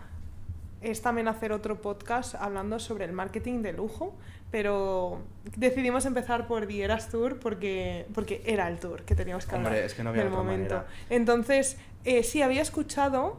es 0.82 1.02
también 1.02 1.28
hacer 1.28 1.52
otro 1.52 1.82
podcast 1.82 2.36
hablando 2.36 2.80
sobre 2.80 3.06
el 3.06 3.12
marketing 3.12 3.62
de 3.62 3.74
lujo, 3.74 4.15
pero 4.52 5.22
decidimos 5.56 6.06
empezar 6.06 6.48
por 6.48 6.68
The 6.68 6.84
Eras 6.84 7.10
Tour 7.10 7.39
porque, 7.39 8.08
porque 8.13 8.42
era 8.46 8.68
el 8.68 8.80
tour 8.80 9.04
que 9.04 9.13
teníamos 9.15 9.46
que 9.46 9.56
Hombre, 9.56 9.72
hablar 9.72 9.84
es 9.86 9.94
que 9.94 10.04
no 10.04 10.10
había 10.10 10.24
del 10.24 10.32
otra 10.34 10.44
momento. 10.44 10.76
manera. 10.76 10.92
Entonces, 11.10 11.78
eh, 12.06 12.24
sí, 12.24 12.42
había 12.42 12.62
escuchado, 12.62 13.38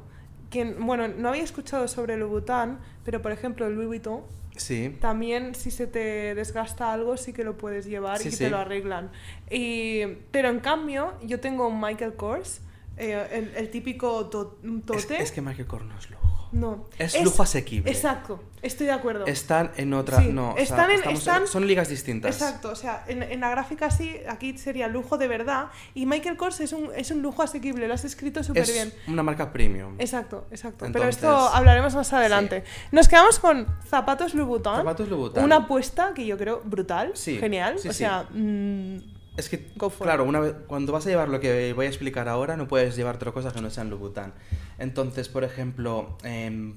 que, 0.51 0.65
bueno, 0.75 1.09
no 1.09 1.29
había 1.31 1.43
escuchado 1.45 1.89
sobre 1.89 2.17
Louboutin, 2.17 2.79
pero 3.05 3.23
por 3.23 3.33
ejemplo 3.33 3.67
el 3.67 3.75
Louis 3.75 3.89
Vuitton, 3.89 4.23
Sí. 4.57 4.97
también 5.01 5.55
si 5.55 5.71
se 5.71 5.87
te 5.87 6.35
desgasta 6.35 6.93
algo 6.93 7.17
sí 7.17 7.33
que 7.33 7.45
lo 7.45 7.57
puedes 7.57 7.87
llevar 7.87 8.19
Sí, 8.19 8.29
y 8.29 8.33
sí. 8.33 8.39
te 8.45 8.51
lo 8.51 8.59
arreglan. 8.59 9.11
Y, 9.51 10.05
pero 10.31 10.49
en 10.51 10.61
cambio, 10.61 11.15
yo 11.25 11.41
tengo 11.41 11.67
un 11.67 11.81
Michael 11.81 12.15
Kors, 12.15 12.61
eh, 12.99 13.27
el, 13.33 13.53
el 13.57 13.71
típico 13.71 14.27
to- 14.27 14.59
Es, 14.63 14.85
tote. 15.07 15.23
es 15.23 15.33
que 15.33 15.41
Michael 15.41 15.67
Kors 15.67 15.85
no 15.87 15.97
es 15.99 16.11
lujo. 16.11 16.30
No. 16.53 16.85
Es 16.99 17.23
lujo 17.23 17.43
asequible. 17.43 17.91
Exacto, 17.91 18.43
estoy 18.63 18.87
de 18.87 18.93
acuerdo. 18.93 19.25
Están 19.27 19.71
en 19.77 19.95
otra... 19.95 20.19
Sí, 20.21 20.29
No, 20.33 20.51
o 20.51 20.55
sea, 20.55 20.63
están 20.63 20.91
en- 20.91 20.97
estamos- 20.97 21.19
están- 21.21 21.47
son 21.47 21.67
ligas 21.67 21.89
distintas. 21.89 22.35
Exacto, 22.35 22.71
o 22.71 22.75
sea, 22.75 23.05
en, 23.07 23.23
en 23.23 23.41
la 23.41 23.51
gráfica 23.51 23.91
sí, 23.91 24.17
aquí 24.29 24.59
sería 24.59 24.89
lujo 24.89 25.17
de 25.17 25.29
verdad. 25.29 25.67
Y 25.95 26.07
Michael 26.07 26.37
Kors 26.37 26.61
es 26.61 26.73
un, 26.73 26.91
es 26.97 27.11
un 27.11 27.23
lujo 27.23 27.43
asequible, 27.43 27.87
lo 27.87 27.95
has 27.95 28.05
escrito 28.05 28.43
súper 28.43 28.63
Es 28.65 28.73
bien. 28.73 28.93
una 29.07 29.23
marca 29.23 29.53
premium. 29.53 29.95
Exacto, 29.99 30.47
exacto. 30.51 30.87
Pero 30.93 31.07
esto 31.09 31.29
hablaremos 31.31 31.95
más 31.95 32.13
adelante. 32.13 32.65
Nos 32.93 33.07
quedamos 33.09 33.39
con 33.39 33.67
zapatos 33.89 34.35
Louboutin. 34.35 34.75
Zapatos 34.77 35.09
Louboutin. 35.09 35.45
Una 35.45 35.57
apuesta 35.57 36.13
que 36.15 36.27
yo 36.27 36.37
creo 36.37 36.61
brutal, 36.65 37.13
Sí, 37.15 37.39
genial. 37.39 37.77
o 37.89 37.93
sea, 37.93 38.27
mm, 38.31 39.20
Es 39.41 39.49
que, 39.49 39.73
claro, 39.99 40.25
una 40.25 40.41
vez, 40.41 40.55
cuando 40.67 40.93
vas 40.93 41.07
a 41.07 41.09
llevar 41.09 41.31
lo 41.31 41.41
que 41.41 41.73
voy 41.73 41.87
a 41.87 41.89
explicar 41.89 42.29
ahora, 42.29 42.59
no 42.59 42.69
puedes 42.69 42.95
llevar 42.95 43.17
otra 43.17 43.33
cosa 43.33 43.53
que 43.53 43.63
no 43.63 43.71
sean 43.71 43.89
Louboutin. 43.89 44.33
Entonces, 44.79 45.31
por 45.31 45.45
ejemplo, 45.45 46.19
em, 46.25 46.75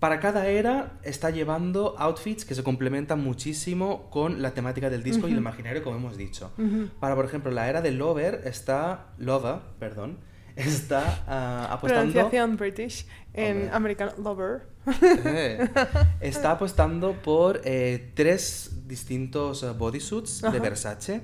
para 0.00 0.18
cada 0.18 0.46
era 0.48 0.94
está 1.02 1.28
llevando 1.28 1.94
outfits 1.98 2.46
que 2.46 2.54
se 2.54 2.62
complementan 2.62 3.22
muchísimo 3.22 4.08
con 4.10 4.40
la 4.40 4.52
temática 4.52 4.88
del 4.88 5.02
disco 5.02 5.28
y 5.28 5.32
el 5.32 5.38
imaginario, 5.38 5.84
como 5.84 5.96
hemos 5.96 6.16
dicho. 6.16 6.50
Para, 6.98 7.14
por 7.14 7.26
ejemplo, 7.26 7.52
la 7.52 7.68
era 7.68 7.82
de 7.82 7.92
Lover 7.92 8.40
está... 8.44 9.08
Lover, 9.18 9.60
perdón. 9.78 10.18
Está 10.56 11.22
ah, 11.26 11.68
apostando... 11.70 12.12
pronunciación 12.12 12.56
British 12.56 13.06
en 13.32 13.56
Hombre. 13.56 13.70
American 13.72 14.10
Lover. 14.22 14.62
Eh, 15.02 15.68
está 16.20 16.52
apostando 16.52 17.12
por 17.22 17.60
eh, 17.64 18.10
tres 18.14 18.72
distintos 18.86 19.62
eh, 19.62 19.70
bodysuits 19.70 20.42
de. 20.42 20.60
Versace. 20.60 21.22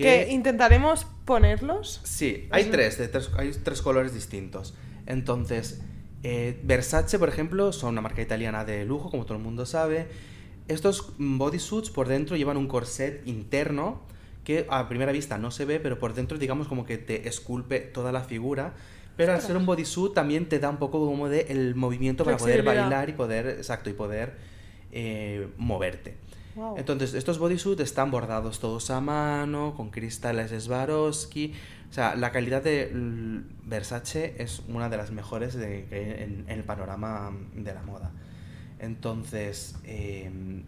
Que 0.00 0.28
intentaremos 0.30 1.06
ponerlos. 1.24 2.00
Sí, 2.04 2.48
hay 2.50 2.64
tres, 2.64 2.98
de 2.98 3.08
tres, 3.08 3.30
hay 3.36 3.52
tres 3.52 3.82
colores 3.82 4.14
distintos. 4.14 4.74
Entonces, 5.06 5.82
eh, 6.22 6.58
Versace, 6.62 7.18
por 7.18 7.28
ejemplo, 7.28 7.72
son 7.72 7.90
una 7.90 8.00
marca 8.00 8.22
italiana 8.22 8.64
de 8.64 8.84
lujo, 8.84 9.10
como 9.10 9.24
todo 9.24 9.36
el 9.36 9.42
mundo 9.42 9.66
sabe. 9.66 10.08
Estos 10.68 11.14
bodysuits 11.18 11.90
por 11.90 12.08
dentro 12.08 12.36
llevan 12.36 12.56
un 12.56 12.68
corset 12.68 13.26
interno 13.26 14.02
que 14.44 14.66
a 14.70 14.88
primera 14.88 15.12
vista 15.12 15.38
no 15.38 15.50
se 15.50 15.64
ve, 15.64 15.80
pero 15.80 15.98
por 15.98 16.14
dentro 16.14 16.38
digamos 16.38 16.68
como 16.68 16.86
que 16.86 16.98
te 16.98 17.28
esculpe 17.28 17.80
toda 17.80 18.12
la 18.12 18.22
figura. 18.22 18.74
Pero 19.16 19.32
al 19.32 19.42
ser 19.42 19.56
un 19.56 19.66
bodysuit 19.66 20.14
también 20.14 20.48
te 20.48 20.58
da 20.58 20.70
un 20.70 20.78
poco 20.78 21.04
como 21.04 21.28
de 21.28 21.46
el 21.50 21.74
movimiento 21.74 22.24
para 22.24 22.36
poder 22.36 22.62
bailar 22.62 23.10
y 23.10 23.12
poder, 23.12 23.48
exacto, 23.48 23.90
y 23.90 23.92
poder 23.92 24.36
eh, 24.92 25.48
moverte. 25.58 26.16
Entonces, 26.76 27.14
estos 27.14 27.38
bodysuits 27.38 27.80
están 27.82 28.10
bordados 28.10 28.60
todos 28.60 28.90
a 28.90 29.00
mano, 29.00 29.74
con 29.76 29.90
cristales 29.90 30.50
Swarovski. 30.62 31.54
O 31.90 31.92
sea, 31.92 32.14
la 32.14 32.30
calidad 32.30 32.62
de 32.62 32.90
Versace 33.64 34.36
es 34.38 34.62
una 34.68 34.88
de 34.88 34.96
las 34.96 35.10
mejores 35.10 35.54
en, 35.56 35.86
en 35.90 36.44
el 36.48 36.64
panorama 36.64 37.32
de 37.54 37.74
la 37.74 37.82
moda. 37.82 38.12
Entonces, 38.80 39.76
em, 39.84 40.64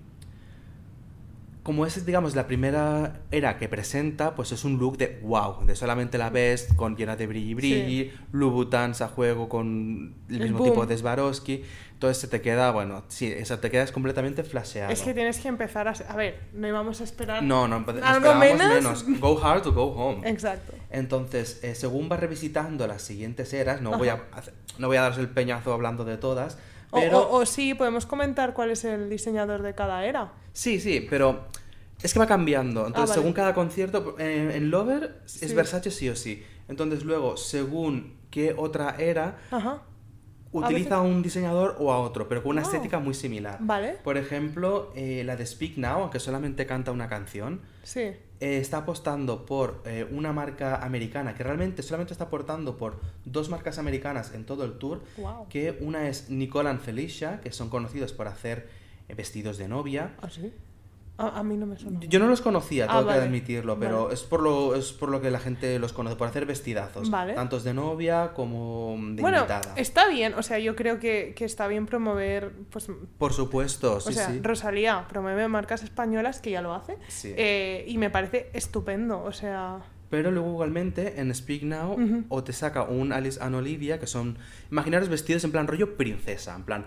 como 1.63 1.87
es, 1.87 2.05
digamos, 2.05 2.35
la 2.35 2.47
primera 2.49 3.21
era 3.31 3.57
que 3.57 3.69
presenta, 3.69 4.35
pues 4.35 4.51
es 4.51 4.65
un 4.65 4.79
look 4.79 4.99
de 4.99 5.21
wow, 5.23 5.65
de 5.65 5.77
solamente 5.77 6.19
la 6.19 6.29
ves 6.29 6.69
con 6.75 6.97
llena 6.97 7.15
de 7.15 7.29
brilli 7.29 7.55
brilli, 7.55 8.13
Louboutins 8.33 9.01
a 9.01 9.09
juego 9.09 9.49
con 9.49 10.17
el 10.29 10.35
El 10.35 10.43
mismo 10.43 10.59
boom. 10.59 10.71
tipo 10.71 10.87
de 10.87 10.99
Swarovski, 10.99 11.63
entonces 11.93 12.19
se 12.19 12.27
te 12.27 12.41
queda, 12.41 12.73
bueno, 12.73 13.05
sí, 13.07 13.31
eso 13.31 13.61
te 13.61 13.71
quedas 13.71 13.93
completamente 13.93 14.43
flasheado. 14.43 14.93
Es 14.93 15.03
que 15.03 15.15
tienes 15.15 15.39
que 15.39 15.47
empezar 15.47 15.87
a... 15.87 15.93
A 15.93 16.17
ver, 16.17 16.41
no 16.53 16.67
íbamos 16.67 17.01
a 17.01 17.05
esperar... 17.05 17.45
No, 17.45 17.69
no, 17.69 17.77
Algo 17.77 17.93
esperábamos 17.93 18.59
menos. 18.59 19.21
Go 19.21 19.41
hard 19.41 19.63
to 19.63 19.73
go 19.73 19.85
home. 19.93 20.29
Exacto. 20.29 20.73
Entonces, 20.91 21.61
eh, 21.63 21.77
según 21.77 22.11
va 22.11 22.17
revisitando 22.17 22.89
las 22.89 23.03
siguientes 23.03 23.53
eras, 23.53 23.81
no 23.81 23.91
Ajá. 23.91 23.99
voy, 23.99 24.09
a, 24.09 24.21
no 24.79 24.89
voy 24.89 24.97
a 24.97 25.03
daros 25.03 25.19
el 25.19 25.29
peñazo 25.29 25.73
hablando 25.73 26.05
de 26.05 26.17
todas, 26.17 26.59
pero... 27.01 27.19
O, 27.29 27.39
o 27.41 27.47
sí, 27.47 27.75
podemos 27.75 28.07
comentar 28.07 28.53
cuál 28.55 28.71
es 28.71 28.85
el 28.85 29.09
diseñador 29.09 29.63
de 29.63 29.75
cada 29.75 30.05
era. 30.05 30.33
Sí, 30.53 30.79
sí, 30.81 31.07
pero 31.09 31.47
Es 32.03 32.13
que 32.13 32.19
va 32.19 32.27
cambiando. 32.27 32.87
Entonces, 32.87 33.11
vale. 33.11 33.21
según 33.21 33.33
cada 33.33 33.55
concierto, 33.55 34.17
eh, 34.19 34.53
en 34.57 34.71
Lover 34.71 35.21
Sí. 35.25 35.45
es 35.45 35.55
Versace 35.55 35.91
sí 35.93 36.09
o 36.09 36.17
sí. 36.17 36.43
Entonces, 36.69 37.05
luego, 37.05 37.37
según 37.37 38.17
qué 38.31 38.55
otra 38.57 38.97
era, 38.99 39.39
Ajá. 39.53 39.83
utiliza 40.51 40.97
a 40.97 41.01
un 41.03 41.23
diseñador 41.23 41.77
o 41.79 41.93
a 41.93 41.99
otro, 42.01 42.29
pero 42.29 42.43
con 42.43 42.51
una 42.51 42.63
Wow. 42.63 42.71
estética 42.73 42.99
muy 42.99 43.15
similar. 43.15 43.59
Vale. 43.61 43.99
Por 44.03 44.17
ejemplo, 44.17 44.93
eh, 44.97 45.23
la 45.25 45.37
de 45.37 45.47
Speak 45.47 45.77
Now, 45.79 46.01
aunque 46.03 46.19
solamente 46.19 46.67
canta 46.67 46.91
una 46.93 47.09
canción, 47.09 47.61
Sí. 47.85 48.11
Eh, 48.43 48.59
está 48.59 48.79
apostando 48.79 49.47
por 49.47 49.81
eh, 49.87 50.05
una 50.11 50.33
marca 50.33 50.85
americana 50.85 51.35
que 51.37 51.45
realmente 51.45 51.81
solamente 51.83 52.13
está 52.13 52.25
aportando 52.25 52.77
por 52.77 52.99
dos 53.25 53.49
marcas 53.49 53.79
americanas 53.79 54.35
en 54.35 54.45
todo 54.45 54.65
el 54.65 54.73
tour, 54.79 55.01
Wow. 55.17 55.47
que 55.49 55.79
una 55.81 56.09
es 56.09 56.29
Nicole 56.29 56.69
and 56.69 56.81
Felicia, 56.81 57.41
que 57.41 57.53
son 57.53 57.69
conocidos 57.71 58.13
por 58.13 58.27
hacer 58.27 58.69
eh, 59.09 59.15
vestidos 59.15 59.59
de 59.59 59.69
novia. 59.69 60.15
¿Ah, 60.21 60.29
sí? 60.29 60.53
A, 61.23 61.39
a 61.39 61.43
mí 61.43 61.57
no 61.57 61.67
me 61.67 61.79
suena. 61.79 62.01
Yo 62.01 62.19
no 62.19 62.27
los 62.27 62.41
conocía, 62.41 62.85
Ah, 62.87 62.99
tengo 62.99 63.05
vale. 63.07 63.21
que 63.21 63.25
admitirlo, 63.27 63.79
pero 63.79 64.03
Vale. 64.05 64.15
es 64.15 64.23
por 64.23 64.43
lo 64.43 64.75
es 64.75 64.93
por 64.93 65.09
lo 65.11 65.21
que 65.21 65.31
la 65.31 65.39
gente 65.39 65.79
los 65.79 65.93
conoce, 65.93 66.17
por 66.17 66.29
hacer 66.29 66.47
vestidazos, 66.47 67.11
Vale. 67.11 67.35
tantos 67.35 67.65
de 67.65 67.73
novia 67.75 68.33
como 68.35 68.97
de 69.15 69.23
bueno, 69.23 69.39
invitada. 69.39 69.73
está 69.77 70.09
bien, 70.09 70.35
o 70.35 70.43
sea, 70.43 70.59
yo 70.59 70.75
creo 70.77 70.99
que, 70.99 71.33
que 71.37 71.45
está 71.45 71.67
bien 71.69 71.87
promover, 71.87 72.53
pues, 72.71 72.89
Por 73.19 73.33
supuesto, 73.33 74.01
sí, 74.01 74.11
o 74.11 74.13
sea, 74.13 74.29
sí. 74.31 74.41
Rosalía 74.43 75.07
promueve 75.09 75.47
marcas 75.49 75.83
españolas 75.83 76.41
que 76.41 76.51
ya 76.51 76.61
lo 76.63 76.75
hace, 76.75 76.97
Sí. 77.09 77.33
eh, 77.37 77.85
y 77.87 77.99
me 77.99 78.11
parece 78.11 78.51
estupendo, 78.53 79.23
o 79.23 79.33
sea, 79.33 79.79
Pero 80.11 80.31
luego 80.31 80.51
igualmente 80.51 81.21
en 81.21 81.35
Speak 81.35 81.63
Now 81.63 81.97
o 82.29 82.45
te 82.45 82.53
saca 82.53 82.83
un 82.83 83.13
Alice 83.13 83.39
and 83.43 83.55
Olivia 83.55 83.99
que 83.99 84.07
son, 84.07 84.37
imaginaros 84.71 85.09
vestidos 85.09 85.43
en 85.45 85.53
plan 85.53 85.67
rollo 85.67 85.97
princesa, 85.97 86.55
en 86.55 86.65
plan... 86.65 86.85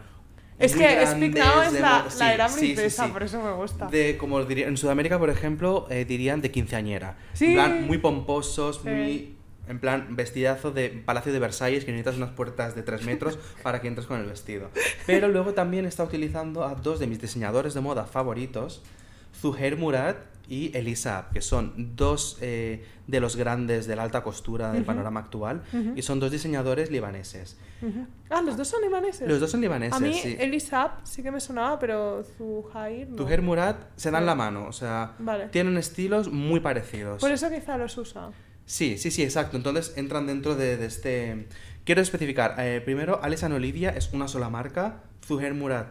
es 0.57 0.75
que 0.75 1.05
Speak 1.05 1.35
Now 1.35 1.43
grandes, 1.43 1.67
es 1.67 1.73
de 1.73 1.79
la, 1.81 2.05
sí, 2.09 2.19
la 2.19 2.33
era 2.33 2.49
sí, 2.49 2.53
sí, 2.53 2.65
princesa, 2.67 3.05
sí. 3.05 3.11
por 3.11 3.23
eso 3.23 3.41
me 3.41 3.51
gusta. 3.51 3.87
De, 3.87 4.17
como 4.17 4.43
diría, 4.43 4.67
en 4.67 4.77
Sudamérica, 4.77 5.19
por 5.19 5.29
ejemplo, 5.29 5.87
eh, 5.89 6.05
dirían 6.05 6.41
de 6.41 6.51
quinceañera. 6.51 7.17
Sí. 7.33 7.47
En 7.47 7.53
plan, 7.53 7.87
muy 7.87 7.97
pomposos, 7.97 8.83
muy... 8.83 9.35
En 9.67 9.79
plan, 9.79 10.15
vestidazo 10.15 10.69
de 10.69 10.89
Palacio 10.89 11.33
de 11.33 11.39
Versalles, 11.39 11.85
que 11.85 11.91
necesitas 11.91 12.17
unas 12.17 12.29
puertas 12.29 12.75
de 12.75 12.83
3 12.83 13.03
metros 13.03 13.39
para 13.63 13.81
que 13.81 13.87
entres 13.87 14.05
con 14.05 14.19
el 14.19 14.27
vestido. 14.27 14.69
Pero 15.07 15.27
luego 15.27 15.53
también 15.53 15.85
está 15.85 16.03
utilizando 16.03 16.63
a 16.63 16.75
dos 16.75 16.99
de 16.99 17.07
mis 17.07 17.19
diseñadores 17.19 17.73
de 17.73 17.81
moda 17.81 18.05
favoritos, 18.05 18.83
Zuhair 19.41 19.75
Murad 19.75 20.17
y 20.47 20.75
Elisa 20.77 21.29
que 21.33 21.41
son 21.41 21.95
dos 21.95 22.37
eh, 22.41 22.85
de 23.07 23.19
los 23.19 23.35
grandes 23.35 23.87
de 23.87 23.95
la 23.95 24.03
alta 24.03 24.23
costura 24.23 24.71
del 24.71 24.83
panorama 24.83 25.19
actual, 25.19 25.63
y 25.95 26.01
son 26.01 26.19
dos 26.19 26.31
diseñadores 26.31 26.91
libaneses. 26.91 27.57
Ah, 28.29 28.41
los 28.41 28.57
dos 28.57 28.67
son 28.67 28.81
libaneses. 28.81 29.27
Los 29.27 29.39
dos 29.39 29.51
son 29.51 29.61
libaneses, 29.61 29.95
A 29.95 29.99
mí 29.99 30.13
sí. 30.13 30.35
Elisab 30.39 30.91
sí 31.03 31.21
que 31.21 31.31
me 31.31 31.39
sonaba, 31.39 31.77
pero 31.77 32.23
Zuhair 32.37 33.09
no. 33.09 33.17
Zuhair 33.17 33.41
Murad 33.41 33.75
se 33.95 34.09
dan 34.11 34.25
la 34.25 34.33
mano, 34.33 34.65
o 34.67 34.71
sea, 34.71 35.13
Vale. 35.19 35.49
tienen 35.49 35.77
estilos 35.77 36.31
muy 36.31 36.59
parecidos. 36.59 37.21
Por 37.21 37.31
eso 37.31 37.49
quizá 37.49 37.77
los 37.77 37.97
usa. 37.97 38.31
Sí, 38.65 38.97
sí, 38.97 39.11
sí, 39.11 39.21
exacto. 39.21 39.57
Entonces 39.57 39.93
entran 39.97 40.25
dentro 40.25 40.55
de, 40.55 40.77
de 40.77 40.85
este... 40.87 41.47
Quiero 41.83 42.01
especificar, 42.01 42.55
eh, 42.57 42.81
primero, 42.83 43.19
Alison 43.21 43.51
Olivia 43.51 43.91
es 43.91 44.11
una 44.11 44.27
sola 44.27 44.49
marca, 44.49 45.03
Zuhair 45.23 45.53
Murad 45.53 45.85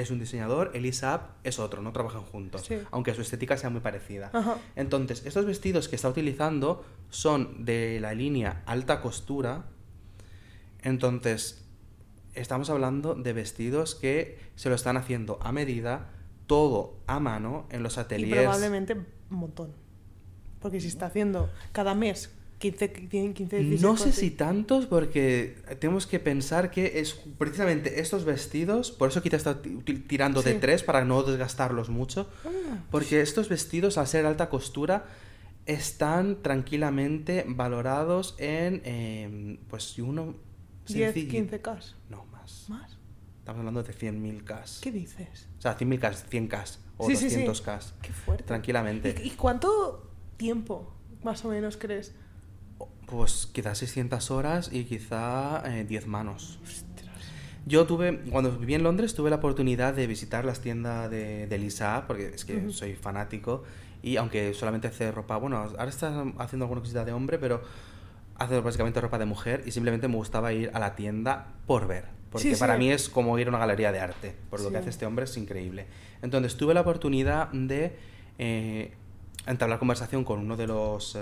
es 0.00 0.10
un 0.10 0.18
diseñador, 0.18 0.70
Elisa 0.74 1.12
Ab 1.14 1.20
es 1.44 1.58
otro, 1.58 1.82
no 1.82 1.92
trabajan 1.92 2.22
juntos, 2.22 2.62
Sí. 2.66 2.76
aunque 2.90 3.14
su 3.14 3.20
estética 3.22 3.56
sea 3.56 3.70
muy 3.70 3.80
parecida. 3.80 4.30
Ajá. 4.32 4.56
Entonces, 4.76 5.24
estos 5.26 5.44
vestidos 5.44 5.88
que 5.88 5.96
está 5.96 6.08
utilizando 6.08 6.84
son 7.10 7.64
de 7.64 7.98
la 8.00 8.14
línea 8.14 8.62
alta 8.66 9.00
costura. 9.00 9.64
Entonces, 10.82 11.64
estamos 12.34 12.70
hablando 12.70 13.14
de 13.14 13.32
vestidos 13.32 13.94
que 13.94 14.38
se 14.56 14.68
lo 14.68 14.74
están 14.74 14.96
haciendo 14.96 15.38
a 15.42 15.52
medida, 15.52 16.10
todo 16.46 16.96
a 17.06 17.20
mano, 17.20 17.66
en 17.70 17.82
los 17.82 17.96
Y 17.96 18.00
ateliers. 18.00 18.42
probablemente 18.42 18.94
un 18.94 19.06
montón. 19.36 19.72
Porque 20.60 20.80
si 20.80 20.88
está 20.88 21.06
haciendo 21.06 21.50
cada 21.72 21.94
mes 21.94 22.34
15, 22.58 22.92
15, 22.92 23.34
15 23.34 23.56
16 23.58 23.82
No 23.82 23.96
sé 23.96 24.12
si 24.12 24.30
tantos, 24.32 24.86
porque 24.86 25.56
tenemos 25.78 26.06
que 26.06 26.18
pensar 26.18 26.70
que 26.70 26.98
es 27.00 27.14
precisamente 27.38 28.00
estos 28.00 28.24
vestidos, 28.24 28.90
por 28.90 29.10
eso 29.10 29.22
quizás 29.22 29.38
está 29.38 29.62
ti- 29.62 29.78
ti- 29.84 29.94
tirando 30.00 30.42
de 30.42 30.54
tres 30.54 30.82
para 30.82 31.04
no 31.04 31.22
desgastarlos 31.22 31.88
mucho, 31.88 32.28
Ah, 32.44 32.78
porque 32.90 33.20
estos 33.20 33.48
vestidos, 33.48 33.96
al 33.96 34.06
ser 34.08 34.26
alta 34.26 34.48
costura, 34.48 35.06
están 35.66 36.42
tranquilamente 36.42 37.44
valorados 37.46 38.34
en, 38.38 38.80
em, 38.84 39.58
pues, 39.68 39.84
si 39.92 40.00
uno 40.02 40.34
10, 40.86 41.12
sencillo- 41.14 41.30
15 41.30 41.60
K. 41.60 41.78
No, 42.08 42.24
más. 42.26 42.64
¿Más? 42.68 42.96
Estamos 43.40 43.60
hablando 43.60 43.82
de 43.82 43.92
100.000 43.92 44.44
K. 44.44 44.64
¿Qué 44.80 44.90
dices? 44.92 45.46
O 45.58 45.60
sea, 45.62 45.74
100.000 45.76 46.00
K, 46.00 46.12
100 46.12 46.48
K 46.48 46.64
o 46.96 47.06
Sí, 47.08 47.16
sí, 47.16 47.28
sí. 47.30 47.36
200 47.36 47.60
K. 47.62 47.80
Qué 48.02 48.12
fuerte. 48.12 48.44
Tranquilamente. 48.44 49.14
¿Y, 49.22 49.28
y 49.28 49.30
cuánto 49.32 50.10
tiempo 50.36 50.92
más 51.22 51.44
o 51.44 51.48
menos 51.50 51.76
crees? 51.76 52.14
Pues 53.10 53.48
quizás 53.52 53.78
600 53.78 54.30
horas 54.30 54.70
y 54.72 54.84
quizá 54.84 55.62
eh, 55.66 55.84
10 55.84 56.06
manos. 56.06 56.58
Yo 57.66 57.86
tuve, 57.86 58.18
cuando 58.30 58.52
viví 58.52 58.74
en 58.74 58.82
Londres, 58.82 59.14
tuve 59.14 59.30
la 59.30 59.36
oportunidad 59.36 59.94
de 59.94 60.06
visitar 60.06 60.44
las 60.44 60.60
tiendas 60.60 61.10
de, 61.10 61.46
de 61.46 61.58
Lisa, 61.58 62.04
porque 62.06 62.28
es 62.34 62.44
que 62.44 62.70
soy 62.70 62.94
fanático, 62.94 63.62
y 64.02 64.16
aunque 64.16 64.54
solamente 64.54 64.88
hace 64.88 65.10
ropa, 65.12 65.36
bueno, 65.36 65.58
ahora 65.58 65.88
está 65.88 66.24
haciendo 66.38 66.64
alguna 66.64 66.80
cosita 66.80 67.04
de 67.04 67.12
hombre, 67.12 67.38
pero 67.38 67.62
hace 68.36 68.60
básicamente 68.60 69.00
ropa 69.00 69.18
de 69.18 69.26
mujer, 69.26 69.64
y 69.66 69.70
simplemente 69.72 70.08
me 70.08 70.14
gustaba 70.16 70.52
ir 70.52 70.70
a 70.72 70.78
la 70.78 70.94
tienda 70.96 71.48
por 71.66 71.86
ver, 71.86 72.06
porque 72.30 72.48
Sí, 72.48 72.54
sí. 72.54 72.60
para 72.60 72.78
mí 72.78 72.90
es 72.90 73.10
como 73.10 73.38
ir 73.38 73.48
a 73.48 73.50
una 73.50 73.58
galería 73.58 73.92
de 73.92 74.00
arte, 74.00 74.34
por 74.48 74.60
lo 74.60 74.66
Sí. 74.66 74.72
que 74.72 74.78
hace 74.78 74.90
este 74.90 75.04
hombre 75.04 75.24
es 75.26 75.36
increíble. 75.36 75.86
Entonces 76.22 76.56
tuve 76.56 76.72
la 76.72 76.80
oportunidad 76.82 77.48
de 77.52 77.96
eh, 78.38 78.92
entablar 79.50 79.78
conversación 79.78 80.24
con 80.24 80.40
uno 80.40 80.56
de 80.56 80.66
los 80.66 81.14
eh, 81.16 81.20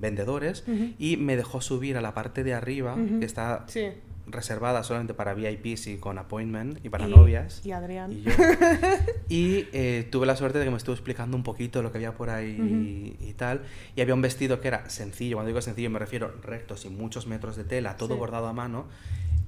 vendedores, 0.00 0.64
y 0.98 1.16
me 1.16 1.36
dejó 1.36 1.60
subir 1.60 1.96
a 1.96 2.00
la 2.00 2.14
parte 2.14 2.44
de 2.44 2.54
arriba, 2.54 2.94
Ujú. 2.94 3.20
que 3.20 3.26
está 3.26 3.64
Sí. 3.68 3.88
reservada 4.26 4.82
solamente 4.84 5.12
para 5.12 5.34
VIPs 5.34 5.86
y 5.88 5.96
con 5.98 6.16
appointment 6.18 6.82
y 6.84 6.88
para 6.88 7.06
Y- 7.06 7.10
novias. 7.12 7.60
Y 7.64 7.72
Adrián. 7.72 8.10
Y 8.12 8.22
yo. 8.22 8.30
Y 9.28 9.66
eh, 9.72 10.06
tuve 10.10 10.26
la 10.26 10.36
suerte 10.36 10.58
de 10.58 10.64
que 10.66 10.70
me 10.70 10.76
estuvo 10.76 10.94
explicando 10.94 11.36
un 11.36 11.42
poquito 11.42 11.82
lo 11.82 11.90
que 11.92 11.98
había 11.98 12.14
por 12.14 12.30
ahí 12.30 13.16
y, 13.20 13.26
y 13.28 13.32
tal. 13.34 13.62
Y 13.96 14.00
había 14.00 14.14
un 14.14 14.22
vestido 14.22 14.60
que 14.60 14.68
era 14.68 14.88
sencillo. 14.90 15.36
Cuando 15.36 15.48
digo 15.48 15.60
sencillo 15.60 15.90
me 15.90 15.98
refiero 15.98 16.32
recto, 16.42 16.76
sin 16.76 16.96
muchos 16.96 17.26
metros 17.26 17.56
de 17.56 17.64
tela, 17.64 17.96
todo 17.96 18.14
Sí. 18.14 18.18
bordado 18.20 18.46
a 18.46 18.52
mano. 18.52 18.86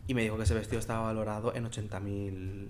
Y 0.09 0.15
me 0.15 0.23
dijo 0.23 0.37
que 0.37 0.45
ese 0.45 0.55
vestido 0.55 0.79
estaba 0.79 1.01
valorado 1.03 1.55
en 1.55 1.65
80.000 1.67 2.69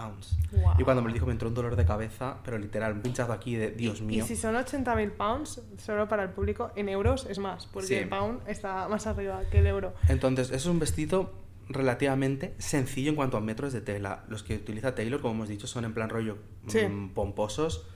pounds. 0.00 0.36
Guau. 0.52 0.74
Y 0.78 0.84
cuando 0.84 1.02
me 1.02 1.08
lo 1.08 1.14
dijo 1.14 1.26
me 1.26 1.32
entró 1.32 1.48
un 1.48 1.54
dolor 1.54 1.76
de 1.76 1.84
cabeza, 1.84 2.36
pero 2.44 2.58
literal, 2.58 2.92
un 2.92 3.00
pinchazo 3.02 3.32
aquí 3.32 3.54
de 3.56 3.70
Dios 3.70 4.02
mío. 4.02 4.24
Y 4.24 4.26
si 4.28 4.36
son 4.36 4.54
80.000 4.56 5.10
pounds, 5.12 5.62
solo 5.78 6.06
para 6.08 6.22
el 6.24 6.30
público, 6.30 6.70
en 6.76 6.88
euros 6.88 7.26
es 7.30 7.38
más, 7.38 7.66
porque 7.66 7.86
Sí. 7.88 7.94
el 7.94 8.08
pound 8.08 8.40
está 8.46 8.88
más 8.88 9.06
arriba 9.06 9.40
que 9.50 9.58
el 9.60 9.66
euro. 9.66 9.94
Entonces, 10.08 10.50
es 10.50 10.66
un 10.66 10.78
vestido 10.78 11.32
relativamente 11.68 12.54
sencillo 12.58 13.10
en 13.10 13.16
cuanto 13.16 13.36
a 13.36 13.40
metros 13.40 13.72
de 13.72 13.80
tela. 13.80 14.24
Los 14.28 14.42
que 14.42 14.54
utiliza 14.54 14.94
Taylor, 14.94 15.20
como 15.20 15.34
hemos 15.34 15.48
dicho, 15.48 15.66
son 15.66 15.84
en 15.84 15.94
plan 15.94 16.08
rollo 16.10 16.38
Sí. 16.68 16.80
mm, 16.86 17.10
pomposos. 17.14 17.86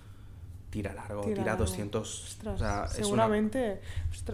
Tira 0.71 0.93
largo, 0.95 1.23
Tira 1.23 1.35
tira, 1.35 1.47
largo. 1.47 1.65
200. 1.65 2.25
Ostras, 2.25 2.55
o 2.55 2.59
sea, 2.59 2.85
es 2.85 2.91
una- 2.99 3.05
seguramente. 3.05 3.81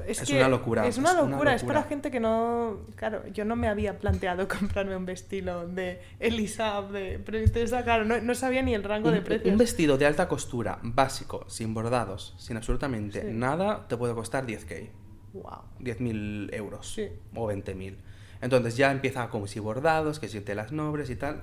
es, 0.06 0.20
es 0.20 0.28
que 0.28 0.36
una 0.36 0.48
locura, 0.50 0.86
Es 0.86 0.98
una 0.98 1.12
es 1.12 1.16
una 1.16 1.30
locura. 1.30 1.54
Es 1.54 1.64
para 1.64 1.82
gente 1.84 2.10
que 2.10 2.20
no. 2.20 2.80
Claro, 2.94 3.26
yo 3.28 3.46
no 3.46 3.56
me 3.56 3.68
había 3.68 3.98
planteado 3.98 4.46
comprarme 4.48 4.94
un 4.96 5.06
vestido 5.06 5.66
de 5.66 6.02
Elisa, 6.20 6.82
de 6.82 7.18
princesa. 7.18 7.84
Claro, 7.84 8.04
no, 8.04 8.20
no 8.20 8.34
sabía 8.34 8.60
ni 8.60 8.74
el 8.74 8.82
rango 8.84 9.10
de 9.10 9.22
precios. 9.22 9.50
un 9.50 9.56
vestido 9.56 9.96
de 9.96 10.04
alta 10.04 10.28
costura, 10.28 10.78
básico, 10.82 11.44
sin 11.48 11.72
bordados, 11.72 12.34
sin 12.38 12.58
absolutamente 12.58 13.22
Sí. 13.22 13.28
nada, 13.32 13.88
te 13.88 13.96
puede 13.96 14.12
costar 14.14 14.44
10k. 14.46 14.90
Wow. 15.32 15.62
10.000 15.80 16.50
euros. 16.54 16.92
Sí. 16.94 17.08
O 17.34 17.46
20.000. 17.50 17.96
Entonces 18.42 18.76
ya 18.76 18.92
empieza 18.92 19.28
como 19.30 19.46
si 19.46 19.58
bordados, 19.60 20.18
que 20.18 20.28
si 20.28 20.40
telas 20.42 20.70
nobres 20.72 21.08
y 21.08 21.16
tal. 21.16 21.42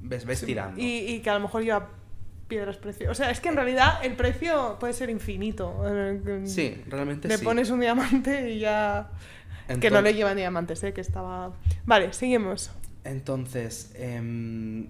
Ves, 0.00 0.26
ves 0.26 0.44
tirando. 0.44 0.78
Y, 0.80 0.98
y 1.14 1.20
que 1.20 1.30
a 1.30 1.34
lo 1.34 1.40
mejor 1.40 1.62
lleva 1.62 1.88
piedras 2.48 2.76
preciosas. 2.76 3.10
O 3.12 3.14
sea, 3.14 3.30
es 3.30 3.40
que 3.40 3.48
en 3.48 3.56
realidad 3.56 4.04
el 4.04 4.16
precio 4.16 4.76
puede 4.78 4.92
ser 4.92 5.10
infinito. 5.10 5.82
Eh, 5.86 6.42
Sí, 6.44 6.82
realmente 6.86 7.28
Le 7.28 7.38
sí. 7.38 7.44
pones 7.44 7.70
un 7.70 7.80
diamante 7.80 8.50
y 8.50 8.58
ya. 8.60 9.10
que 9.80 9.90
no 9.90 10.00
le 10.02 10.14
llevan 10.14 10.36
diamantes, 10.36 10.82
¿eh? 10.84 10.92
Que 10.92 11.00
estaba. 11.00 11.52
Vale, 11.86 12.12
seguimos. 12.12 12.70
Entonces, 13.04 13.92
em, 13.96 14.88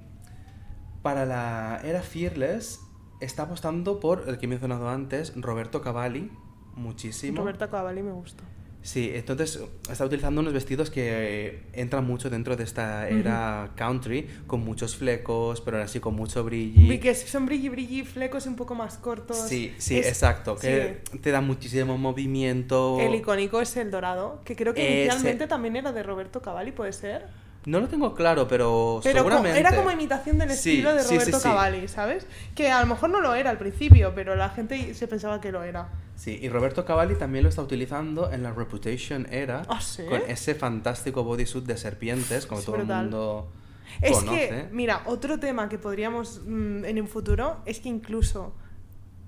para 1.02 1.26
la 1.26 1.80
era 1.84 2.02
Fearless 2.02 2.80
está 3.20 3.44
apostando 3.44 4.00
por 4.00 4.24
el 4.28 4.38
que 4.38 4.46
he 4.46 4.48
mencionado 4.48 4.88
antes, 4.88 5.32
Roberto 5.36 5.80
Cavalli, 5.80 6.30
muchísimo. 6.74 7.38
Roberta 7.38 7.68
Cavalli 7.70 8.02
me 8.02 8.12
gusta. 8.12 8.42
Sí, 8.84 9.10
entonces 9.14 9.60
está 9.90 10.04
utilizando 10.04 10.42
unos 10.42 10.52
vestidos 10.52 10.90
que 10.90 11.46
eh, 11.46 11.62
entran 11.72 12.06
mucho 12.06 12.28
dentro 12.28 12.54
de 12.54 12.64
esta 12.64 13.08
era 13.08 13.70
country, 13.76 14.28
con 14.46 14.60
muchos 14.62 14.94
flecos, 14.94 15.62
pero 15.62 15.78
aún 15.78 15.86
así 15.86 16.00
con 16.00 16.14
mucho 16.14 16.44
brillo. 16.44 16.92
Y 16.92 16.98
que 16.98 17.14
son 17.14 17.46
brilli 17.46 17.70
brilli, 17.70 18.04
flecos 18.04 18.44
un 18.46 18.56
poco 18.56 18.74
más 18.74 18.98
cortos. 18.98 19.38
Sí, 19.38 19.72
sí, 19.78 19.96
Es- 19.98 20.08
exacto, 20.08 20.56
que 20.56 20.98
sí. 21.10 21.18
te 21.18 21.30
da 21.30 21.40
muchísimo 21.40 21.96
movimiento. 21.96 22.98
El 23.00 23.14
icónico 23.14 23.62
es 23.62 23.74
el 23.78 23.90
dorado, 23.90 24.42
que 24.44 24.54
creo 24.54 24.74
que 24.74 24.82
Ese- 24.82 24.92
inicialmente 25.02 25.46
también 25.46 25.76
era 25.76 25.90
de 25.92 26.02
Roberto 26.02 26.42
Cavalli, 26.42 26.72
¿puede 26.72 26.92
ser? 26.92 27.26
No 27.66 27.80
lo 27.80 27.88
tengo 27.88 28.14
claro, 28.14 28.46
pero, 28.46 29.00
seguramente... 29.02 29.58
era 29.58 29.74
como 29.74 29.90
imitación 29.90 30.38
del 30.38 30.50
estilo 30.50 30.94
de 30.94 31.02
sí, 31.02 31.14
Roberto 31.14 31.38
sí. 31.38 31.42
Cavalli, 31.42 31.88
¿sabes? 31.88 32.26
Que 32.54 32.70
a 32.70 32.80
lo 32.80 32.86
mejor 32.86 33.10
no 33.10 33.20
lo 33.20 33.34
era 33.34 33.50
al 33.50 33.58
principio, 33.58 34.12
pero 34.14 34.36
la 34.36 34.50
gente 34.50 34.92
se 34.94 35.08
pensaba 35.08 35.40
que 35.40 35.50
lo 35.50 35.62
era. 35.62 35.88
Sí, 36.14 36.38
y 36.40 36.48
Roberto 36.48 36.84
Cavalli 36.84 37.16
también 37.16 37.42
lo 37.42 37.48
está 37.48 37.62
utilizando 37.62 38.30
en 38.30 38.42
la 38.42 38.52
Reputation 38.52 39.26
era 39.30 39.62
¿Ah, 39.68 39.80
sí? 39.80 40.04
con 40.04 40.20
ese 40.28 40.54
fantástico 40.54 41.24
bodysuit 41.24 41.64
de 41.64 41.76
serpientes, 41.76 42.46
como 42.46 42.60
Es 42.60 42.66
todo 42.66 42.76
brutal. 42.76 42.96
el 43.06 43.10
mundo 43.10 43.52
Es 44.00 44.12
conoce. 44.12 44.48
que, 44.48 44.68
mira, 44.70 45.02
otro 45.06 45.40
tema 45.40 45.68
que 45.68 45.78
podríamos 45.78 46.42
mm, 46.44 46.84
en 46.84 47.00
un 47.00 47.08
futuro 47.08 47.56
es 47.64 47.80
que 47.80 47.88
incluso 47.88 48.54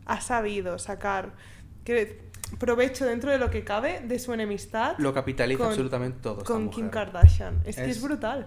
ha 0.05 0.21
sabido 0.21 0.79
sacar 0.79 1.33
que, 1.85 2.26
provecho 2.59 3.05
dentro 3.07 3.31
de 3.31 3.39
lo 3.39 3.51
que 3.51 3.65
cabe 3.65 4.01
de 4.01 4.19
su 4.19 4.33
enemistad 4.33 4.97
Lo 4.99 5.13
capitaliza 5.13 5.59
con- 5.59 5.69
absolutamente 5.69 6.19
todo. 6.23 6.45
con 6.45 6.71
Kim. 6.71 6.89
Kardashian. 6.91 7.61
Es, 7.65 7.77
que 7.77 7.85
Es- 7.85 7.97
es 7.97 8.03
brutal. 8.03 8.47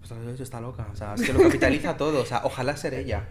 Pues 0.00 0.40
está 0.40 0.60
loca, 0.60 0.86
o 0.92 0.94
sea, 0.94 1.14
es 1.14 1.22
que 1.22 1.32
lo 1.32 1.40
capitaliza 1.42 1.96
todo, 1.96 2.22
o 2.22 2.24
sea, 2.26 2.42
ojalá 2.44 2.76
ser 2.76 2.94
ella. 2.94 3.26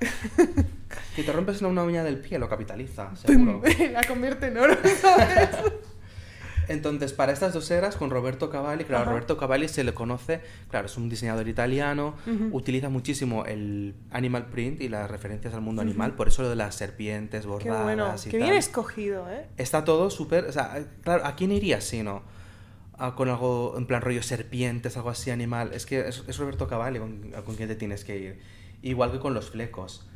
Si 1.16 1.24
te 1.24 1.32
rompes 1.32 1.62
una 1.62 1.84
uña 1.84 2.04
del 2.04 2.20
pie, 2.20 2.38
lo 2.38 2.50
capitaliza, 2.50 3.16
seguro. 3.16 3.62
la 3.94 4.04
convierte 4.04 4.48
en 4.48 4.58
oro, 4.58 4.76
¿sabes? 5.02 5.50
Entonces, 6.68 7.14
para 7.14 7.32
estas 7.32 7.54
dos 7.54 7.70
eras, 7.72 7.96
con 7.96 8.10
Roberto 8.10 8.50
Cavalli, 8.50 8.84
claro, 8.84 9.04
Ajá. 9.04 9.12
Roberto 9.12 9.38
Cavalli 9.38 9.68
se 9.68 9.84
le 9.84 9.94
conoce, 9.94 10.42
claro, 10.70 10.88
es 10.88 10.98
un 10.98 11.10
diseñador 11.10 11.48
italiano, 11.48 12.16
utiliza 12.52 12.90
muchísimo 12.90 13.46
el 13.46 13.96
animal 14.12 14.48
print 14.48 14.82
y 14.82 14.90
las 14.90 15.10
referencias 15.10 15.54
al 15.54 15.62
mundo 15.62 15.82
animal, 15.82 16.14
por 16.16 16.28
eso 16.28 16.42
lo 16.44 16.50
de 16.50 16.56
las 16.56 16.76
serpientes 16.76 17.42
Qué 17.44 17.48
bordadas 17.48 17.84
bueno, 17.84 18.14
y 18.16 18.30
qué 18.30 18.38
tal. 18.40 18.48
bien 18.48 18.54
escogido, 18.58 19.30
¿eh? 19.30 19.46
Está 19.58 19.84
todo 19.84 20.10
súper, 20.10 20.46
o 20.46 20.52
sea, 20.52 20.86
claro, 21.04 21.26
¿a 21.26 21.36
quién 21.36 21.52
iría 21.52 21.82
si 21.82 22.04
no? 22.04 22.24
Ah, 22.98 23.14
con 23.16 23.28
algo 23.28 23.76
en 23.78 23.86
plan 23.88 24.02
rollo 24.02 24.24
serpientes, 24.24 24.96
algo 24.96 25.10
así 25.10 25.30
animal. 25.30 25.72
Es 25.74 25.86
que 25.86 26.08
es, 26.08 26.24
es 26.28 26.38
Roberto 26.38 26.68
Cavalli 26.68 27.00
con, 27.00 27.32
con 27.46 27.56
quien 27.56 27.68
te 27.68 27.76
tienes 27.76 28.06
que 28.06 28.18
ir. 28.18 28.40
Igual 28.82 29.12
que 29.12 29.20
con 29.20 29.34
los 29.34 29.50
flecos. 29.50 30.08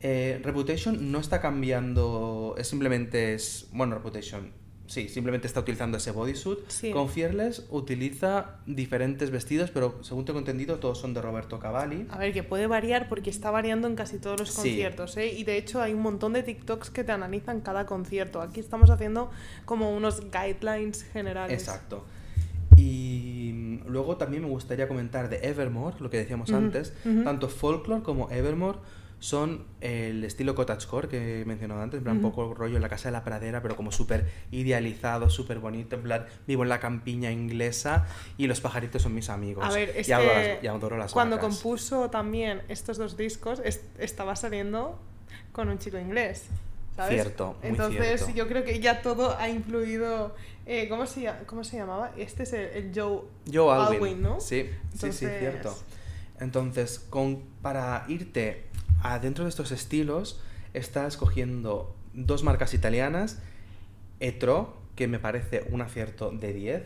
Eh, 0.00 0.40
Reputation 0.44 1.10
no 1.10 1.18
está 1.18 1.40
cambiando, 1.40 2.54
es 2.56 2.68
simplemente 2.68 3.34
es, 3.34 3.68
bueno, 3.72 3.96
Reputation, 3.96 4.52
sí, 4.90 5.08
simplemente 5.08 5.46
está 5.46 5.60
utilizando 5.60 5.96
ese 5.98 6.10
bodysuit. 6.10 6.58
Sí. 6.68 6.90
Con 6.90 7.08
Fearless 7.08 7.66
utiliza 7.70 8.56
diferentes 8.66 9.30
vestidos, 9.30 9.70
pero 9.70 10.02
según 10.02 10.24
tengo 10.24 10.40
entendido 10.40 10.78
todos 10.80 10.98
son 10.98 11.14
de 11.14 11.22
Roberto 11.22 11.58
Cavalli. 11.60 12.06
A 12.10 12.18
ver, 12.18 12.32
que 12.32 12.42
puede 12.42 12.66
variar 12.66 13.08
porque 13.08 13.30
está 13.30 13.50
variando 13.50 13.86
en 13.86 13.94
casi 13.94 14.18
todos 14.18 14.38
los 14.40 14.50
Sí. 14.50 14.56
conciertos, 14.56 15.16
¿eh? 15.16 15.32
Y 15.32 15.44
de 15.44 15.56
hecho 15.56 15.80
hay 15.80 15.94
un 15.94 16.02
montón 16.02 16.32
de 16.32 16.42
TikToks 16.42 16.90
que 16.90 17.04
te 17.04 17.12
analizan 17.12 17.60
cada 17.60 17.86
concierto. 17.86 18.40
Aquí 18.42 18.58
estamos 18.58 18.90
haciendo 18.90 19.30
como 19.64 19.94
unos 19.96 20.22
guidelines 20.30 21.04
generales. 21.04 21.52
Exacto. 21.58 22.04
Y 22.76 23.80
luego 23.86 24.16
también 24.16 24.42
me 24.42 24.48
gustaría 24.48 24.88
comentar 24.88 25.28
de 25.28 25.36
Evermore, 25.48 25.96
lo 26.00 26.10
que 26.10 26.16
decíamos 26.16 26.50
antes. 26.52 26.92
Tanto 27.24 27.48
Folklore 27.48 28.02
como 28.02 28.30
Evermore 28.30 28.78
son 29.20 29.66
el 29.82 30.24
estilo 30.24 30.54
cottagecore 30.54 31.06
que 31.08 31.42
he 31.42 31.44
mencionado 31.44 31.82
antes, 31.82 31.98
en 31.98 32.04
plan 32.04 32.16
un 32.18 32.24
Ujú. 32.24 32.34
poco 32.34 32.54
rollo 32.54 32.76
en 32.76 32.82
la 32.82 32.88
casa 32.88 33.08
de 33.08 33.12
la 33.12 33.22
pradera, 33.22 33.60
pero 33.62 33.76
como 33.76 33.92
súper 33.92 34.26
idealizado, 34.50 35.28
súper 35.30 35.58
bonito, 35.58 35.96
en 35.96 36.02
plan 36.02 36.26
vivo 36.46 36.62
en 36.62 36.70
la 36.70 36.80
campiña 36.80 37.30
inglesa 37.30 38.06
y 38.38 38.46
los 38.46 38.60
pajaritos 38.60 39.02
son 39.02 39.14
mis 39.14 39.28
amigos. 39.28 39.64
A 39.64 39.72
ver, 39.72 39.92
es 39.94 40.08
y 40.08 40.12
adoro 40.12 40.30
que 40.32 40.54
las, 40.54 40.64
y 40.64 40.66
adoro 40.66 40.96
las 40.96 41.12
cuando 41.12 41.36
vacas. 41.36 41.54
compuso 41.54 42.08
también 42.10 42.62
estos 42.68 42.96
dos 42.98 43.16
discos 43.16 43.60
es- 43.64 43.82
estaba 43.98 44.34
saliendo 44.36 44.98
con 45.52 45.68
un 45.68 45.78
chico 45.78 45.98
inglés, 45.98 46.46
¿sabes? 46.96 47.14
Cierto, 47.22 47.56
muy 47.60 47.68
Entonces 47.70 48.20
cierto. 48.22 48.34
yo 48.36 48.48
creo 48.48 48.64
que 48.64 48.80
ya 48.80 49.02
todo 49.02 49.36
ha 49.38 49.48
influido. 49.48 50.34
eh, 50.66 50.88
¿cómo, 50.88 51.04
se, 51.06 51.22
lla- 51.22 51.44
¿Cómo 51.46 51.64
se 51.64 51.76
llamaba? 51.78 52.12
Este 52.16 52.44
es 52.44 52.52
el, 52.52 52.60
el 52.60 52.92
Joe 52.94 53.22
Joe 53.52 53.74
Alwyn, 53.74 53.96
Alwyn, 53.96 54.22
¿no? 54.22 54.40
Sí, 54.40 54.62
sí, 54.62 54.68
sí, 54.68 54.94
Entonces- 54.94 55.38
cierto. 55.40 55.78
Entonces, 56.38 56.98
con, 57.10 57.42
para 57.60 58.04
irte 58.08 58.64
adentro 59.02 59.44
de 59.44 59.50
estos 59.50 59.72
estilos, 59.72 60.40
estás 60.74 61.16
cogiendo 61.16 61.94
dos 62.14 62.42
marcas 62.42 62.74
italianas, 62.74 63.40
Etro, 64.20 64.76
que 64.96 65.08
me 65.08 65.18
parece 65.18 65.66
un 65.70 65.80
acierto 65.80 66.30
de 66.30 66.52
10, 66.52 66.82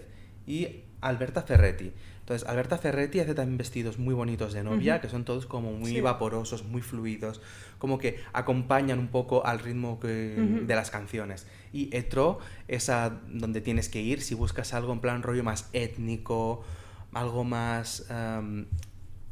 y 0.46 0.82
Alberta 1.00 1.42
Ferretti. 1.42 1.92
Entonces, 2.20 2.48
Alberta 2.48 2.78
Ferretti 2.78 3.20
hace 3.20 3.34
también 3.34 3.58
vestidos 3.58 3.98
muy 3.98 4.14
bonitos 4.14 4.54
de 4.54 4.62
novia, 4.64 5.00
que 5.02 5.08
son 5.10 5.24
todos 5.24 5.44
como 5.44 5.72
muy 5.72 5.90
Sí. 5.90 6.00
vaporosos, 6.00 6.64
muy 6.64 6.80
fluidos, 6.80 7.42
como 7.78 7.98
que 7.98 8.20
acompañan 8.32 8.98
un 8.98 9.08
poco 9.08 9.44
al 9.44 9.58
ritmo 9.58 10.00
que- 10.00 10.62
de 10.66 10.74
las 10.74 10.90
canciones. 10.90 11.46
Y 11.72 11.94
Etro 11.94 12.38
es 12.68 12.88
a 12.88 13.20
donde 13.28 13.60
tienes 13.60 13.90
que 13.90 14.00
ir 14.00 14.22
si 14.22 14.34
buscas 14.34 14.72
algo 14.72 14.92
en 14.94 15.00
plan 15.00 15.22
rollo 15.22 15.44
más 15.44 15.68
étnico, 15.74 16.64
algo 17.12 17.44
más 17.44 18.06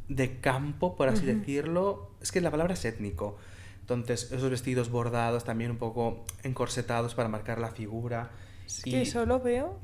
de 0.08 0.40
campo, 0.40 0.96
por 0.96 1.08
así 1.08 1.26
Ujú. 1.28 1.38
decirlo. 1.38 2.10
Es 2.20 2.32
que 2.32 2.40
la 2.40 2.50
palabra 2.50 2.74
es 2.74 2.84
étnico. 2.84 3.36
Entonces, 3.80 4.30
esos 4.30 4.50
vestidos 4.50 4.90
bordados, 4.90 5.44
también 5.44 5.70
un 5.70 5.78
poco 5.78 6.24
encorsetados 6.44 7.14
para 7.14 7.28
marcar 7.28 7.58
la 7.58 7.70
figura. 7.70 8.30
Es 8.66 8.86
y 8.86 8.90
que 8.90 9.06
solo 9.06 9.40
veo 9.40 9.80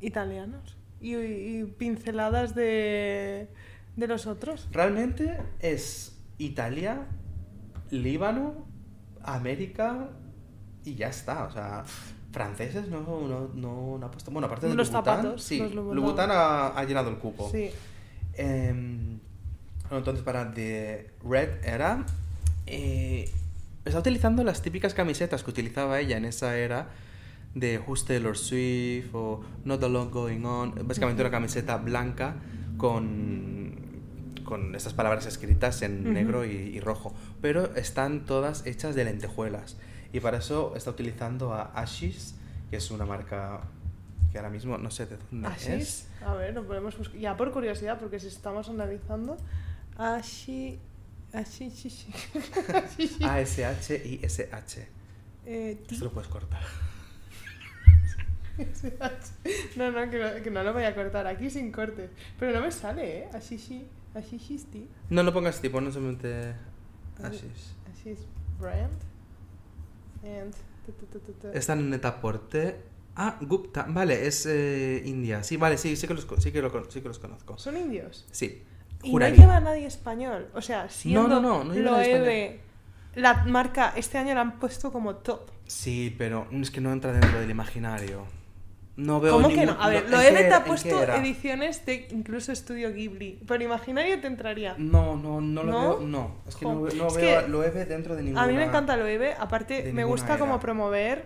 italianos 0.00 0.76
y, 1.00 1.14
y 1.14 1.64
pinceladas 1.78 2.54
de, 2.54 3.48
de 3.96 4.06
los 4.08 4.26
otros. 4.26 4.68
realmente 4.72 5.38
es 5.60 6.18
Italia, 6.38 7.06
Líbano, 7.90 8.66
América 9.22 10.10
y 10.84 10.94
ya 10.96 11.08
está. 11.08 11.44
O 11.44 11.50
sea, 11.52 11.84
franceses 12.32 12.88
no, 12.88 13.00
no, 13.02 13.48
no, 13.54 13.98
no 13.98 14.06
ha 14.06 14.10
puesto. 14.10 14.30
Bueno, 14.32 14.46
aparte 14.46 14.66
de 14.66 14.74
Los 14.74 14.90
Louboutin, 14.90 15.12
zapatos, 15.14 15.42
sí, 15.44 15.58
los. 15.58 15.72
Louboutin 15.72 16.30
ha, 16.30 16.68
ha 16.76 16.84
llenado 16.84 17.10
el 17.10 17.18
cupo. 17.18 17.48
Sí. 17.50 17.70
Em, 18.36 19.03
bueno, 19.84 19.98
entonces, 19.98 20.24
para 20.24 20.52
The 20.52 21.10
Red 21.24 21.64
Era, 21.64 22.04
eh, 22.66 23.30
está 23.84 23.98
utilizando 23.98 24.44
las 24.44 24.62
típicas 24.62 24.94
camisetas 24.94 25.42
que 25.44 25.50
utilizaba 25.50 26.00
ella 26.00 26.16
en 26.16 26.24
esa 26.24 26.56
era 26.56 26.88
de 27.54 27.78
Who's 27.78 28.04
Taylor 28.04 28.36
Swift 28.36 29.14
o 29.14 29.42
Not 29.64 29.82
a 29.84 29.88
Lot 29.88 30.10
Going 30.10 30.44
On. 30.44 30.74
Básicamente 30.86 31.22
una 31.22 31.30
camiseta 31.30 31.76
blanca 31.76 32.36
con, 32.76 33.74
con 34.44 34.74
estas 34.74 34.94
palabras 34.94 35.26
escritas 35.26 35.82
en 35.82 36.12
negro 36.12 36.44
y, 36.44 36.50
y 36.50 36.80
rojo. 36.80 37.14
Pero 37.40 37.74
están 37.76 38.24
todas 38.24 38.66
hechas 38.66 38.94
de 38.94 39.04
lentejuelas. 39.04 39.76
Y 40.12 40.20
para 40.20 40.38
eso 40.38 40.74
está 40.76 40.90
utilizando 40.90 41.52
a 41.52 41.72
Ashis, 41.74 42.34
que 42.70 42.76
es 42.76 42.90
una 42.90 43.04
marca 43.04 43.62
que 44.32 44.38
ahora 44.38 44.50
mismo 44.50 44.78
no 44.78 44.90
sé 44.90 45.06
de 45.06 45.16
dónde 45.30 45.46
Así 45.46 45.72
es. 45.72 46.08
A 46.24 46.34
ver, 46.34 46.54
lo 46.54 46.64
podemos 46.64 46.96
buscar. 46.98 47.16
Ya 47.18 47.36
por 47.36 47.52
curiosidad, 47.52 47.98
porque 48.00 48.18
si 48.18 48.28
estamos 48.28 48.68
analizando. 48.68 49.36
Ashi. 49.96 50.78
Ashi. 51.32 51.70
shi, 51.70 51.90
shi. 51.90 52.12
Ashi, 52.72 53.08
shi. 53.08 53.24
A-S-H-I-S-H. 53.24 54.88
Esto 55.46 56.04
lo 56.04 56.10
puedes 56.12 56.28
cortar. 56.28 56.62
No, 59.76 59.90
no, 59.90 60.08
que 60.08 60.18
no, 60.18 60.42
que 60.44 60.48
no 60.48 60.62
lo 60.62 60.72
voy 60.72 60.84
a 60.84 60.94
cortar. 60.94 61.26
Aquí 61.26 61.50
sin 61.50 61.72
cortes. 61.72 62.08
Pero 62.38 62.52
no 62.52 62.60
me 62.64 62.70
sale, 62.70 63.18
¿eh? 63.22 63.28
Sí, 63.40 63.58
sí. 63.58 63.84
No 65.10 65.24
lo 65.24 65.32
pongas 65.32 65.60
tipo, 65.60 65.80
no 65.80 65.90
simplemente 65.90 66.54
Ah, 67.22 67.28
Ashis. 67.28 67.74
Así 67.92 68.10
es 68.10 68.18
brand. 68.60 68.92
And. 70.22 70.54
Están 71.54 71.80
en 71.80 71.90
Netaporte. 71.90 72.76
Ah, 73.16 73.38
Gupta. 73.40 73.86
Vale, 73.88 74.26
es 74.26 74.46
eh, 74.46 75.02
India. 75.04 75.42
Sí, 75.42 75.56
vale, 75.56 75.78
sí, 75.78 75.96
sí 75.96 76.06
que 76.06 76.14
los, 76.14 76.26
sí 76.38 76.52
que 76.52 76.60
lo 76.60 76.90
sí 76.90 77.00
que 77.00 77.08
los 77.08 77.18
conozco. 77.18 77.58
Son 77.58 77.76
indios. 77.76 78.26
Sí. 78.30 78.62
Y 79.04 79.14
no 79.14 79.28
lleva 79.28 79.60
nadie 79.60 79.86
español. 79.86 80.48
O 80.54 80.60
sea, 80.60 80.88
siendo 80.88 81.28
no, 81.28 81.40
no, 81.40 81.64
no 81.64 81.74
lleva 81.74 81.92
nadie 81.92 82.18
Loewe, 82.18 82.60
la 83.14 83.44
marca 83.44 83.92
este 83.96 84.18
año 84.18 84.34
la 84.34 84.40
han 84.40 84.58
puesto 84.58 84.92
como 84.92 85.16
top. 85.16 85.50
Sí, 85.66 86.14
pero 86.18 86.46
es 86.50 86.70
que 86.70 86.80
no 86.80 86.92
entra 86.92 87.12
dentro 87.12 87.40
del 87.40 87.50
imaginario. 87.50 88.26
No 88.96 89.20
veo 89.20 89.32
¿Cómo 89.32 89.48
que 89.48 89.66
no? 89.66 89.76
A 89.80 89.88
ver, 89.88 90.04
¿en 90.04 90.10
Loewe 90.10 90.28
qué 90.28 90.44
te 90.44 90.52
ha 90.52 90.56
¿En 90.56 90.62
qué 90.62 90.68
puesto 90.68 91.02
ediciones 91.02 91.84
de 91.84 92.06
incluso 92.12 92.52
Estudio 92.52 92.92
Ghibli. 92.92 93.40
Pero 93.46 93.64
imaginario 93.64 94.20
te 94.20 94.28
entraría. 94.28 94.76
No, 94.78 95.16
no, 95.16 95.40
no 95.40 95.64
lo 95.64 95.72
¿No? 95.72 95.80
veo. 95.80 96.00
No, 96.06 96.34
es 96.46 96.54
que 96.54 96.64
no, 96.64 96.86
es 96.86 96.94
veo 96.94 97.08
que 97.08 97.36
a 97.36 97.42
Loewe 97.48 97.86
dentro 97.86 98.14
de 98.14 98.22
ninguna. 98.22 98.44
A 98.44 98.46
mí 98.46 98.54
me 98.54 98.64
encanta 98.64 98.96
Loewe. 98.96 99.34
Aparte, 99.34 99.82
de 99.82 99.92
me 99.92 100.04
gusta 100.04 100.38
como 100.38 100.60
promover 100.60 101.24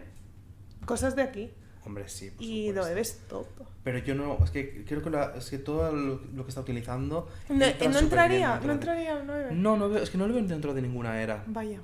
cosas 0.86 1.14
de 1.14 1.22
aquí. 1.22 1.50
Hombre, 1.88 2.06
sí. 2.08 2.30
por 2.30 2.42
Y 2.44 2.68
supuesto. 2.68 2.88
Loewe 2.88 3.00
es 3.00 3.18
top. 3.28 3.46
Pero 3.82 3.98
yo 3.98 4.14
no, 4.14 4.38
es 4.44 4.50
que 4.50 4.84
creo 4.86 5.02
que, 5.02 5.10
la- 5.10 5.32
es 5.36 5.48
que 5.50 5.58
todo 5.58 5.90
lo, 5.90 6.20
lo 6.34 6.44
que 6.44 6.50
está 6.50 6.60
utilizando. 6.60 7.28
No, 7.48 7.64
entra 7.64 7.88
no 7.88 7.98
entraría, 7.98 8.50
dentro 8.50 8.66
no 8.68 8.72
entraría. 8.74 9.22
No, 9.52 9.76
no 9.76 9.88
veo, 9.88 10.02
es 10.02 10.10
que 10.10 10.18
no 10.18 10.28
lo 10.28 10.34
veo 10.34 10.42
dentro 10.44 10.74
de 10.74 10.82
ninguna 10.82 11.20
era. 11.22 11.42
Vaya. 11.46 11.80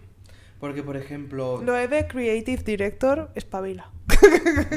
Porque, 0.61 0.83
por 0.83 0.97
ejemplo, 0.97 1.61
Loewe 1.63 2.07
Creative 2.07 2.63
Director, 2.63 3.31
espabila. 3.35 3.91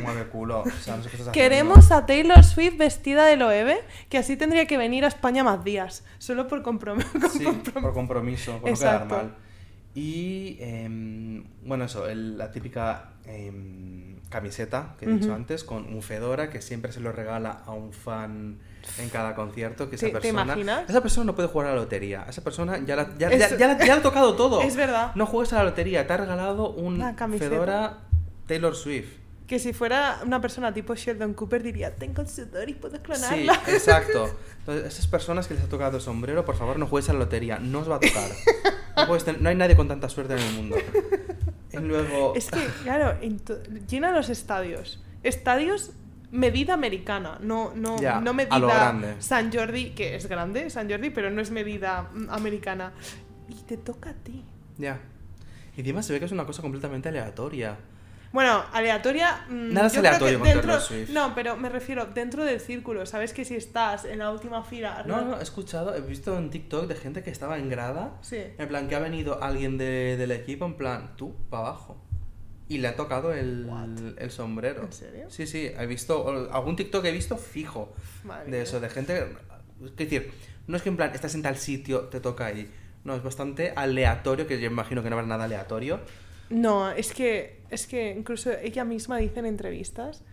mueve 0.02 0.28
culo. 0.30 0.62
O 0.64 0.70
sea, 0.82 0.98
no 0.98 1.04
sé 1.04 1.10
qué 1.10 1.18
estás 1.18 1.34
Queremos 1.34 1.92
a 1.92 2.06
Taylor 2.06 2.44
Swift 2.44 2.78
vestida 2.78 3.26
de 3.26 3.36
Loewe, 3.38 3.80
que 4.10 4.18
así 4.18 4.38
tendría 4.38 4.66
que 4.66 4.78
venir 4.78 5.04
a 5.06 5.08
España 5.10 5.44
más 5.44 5.64
días, 5.64 6.04
solo 6.18 6.48
por 6.48 6.62
compromiso. 6.64 7.10
Sí, 7.38 7.46
por 7.74 7.94
compromiso, 7.94 8.54
por 8.60 8.72
no 8.72 8.78
quedar 8.78 8.94
Exacto. 9.04 9.16
mal. 9.16 9.36
Y, 9.96 10.58
em, 10.60 11.44
bueno, 11.64 11.86
eso, 11.86 12.08
el- 12.08 12.38
la 12.38 12.52
típica 12.52 13.14
em, 13.26 14.17
camiseta, 14.30 14.96
que 15.00 15.06
he 15.06 15.08
dicho 15.10 15.34
antes, 15.34 15.64
con 15.64 15.86
un 15.94 16.02
fedora 16.02 16.50
que 16.50 16.62
siempre 16.62 16.92
se 16.92 17.00
lo 17.00 17.12
regala 17.12 17.62
a 17.66 17.72
un 17.72 17.94
fan 17.94 18.60
en 19.00 19.10
cada 19.10 19.36
concierto. 19.36 19.90
Que 19.90 19.96
esa 19.96 20.08
¿Te- 20.08 20.12
te 20.14 20.20
persona, 20.20 20.44
imaginas? 20.44 20.90
Esa 20.90 21.02
persona 21.02 21.26
no 21.26 21.36
puede 21.36 21.48
jugar 21.48 21.68
a 21.68 21.70
la 21.72 21.76
lotería. 21.78 22.26
Esa 22.30 22.44
persona 22.44 22.80
ya, 22.86 22.96
la- 22.96 23.18
ya, 23.18 23.30
ya- 23.36 23.78
ya- 23.78 23.96
ha 23.96 24.02
tocado 24.02 24.36
todo. 24.36 24.62
Es 24.68 24.76
verdad. 24.76 25.12
No 25.16 25.26
juegues 25.26 25.54
a 25.54 25.58
la 25.58 25.64
lotería. 25.66 26.06
Te 26.08 26.14
ha 26.14 26.18
regalado 26.18 26.70
un 26.72 26.98
fedora 27.38 28.00
Taylor 28.48 28.76
Swift. 28.76 29.10
Que 29.48 29.60
si 29.60 29.72
fuera 29.72 30.20
una 30.26 30.42
persona 30.42 30.74
tipo 30.74 30.94
Sheldon 30.94 31.34
Cooper 31.34 31.64
diría, 31.64 31.96
tengo 31.96 32.26
sudor 32.26 32.70
y 32.70 32.74
puedo 32.74 32.98
Sí, 32.98 33.02
clonarla. 33.02 33.54
exacto. 33.68 34.30
Entonces, 34.60 34.94
esas 34.94 35.08
personas 35.08 35.48
que 35.48 35.54
les 35.54 35.64
ha 35.64 35.70
tocado 35.70 35.96
el 35.98 36.04
sombrero, 36.04 36.44
por 36.44 36.58
favor, 36.58 36.78
no 36.78 36.86
juegues 36.86 37.10
a 37.10 37.14
la 37.14 37.20
lotería. 37.20 37.58
No 37.58 37.80
os 37.80 37.90
va 37.90 37.96
a 37.96 38.00
tocar. 38.02 38.30
No, 38.98 39.08
puedes 39.08 39.24
ten- 39.24 39.38
no 39.42 39.48
hay 39.48 39.56
nadie 39.56 39.76
con 39.78 39.88
tanta 39.88 40.10
suerte 40.10 40.34
en 40.34 40.40
el 40.40 40.54
mundo. 40.54 40.76
Y 41.72 41.78
luego... 41.78 42.34
Es 42.36 42.50
que, 42.52 42.66
claro, 42.84 43.18
llena 43.88 44.12
los 44.12 44.28
estadios. 44.30 45.02
Estadios 45.24 45.92
medida 46.30 46.74
americana, 46.74 47.38
no, 47.42 47.72
no, 47.74 47.98
Ya, 48.02 48.16
no 48.16 48.18
a 48.18 48.24
lo 48.26 48.34
medida 48.34 48.60
grande. 48.60 49.16
San 49.20 49.52
Jordi, 49.54 49.92
que 49.92 50.16
es 50.16 50.28
grande, 50.28 50.70
San 50.70 50.90
Jordi, 50.90 51.10
pero 51.10 51.30
no 51.32 51.42
es 51.42 51.52
medida 51.52 52.10
mm, 52.14 52.30
americana. 52.32 52.92
Y 53.48 53.56
te 53.64 53.78
toca 53.78 54.10
a 54.10 54.14
ti. 54.14 54.44
Ya. 54.78 55.00
Y 55.78 55.80
encima 55.80 56.04
se 56.04 56.12
ve 56.12 56.20
que 56.20 56.26
es 56.26 56.32
una 56.34 56.46
cosa 56.46 56.62
completamente 56.62 57.08
aleatoria. 57.08 57.78
Bueno, 58.32 58.64
aleatoria. 58.74 59.46
mm, 59.50 59.74
Nada 59.74 59.88
es 59.88 59.98
aleatorio 59.98 60.40
con 60.40 60.48
dentro, 60.48 60.64
Taylor 60.72 60.82
Swift. 60.82 61.10
No, 61.10 61.34
pero 61.34 61.56
me 61.58 61.70
refiero 61.70 62.06
dentro 62.08 62.44
del 62.44 62.60
círculo. 62.60 63.06
Sabes 63.06 63.34
que 63.34 63.46
si 63.46 63.56
estás 63.56 64.06
en 64.06 64.20
la 64.20 64.32
última 64.32 64.64
fila. 64.64 65.04
No, 65.08 65.22
no, 65.24 65.40
he 65.40 65.44
escuchado, 65.44 65.96
he 65.96 66.02
visto 66.02 66.38
en 66.38 66.50
TikTok 66.50 66.88
de 66.88 66.96
gente 66.96 67.24
que 67.24 67.30
estaba 67.32 67.58
en 67.58 67.70
grada. 67.70 68.18
Sí. 68.22 68.38
En 68.58 68.68
plan, 68.68 68.88
que 68.88 68.96
ha 68.96 69.00
venido 69.00 69.42
alguien 69.44 69.78
de- 69.78 70.18
del 70.18 70.32
equipo, 70.32 70.66
en 70.66 70.74
plan, 70.76 71.16
tú, 71.16 71.36
para 71.50 71.68
abajo. 71.68 72.04
Y 72.70 72.80
le 72.80 72.90
ha 72.90 72.96
tocado 72.98 73.32
el, 73.34 74.16
el 74.18 74.30
sombrero. 74.32 74.84
¿En 74.84 74.92
serio? 74.92 75.26
Sí, 75.30 75.48
sí, 75.48 75.72
he 75.78 75.86
visto, 75.86 76.50
algún 76.52 76.76
TikTok 76.76 77.06
he 77.06 77.12
visto 77.14 77.38
fijo 77.38 77.94
Madre 78.26 78.52
de 78.52 78.62
eso, 78.64 78.80
de 78.82 78.90
gente... 78.90 79.26
Es 79.86 79.96
decir, 79.96 80.32
no 80.68 80.76
es 80.76 80.84
que 80.84 80.90
en 80.90 80.98
plan, 80.98 81.12
estás 81.14 81.34
en 81.36 81.44
tal 81.44 81.56
sitio, 81.56 82.02
te 82.10 82.20
toca 82.20 82.48
ahí. 82.48 82.70
No, 83.06 83.16
es 83.16 83.24
bastante 83.24 83.72
aleatorio, 83.74 84.48
que 84.48 84.60
yo 84.60 84.68
imagino 84.68 85.02
que 85.02 85.10
no 85.10 85.16
habrá 85.16 85.28
nada 85.28 85.46
aleatorio. 85.46 86.02
No, 86.50 86.92
es 86.92 87.14
que, 87.14 87.62
es 87.70 87.88
que 87.88 88.12
incluso 88.12 88.52
ella 88.52 88.86
misma 88.86 89.18
dice 89.18 89.40
en 89.40 89.46
entrevistas 89.46 90.24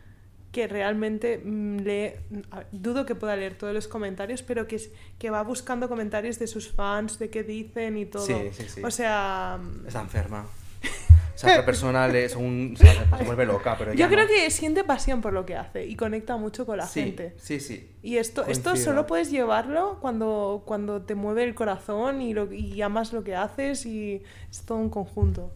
que 0.55 0.69
realmente 0.69 1.43
mm, 1.45 1.79
lee, 1.79 1.85
ver, 2.31 2.67
dudo 2.71 3.05
que 3.05 3.17
pueda 3.17 3.35
leer 3.35 3.59
todos 3.59 3.75
los 3.75 3.89
comentarios, 3.89 4.43
pero 4.43 4.69
que, 4.69 4.81
que 5.19 5.29
va 5.29 5.43
buscando 5.43 5.89
comentarios 5.89 6.39
de 6.39 6.47
sus 6.47 6.71
fans, 6.71 7.19
de 7.19 7.29
qué 7.29 7.43
dicen 7.43 7.99
y 7.99 8.07
todo. 8.07 8.25
Sí, 8.25 8.37
sí, 8.53 8.69
sí. 8.69 8.83
O 8.83 8.91
sea, 8.91 9.59
mm, 9.61 9.87
Está 9.89 10.01
enferma. 10.01 10.47
O 11.35 11.37
sea, 11.37 11.51
otra 11.51 11.67
persona 11.67 12.07
le, 12.07 12.27
es 12.27 12.37
un, 12.37 12.77
se, 12.79 12.87
se 12.87 13.25
vuelve 13.25 13.45
loca, 13.45 13.75
pero 13.77 13.93
yo 13.93 14.07
creo 14.07 14.23
no. 14.23 14.29
que 14.29 14.49
siente 14.53 14.85
pasión 14.85 15.21
por 15.21 15.33
lo 15.33 15.45
que 15.45 15.57
hace 15.57 15.85
y 15.85 15.97
conecta 15.97 16.37
mucho 16.37 16.65
con 16.65 16.77
la 16.77 16.87
sí, 16.87 17.01
gente. 17.03 17.35
Sí, 17.39 17.59
sí. 17.59 17.91
Y 18.05 18.19
esto, 18.19 18.47
esto 18.47 18.77
solo 18.77 19.09
puedes 19.09 19.33
llevarlo 19.33 19.99
cuando, 20.01 20.63
cuando 20.65 21.03
te 21.03 21.17
mueve 21.17 21.43
el 21.43 21.57
corazón 21.57 22.23
y, 22.23 22.35
lo, 22.35 22.53
y 22.53 22.81
amas 22.83 23.13
lo 23.13 23.25
que 23.25 23.35
haces 23.35 23.85
y 23.85 24.23
es 24.49 24.63
todo 24.65 24.79
un 24.79 24.91
conjunto. 24.91 25.53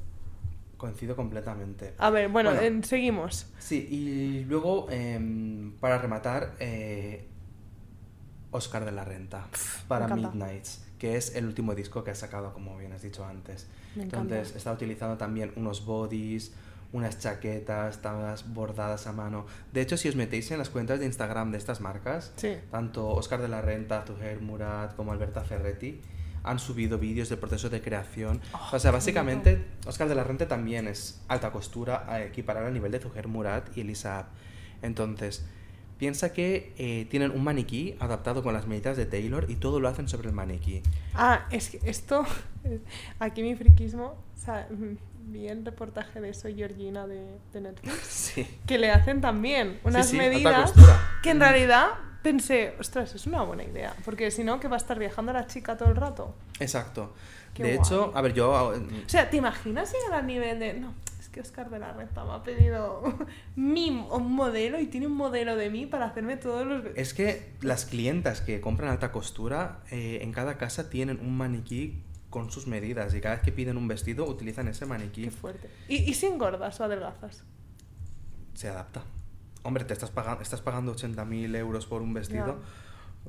Coincido 0.79 1.15
completamente. 1.17 1.93
A 1.99 2.09
ver, 2.09 2.29
bueno, 2.31 2.51
Bueno. 2.51 2.65
en- 2.65 2.85
seguimos. 2.85 3.47
Sí, 3.59 3.87
y 3.91 4.45
luego, 4.45 4.87
em, 4.91 5.73
para 5.81 5.99
rematar, 5.99 6.55
eh, 6.61 7.27
Oscar 8.53 8.85
de 8.87 8.93
la 8.93 9.05
Renta, 9.05 9.49
para. 9.89 10.09
Midnights, 10.15 10.85
que 10.99 11.17
es 11.17 11.35
el 11.37 11.45
último 11.47 11.75
disco 11.75 12.03
que 12.05 12.13
ha 12.13 12.15
sacado, 12.15 12.55
como 12.55 12.79
bien 12.79 12.93
has 12.93 13.03
dicho 13.03 13.25
antes. 13.27 13.67
Me 13.95 14.05
encanta. 14.05 14.37
Entonces, 14.37 14.57
está 14.57 14.73
utilizando 14.73 15.17
también 15.19 15.53
unos 15.57 15.85
bodies, 15.85 16.55
unas 16.93 17.19
chaquetas, 17.19 18.01
todas 18.01 18.55
bordadas 18.55 19.07
a 19.07 19.13
mano. 19.13 19.45
De 19.73 19.83
hecho, 19.83 19.97
si 19.99 20.09
os 20.09 20.17
metéis 20.17 20.51
en 20.53 20.59
las 20.59 20.71
cuentas 20.71 21.01
de 21.01 21.07
Instagram 21.07 21.51
de 21.53 21.59
estas 21.59 21.81
marcas, 21.83 22.33
Sí. 22.37 22.55
tanto 22.71 23.07
Oscar 23.09 23.43
de 23.43 23.49
la 23.49 23.61
Renta, 23.61 24.05
Zuhair 24.07 24.41
Murat 24.41 24.95
como 24.97 25.13
Alberta 25.13 25.43
Ferretti 25.45 26.01
han 26.51 26.59
subido 26.59 26.99
vídeos 26.99 27.29
del 27.29 27.39
proceso 27.39 27.69
de 27.69 27.81
creación. 27.81 28.41
Oh, 28.53 28.77
o 28.77 28.79
sea, 28.79 28.91
básicamente, 28.91 29.65
Oscar 29.87 30.09
de 30.09 30.15
la 30.15 30.25
Renta 30.25 30.49
también 30.49 30.87
es 30.89 31.21
alta 31.29 31.51
costura 31.51 32.05
a 32.09 32.23
equiparar 32.23 32.65
al 32.65 32.73
nivel 32.73 32.93
de 32.93 33.01
Zuhair 33.01 33.29
Murat 33.29 33.77
y 33.77 33.83
Elisa 33.83 34.19
Ab. 34.21 34.27
Entonces, 34.83 35.45
piensa 35.99 36.33
que 36.33 36.73
eh, 36.79 37.07
tienen 37.11 37.33
un 37.33 37.45
maniquí 37.45 37.97
adaptado 38.01 38.43
con 38.43 38.55
las 38.55 38.67
medidas 38.67 38.97
de 38.97 39.07
Taylor 39.07 39.47
y 39.49 39.57
todo 39.57 39.81
lo 39.81 39.89
hacen 39.89 40.09
sobre 40.09 40.29
el 40.29 40.35
maniquí. 40.35 40.83
Ah, 41.15 41.47
es 41.51 41.71
que 41.71 41.81
esto, 41.85 42.25
aquí 43.19 43.43
mi 43.43 43.55
friquismo, 43.55 44.05
o 44.35 44.41
sea, 44.41 44.69
vi 45.27 45.49
el 45.49 45.65
reportaje 45.65 46.21
de 46.21 46.33
Soy 46.33 46.55
Georgina 46.55 47.07
de, 47.07 47.39
de 47.53 47.61
Netflix, 47.61 47.95
Sí. 48.09 48.47
que 48.67 48.79
le 48.79 48.91
hacen 48.91 49.21
también 49.21 49.81
unas 49.85 50.09
sí, 50.09 50.19
alta 50.19 50.31
medidas 50.31 50.73
que 51.23 51.31
en 51.31 51.41
realidad 51.41 51.89
pensé, 52.29 52.75
ostras, 52.79 53.15
es 53.15 53.27
una 53.27 53.43
buena 53.43 53.65
idea, 53.65 53.95
porque 54.05 54.31
si 54.31 54.45
no, 54.45 54.61
que 54.61 54.69
va 54.69 54.77
a 54.77 54.79
estar 54.79 54.99
viajando 54.99 55.33
la 55.33 55.47
chica 55.47 55.79
todo 55.79 55.89
el 55.89 55.97
rato. 55.97 56.35
Exacto. 56.61 57.15
Qué 57.55 57.63
de 57.63 57.77
guay. 57.77 57.87
hecho, 57.87 58.13
a 58.15 58.21
ver, 58.21 58.35
yo... 58.35 58.51
O 58.53 59.09
sea, 59.09 59.31
¿te 59.31 59.39
imaginas 59.39 59.91
llegar 59.91 60.21
al 60.21 60.27
nivel 60.27 60.59
de, 60.59 60.75
no, 60.75 60.93
es 61.19 61.31
que 61.31 61.41
Oscar 61.41 61.71
de 61.71 61.79
la 61.79 61.95
Renta 61.95 62.25
me 62.25 62.33
ha 62.33 62.43
pedido 62.43 63.03
mi, 63.57 63.89
un 63.89 64.33
modelo 64.33 64.79
y 64.79 64.89
tiene 64.89 65.07
un 65.07 65.15
modelo 65.15 65.57
de 65.57 65.71
mí 65.71 65.87
para 65.87 66.05
hacerme 66.05 66.37
todos 66.37 66.67
los... 66.67 66.85
Es 66.97 67.15
que 67.15 67.55
las 67.63 67.87
clientas 67.87 68.43
que 68.43 68.61
compran 68.61 68.91
alta 68.91 69.11
costura, 69.11 69.81
eh, 69.91 70.19
en 70.21 70.33
cada 70.33 70.59
casa 70.59 70.91
tienen 70.91 71.21
un 71.21 71.35
maniquí 71.35 72.03
con 72.29 72.51
sus 72.51 72.67
medidas 72.67 73.15
y 73.15 73.23
cada 73.23 73.37
vez 73.37 73.45
que 73.45 73.53
piden 73.53 73.79
un 73.79 73.89
vestido 73.89 74.27
utilizan 74.27 74.69
ese 74.69 74.85
maniquí. 74.85 75.25
Qué 75.25 75.31
fuerte. 75.31 75.71
¿Y, 75.89 75.97
y 75.97 76.13
si 76.13 76.27
engordas 76.27 76.79
o 76.79 76.85
adelgazas? 76.85 77.43
Se 78.53 78.69
adapta. 78.69 79.03
Hombre, 79.63 79.85
te 79.85 79.93
estás 79.93 80.11
pagando, 80.11 80.43
estás 80.43 80.61
pagando 80.61 80.95
80.000 80.95 81.57
euros 81.57 81.87
por 81.87 82.03
un 82.03 82.15
vestido. 82.15 82.47
Ya. 82.47 82.55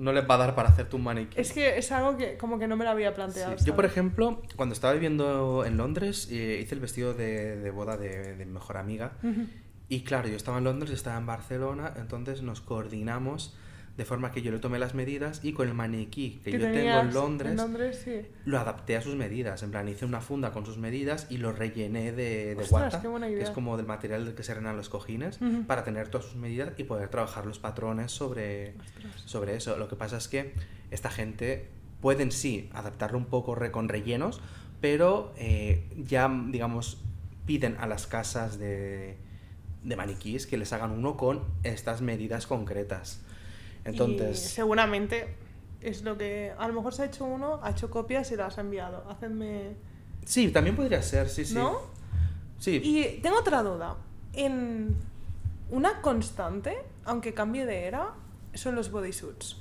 No 0.02 0.14
les 0.14 0.30
va 0.30 0.36
a 0.36 0.38
dar 0.38 0.56
para 0.56 0.70
hacerte 0.70 0.96
un 0.96 1.04
maniquí. 1.04 1.40
Es 1.40 1.52
que 1.52 1.78
es 1.78 1.92
algo 1.92 2.16
que 2.16 2.38
como 2.38 2.58
que 2.58 2.68
no 2.68 2.78
me 2.78 2.86
lo 2.86 2.92
había 2.92 3.10
Sí. 3.10 3.16
planteado. 3.16 3.56
Yo, 3.66 3.76
por 3.76 3.86
ejemplo, 3.86 4.42
cuando 4.56 4.74
estaba 4.74 4.94
viviendo 4.94 5.66
en 5.66 5.76
Londres, 5.76 6.30
eh, 6.32 6.60
hice 6.64 6.76
el 6.76 6.82
vestido 6.82 7.14
de, 7.14 7.58
de 7.58 7.72
boda 7.72 7.98
de, 7.98 8.36
mi 8.38 8.46
mejor 8.46 8.78
amiga. 8.78 9.14
Ujú. 9.24 9.48
Y 9.90 10.04
claro, 10.04 10.28
yo 10.30 10.36
estaba 10.38 10.60
en 10.60 10.64
Londres, 10.66 10.92
estaba 10.92 11.18
en 11.18 11.26
Barcelona, 11.26 11.94
entonces 11.98 12.44
nos 12.44 12.62
coordinamos 12.62 13.58
de 14.00 14.06
forma 14.06 14.32
que 14.32 14.42
yo 14.42 14.50
le 14.50 14.60
tomé 14.60 14.80
las 14.80 14.96
medidas 14.96 15.42
y 15.44 15.52
con 15.52 15.68
el 15.68 15.74
maniquí 15.74 16.40
que, 16.42 16.52
yo 16.54 16.60
tengo 16.60 17.00
en 17.02 17.14
Londres, 17.14 17.52
En 17.52 17.58
Londres, 17.58 18.02
sí. 18.06 18.22
lo 18.46 18.58
adapté 18.58 18.96
a 18.96 19.02
sus 19.02 19.14
medidas. 19.16 19.62
En 19.62 19.72
plan, 19.72 19.90
hice 19.90 20.06
una 20.06 20.22
funda 20.22 20.54
con 20.54 20.66
sus 20.66 20.78
medidas 20.78 21.28
y 21.30 21.38
lo 21.38 21.52
rellené 21.52 22.14
de, 22.14 22.56
de 22.56 22.64
Ostras, 22.64 23.02
guata, 23.04 23.28
que 23.28 23.42
es 23.42 23.50
como 23.50 23.76
del 23.76 23.86
material 23.86 24.24
del 24.24 24.36
que 24.36 24.44
se 24.44 24.54
renan 24.54 24.78
los 24.78 24.88
cojines, 24.88 25.38
para 25.68 25.84
tener 25.84 26.08
todas 26.08 26.28
sus 26.28 26.38
medidas 26.38 26.72
y 26.78 26.86
poder 26.86 27.10
trabajar 27.10 27.46
los 27.46 27.60
patrones 27.60 28.14
sobre, 28.14 28.70
Ostras. 28.78 29.22
sobre 29.26 29.56
eso. 29.58 29.76
Lo 29.78 29.90
que 29.90 29.98
pasa 29.98 30.16
es 30.16 30.30
que 30.30 30.54
esta 30.92 31.10
gente 31.10 31.68
pueden 32.00 32.32
sí 32.32 32.70
adaptarlo 32.74 33.18
un 33.18 33.26
poco 33.26 33.54
re- 33.54 33.72
con 33.72 33.90
rellenos, 33.90 34.40
pero 34.80 35.34
eh, 35.38 35.84
ya, 36.08 36.32
digamos, 36.48 37.02
piden 37.46 37.76
a 37.82 37.86
las 37.86 38.08
casas 38.08 38.58
de, 38.60 39.18
de 39.84 39.96
maniquís 39.98 40.48
que 40.48 40.58
les 40.58 40.72
hagan 40.72 40.92
uno 40.92 41.18
con 41.18 41.44
estas 41.64 42.02
medidas 42.02 42.48
concretas. 42.48 43.26
Y 43.86 43.90
Entonces, 43.90 44.40
seguramente 44.40 45.36
es 45.82 46.04
lo 46.04 46.18
que... 46.18 46.52
A 46.58 46.68
lo 46.68 46.74
mejor 46.74 46.94
se 46.94 47.04
ha 47.04 47.06
hecho 47.06 47.26
uno, 47.26 47.60
ha 47.64 47.72
hecho 47.72 47.90
copias 47.90 48.32
y 48.32 48.36
las 48.36 48.58
ha 48.58 48.62
enviado. 48.62 49.06
Hacedme... 49.10 49.76
sí, 50.26 50.50
también 50.50 50.76
podría 50.76 51.02
ser, 51.02 51.30
sí, 51.30 51.46
sí. 51.46 51.54
¿No? 51.56 51.80
Sí, 52.60 52.82
Y 52.84 53.22
tengo 53.22 53.40
otra 53.40 53.64
duda. 53.64 53.96
En 54.34 54.96
una 55.72 56.02
constante, 56.02 56.78
aunque 57.06 57.34
cambie 57.34 57.66
de 57.66 57.86
era, 57.86 58.14
son 58.54 58.76
los 58.76 58.92
bodysuits. 58.92 59.56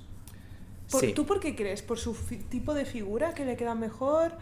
Por- 0.90 1.00
sí. 1.02 1.12
¿Tú 1.12 1.26
por 1.26 1.38
qué 1.38 1.54
crees? 1.54 1.82
¿Por 1.82 1.98
su 1.98 2.14
tipo 2.48 2.74
de 2.74 2.84
figura 2.86 3.34
que 3.34 3.44
le 3.44 3.56
queda 3.56 3.74
mejor? 3.74 4.32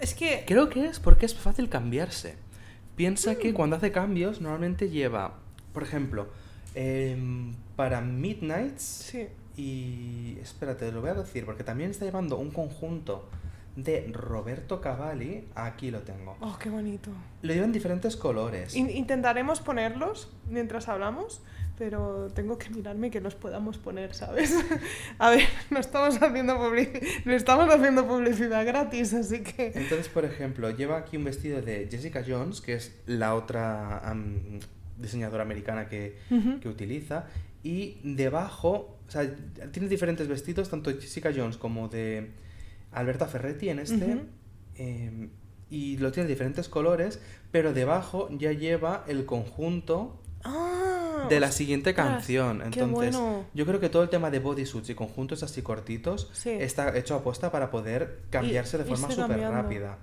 Es 0.00 0.14
que... 0.14 0.44
Creo 0.46 0.68
que 0.70 0.86
es 0.86 0.98
porque 1.00 1.26
es 1.26 1.34
fácil 1.34 1.68
cambiarse. 1.68 2.36
Piensa 2.96 3.34
que 3.36 3.50
Mm. 3.50 3.54
cuando 3.54 3.76
hace 3.76 3.90
cambios 3.92 4.40
normalmente 4.40 4.88
lleva, 4.88 5.34
por 5.72 5.82
ejemplo, 5.82 6.28
em, 6.74 7.52
para 7.76 8.00
Midnights 8.00 8.82
Sí. 9.10 9.28
y 9.56 10.38
espérate, 10.40 10.90
lo 10.92 11.00
voy 11.00 11.10
a 11.10 11.14
decir 11.14 11.44
porque 11.44 11.64
también 11.64 11.90
está 11.90 12.04
llevando 12.04 12.36
un 12.38 12.50
conjunto 12.50 13.28
de 13.76 14.08
Roberto 14.12 14.80
Cavalli, 14.80 15.48
aquí 15.56 15.90
lo 15.90 16.02
tengo. 16.02 16.36
Oh, 16.40 16.56
qué 16.60 16.70
bonito. 16.70 17.10
Lo 17.42 17.52
lleva 17.52 17.64
en 17.66 17.72
diferentes 17.72 18.16
colores. 18.16 18.76
In- 18.76 18.88
intentaremos 18.90 19.60
ponerlos 19.60 20.32
mientras 20.48 20.88
hablamos, 20.88 21.42
pero 21.76 22.28
tengo 22.32 22.56
que 22.56 22.70
mirarme 22.70 23.10
que 23.10 23.20
los 23.20 23.34
podamos 23.34 23.78
poner, 23.78 24.14
¿sabes? 24.14 24.54
A 25.18 25.30
ver, 25.30 25.42
no 25.70 25.80
estamos 25.80 26.22
haciendo 26.22 26.56
publicidad, 26.56 27.02
no 27.24 27.32
estamos 27.32 27.68
haciendo 27.74 28.06
publicidad 28.06 28.64
gratis, 28.64 29.12
así 29.12 29.42
que... 29.42 29.72
Entonces, 29.74 30.08
por 30.08 30.24
ejemplo, 30.24 30.70
lleva 30.70 30.96
aquí 30.98 31.16
un 31.16 31.24
vestido 31.24 31.60
de 31.60 31.88
Jessica 31.90 32.22
Jones, 32.24 32.60
que 32.60 32.74
es 32.74 32.94
la 33.06 33.34
otra 33.34 34.02
diseñadora 34.98 35.42
americana 35.42 35.88
que, 35.88 36.16
que 36.60 36.68
utiliza, 36.68 37.26
y 37.62 37.98
debajo, 38.04 38.98
o 39.06 39.10
sea, 39.10 39.28
tiene 39.72 39.88
diferentes 39.88 40.28
vestidos, 40.28 40.68
tanto 40.68 40.90
de 40.92 41.00
Jessica 41.00 41.30
Jones 41.34 41.56
como 41.56 41.88
de 41.88 42.30
Alberta 42.92 43.26
Ferretti 43.26 43.68
en 43.70 43.78
este, 43.78 44.18
em, 44.76 45.30
y 45.70 45.96
lo 45.96 46.12
tiene 46.12 46.26
de 46.28 46.34
diferentes 46.34 46.68
colores, 46.68 47.20
pero 47.50 47.72
debajo 47.72 48.28
ya 48.30 48.52
lleva 48.52 49.04
el 49.08 49.24
conjunto 49.24 50.20
Ah, 50.46 51.26
de 51.30 51.40
la 51.40 51.50
siguiente 51.50 51.90
ostras, 51.90 52.06
canción. 52.16 52.60
Entonces, 52.60 53.16
bueno. 53.16 53.46
yo 53.54 53.64
creo 53.64 53.80
que 53.80 53.88
todo 53.88 54.02
el 54.02 54.10
tema 54.10 54.30
de 54.30 54.40
bodysuits 54.40 54.90
y 54.90 54.94
conjuntos 54.94 55.42
así 55.42 55.62
cortitos 55.62 56.28
Sí. 56.34 56.50
está 56.50 56.94
hecho 56.98 57.14
aposta 57.14 57.50
para 57.50 57.70
poder 57.70 58.20
cambiarse 58.28 58.76
de 58.76 58.84
forma 58.84 59.10
súper 59.10 59.40
rápida. 59.40 59.96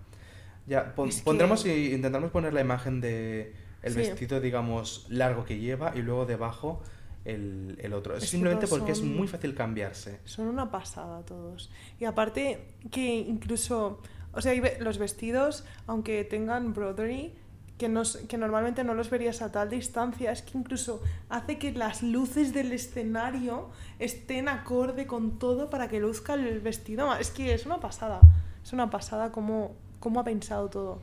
Ya, 0.66 0.96
pon- 0.96 1.10
Es 1.10 1.18
que- 1.18 1.24
pondremos 1.24 1.64
y 1.68 1.94
intentaremos 1.94 2.32
poner 2.32 2.54
la 2.54 2.62
imagen 2.62 3.02
de 3.02 3.54
el 3.84 3.94
Sí. 3.94 4.00
vestido, 4.00 4.40
digamos, 4.40 5.06
largo 5.10 5.44
que 5.46 5.58
lleva 5.60 5.94
y 5.96 6.02
luego 6.02 6.26
debajo 6.26 6.82
el, 7.26 7.78
el 7.82 7.94
otro. 7.94 8.16
Es 8.18 8.30
simplemente 8.30 8.68
porque 8.68 8.92
es 8.92 9.02
muy 9.02 9.28
fácil 9.28 9.54
cambiarse. 9.56 10.20
Son 10.26 10.48
una 10.48 10.72
pasada 10.72 11.24
todos. 11.26 11.72
Y 12.00 12.06
aparte 12.06 12.66
que 12.90 13.16
incluso, 13.16 14.00
o 14.34 14.42
sea, 14.42 14.54
los 14.80 14.98
vestidos, 14.98 15.64
aunque 15.88 16.24
tengan 16.24 16.74
brodery, 16.74 17.34
que, 17.78 17.90
nos, 17.90 18.18
que 18.18 18.38
normalmente 18.38 18.84
no 18.84 18.94
los 18.94 19.10
verías 19.10 19.42
a 19.42 19.52
tal 19.52 19.70
distancia, 19.72 20.32
es 20.32 20.44
que 20.44 20.56
incluso 20.58 21.02
hace 21.30 21.58
que 21.58 21.72
las 21.72 22.04
luces 22.04 22.54
del 22.54 22.72
escenario 22.74 23.70
estén 23.98 24.48
acorde 24.50 25.08
con 25.08 25.40
todo 25.40 25.72
para 25.72 25.88
que 25.88 26.00
luzca 26.00 26.36
el 26.36 26.60
vestido. 26.60 27.12
Es 27.16 27.32
que 27.32 27.54
es 27.56 27.66
una 27.66 27.80
pasada. 27.80 28.22
Es 28.64 28.72
una 28.74 28.92
pasada 28.92 29.32
cómo, 29.32 29.76
cómo 30.00 30.20
ha 30.20 30.24
pensado 30.24 30.70
todo. 30.70 31.02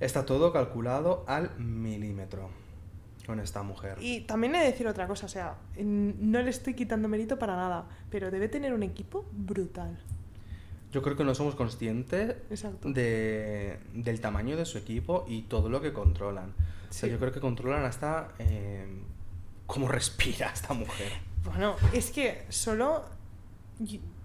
Está 0.00 0.24
todo 0.26 0.52
calculado 0.52 1.24
al 1.26 1.56
milímetro 1.58 2.50
con 3.26 3.40
esta 3.40 3.62
mujer. 3.62 3.96
Y 4.00 4.20
también 4.22 4.54
he 4.54 4.58
de 4.58 4.66
decir 4.66 4.86
otra 4.86 5.06
cosa, 5.06 5.26
o 5.26 5.28
sea, 5.28 5.56
no 5.78 6.42
le 6.42 6.50
estoy 6.50 6.74
quitando 6.74 7.08
mérito 7.08 7.38
para 7.38 7.56
nada, 7.56 7.86
pero 8.10 8.30
debe 8.30 8.48
tener 8.48 8.72
un 8.74 8.82
equipo 8.82 9.24
brutal. 9.32 9.98
Yo 10.92 11.02
creo 11.02 11.16
que 11.16 11.24
no 11.24 11.34
somos 11.34 11.54
conscientes 11.54 12.36
de, 12.84 13.78
del 13.94 14.20
tamaño 14.20 14.56
de 14.56 14.64
su 14.64 14.78
equipo 14.78 15.24
y 15.26 15.42
todo 15.42 15.68
lo 15.68 15.80
que 15.80 15.92
controlan. 15.92 16.50
O 16.90 16.92
sea, 16.92 17.08
Sí. 17.08 17.10
yo 17.12 17.18
creo 17.18 17.32
que 17.32 17.40
controlan 17.40 17.84
hasta 17.84 18.28
eh, 18.38 18.86
cómo 19.66 19.88
respira 19.88 20.50
esta 20.52 20.74
mujer. 20.74 21.10
Bueno, 21.44 21.74
es 21.92 22.10
que 22.12 22.44
solo, 22.50 23.04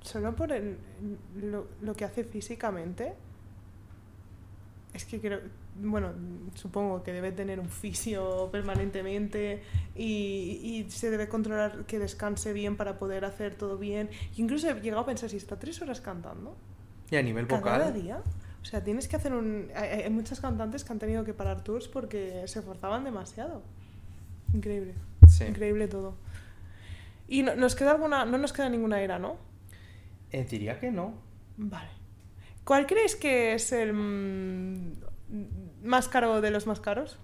solo 0.02 0.36
por 0.36 0.52
el- 0.52 0.78
lo, 1.42 1.68
lo 1.82 1.94
que 1.96 2.06
hace 2.06 2.24
físicamente, 2.24 3.14
es 4.94 5.06
que 5.06 5.20
creo, 5.20 5.40
bueno, 5.76 6.14
supongo 6.56 7.04
que 7.04 7.14
debe 7.14 7.32
tener 7.32 7.60
un 7.60 7.70
fisio 7.70 8.50
permanentemente 8.52 9.62
y, 9.96 10.86
y 10.86 10.90
se 10.90 11.10
debe 11.10 11.28
controlar 11.30 11.86
que 11.86 12.00
descanse 12.00 12.54
bien 12.54 12.76
para 12.76 12.98
poder 12.98 13.26
hacer 13.26 13.56
todo 13.56 13.78
bien. 13.78 14.10
Incluso 14.38 14.70
he 14.70 14.82
llegado 14.82 15.04
a 15.04 15.06
pensar, 15.06 15.30
si 15.30 15.38
está 15.38 15.60
tres 15.60 15.82
horas 15.82 16.02
cantando, 16.02 16.58
Y 17.12 17.16
a 17.16 17.22
nivel 17.22 17.48
cada 17.48 17.60
vocal, 17.60 17.94
día, 18.02 18.24
o 18.62 18.66
sea, 18.66 18.84
tienes 18.84 19.08
que 19.08 19.16
hacer 19.16 19.34
un... 19.34 19.70
Hay, 19.76 20.02
hay 20.02 20.10
muchas 20.10 20.40
cantantes 20.40 20.84
que 20.84 20.92
han 20.92 21.00
tenido 21.00 21.24
que 21.24 21.34
parar 21.34 21.64
tours 21.64 21.88
porque 21.88 22.44
se 22.48 22.60
esforzaban 22.60 23.04
demasiado. 23.04 23.62
Increíble. 24.54 24.96
sí. 25.28 25.46
Increíble 25.46 25.88
todo. 25.88 26.16
Y 27.28 27.44
no, 27.44 27.56
nos 27.56 27.76
queda 27.76 27.92
alguna, 27.92 28.26
no 28.26 28.40
nos 28.40 28.52
queda 28.54 28.70
ninguna 28.70 29.02
era, 29.02 29.20
¿no? 29.20 29.38
Eh, 30.32 30.46
diría 30.50 30.80
que 30.80 30.92
no. 30.92 31.14
Vale. 31.58 31.99
¿Cuál 32.70 32.86
crees 32.86 33.16
que 33.16 33.54
es 33.54 33.72
el 33.72 33.94
mm, 33.94 34.94
más 35.86 36.08
caro 36.08 36.40
de 36.40 36.52
los 36.52 36.68
más 36.68 36.80
caros? 36.80 37.18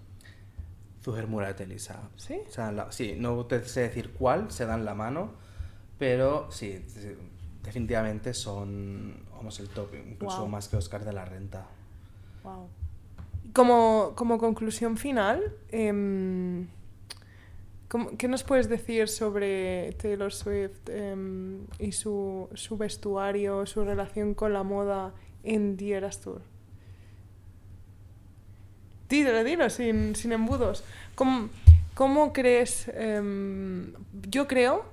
Zuher 1.03 1.27
Murat 1.27 1.61
Elisa. 1.61 2.09
¿Sí? 2.15 2.39
O 2.47 2.51
sea, 2.51 2.71
la- 2.71 2.91
sí, 2.91 3.13
no 3.15 3.45
te 3.45 3.63
sé 3.63 3.81
decir 3.81 4.09
cuál, 4.17 4.49
se 4.49 4.65
dan 4.65 4.85
la 4.85 4.95
mano, 4.95 5.33
pero 5.99 6.49
sí, 6.49 6.83
definitivamente 7.61 8.33
son, 8.33 9.23
vamos, 9.35 9.59
el 9.59 9.69
top, 9.69 9.89
incluso 9.93 10.47
más 10.47 10.67
que 10.67 10.77
Oscar 10.77 11.05
de 11.05 11.13
la 11.13 11.25
Renta. 11.25 11.67
Wow. 12.43 12.67
Como, 13.53 14.13
como 14.15 14.39
conclusión 14.39 14.97
final, 14.97 15.53
em, 15.69 16.65
¿cómo- 17.87 18.17
¿qué 18.17 18.27
nos 18.27 18.43
puedes 18.43 18.67
decir 18.67 19.09
sobre 19.09 19.91
Taylor 20.01 20.33
Swift 20.33 20.89
em, 20.89 21.67
y 21.77 21.91
su, 21.91 22.49
su 22.55 22.77
vestuario, 22.77 23.67
su 23.67 23.85
relación 23.85 24.33
con 24.33 24.51
la 24.51 24.63
moda 24.63 25.13
en 25.45 25.77
The 25.77 25.91
Eras 25.93 26.19
Tour? 26.21 26.41
Dilo, 29.09 29.43
dilo, 29.43 29.69
sin, 29.69 30.15
sin 30.15 30.31
embudos. 30.31 30.83
¿Cómo, 31.15 31.49
cómo 31.93 32.33
crees? 32.33 32.87
em, 32.93 33.93
yo 34.29 34.47
creo 34.47 34.83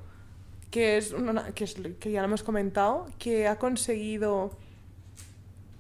que 0.71 0.99
es, 0.99 1.13
una, 1.13 1.47
que 1.55 1.65
es 1.65 1.77
que 1.99 2.11
ya 2.11 2.21
lo 2.21 2.27
hemos 2.29 2.43
comentado, 2.43 3.07
que 3.19 3.47
ha 3.49 3.59
conseguido 3.59 4.57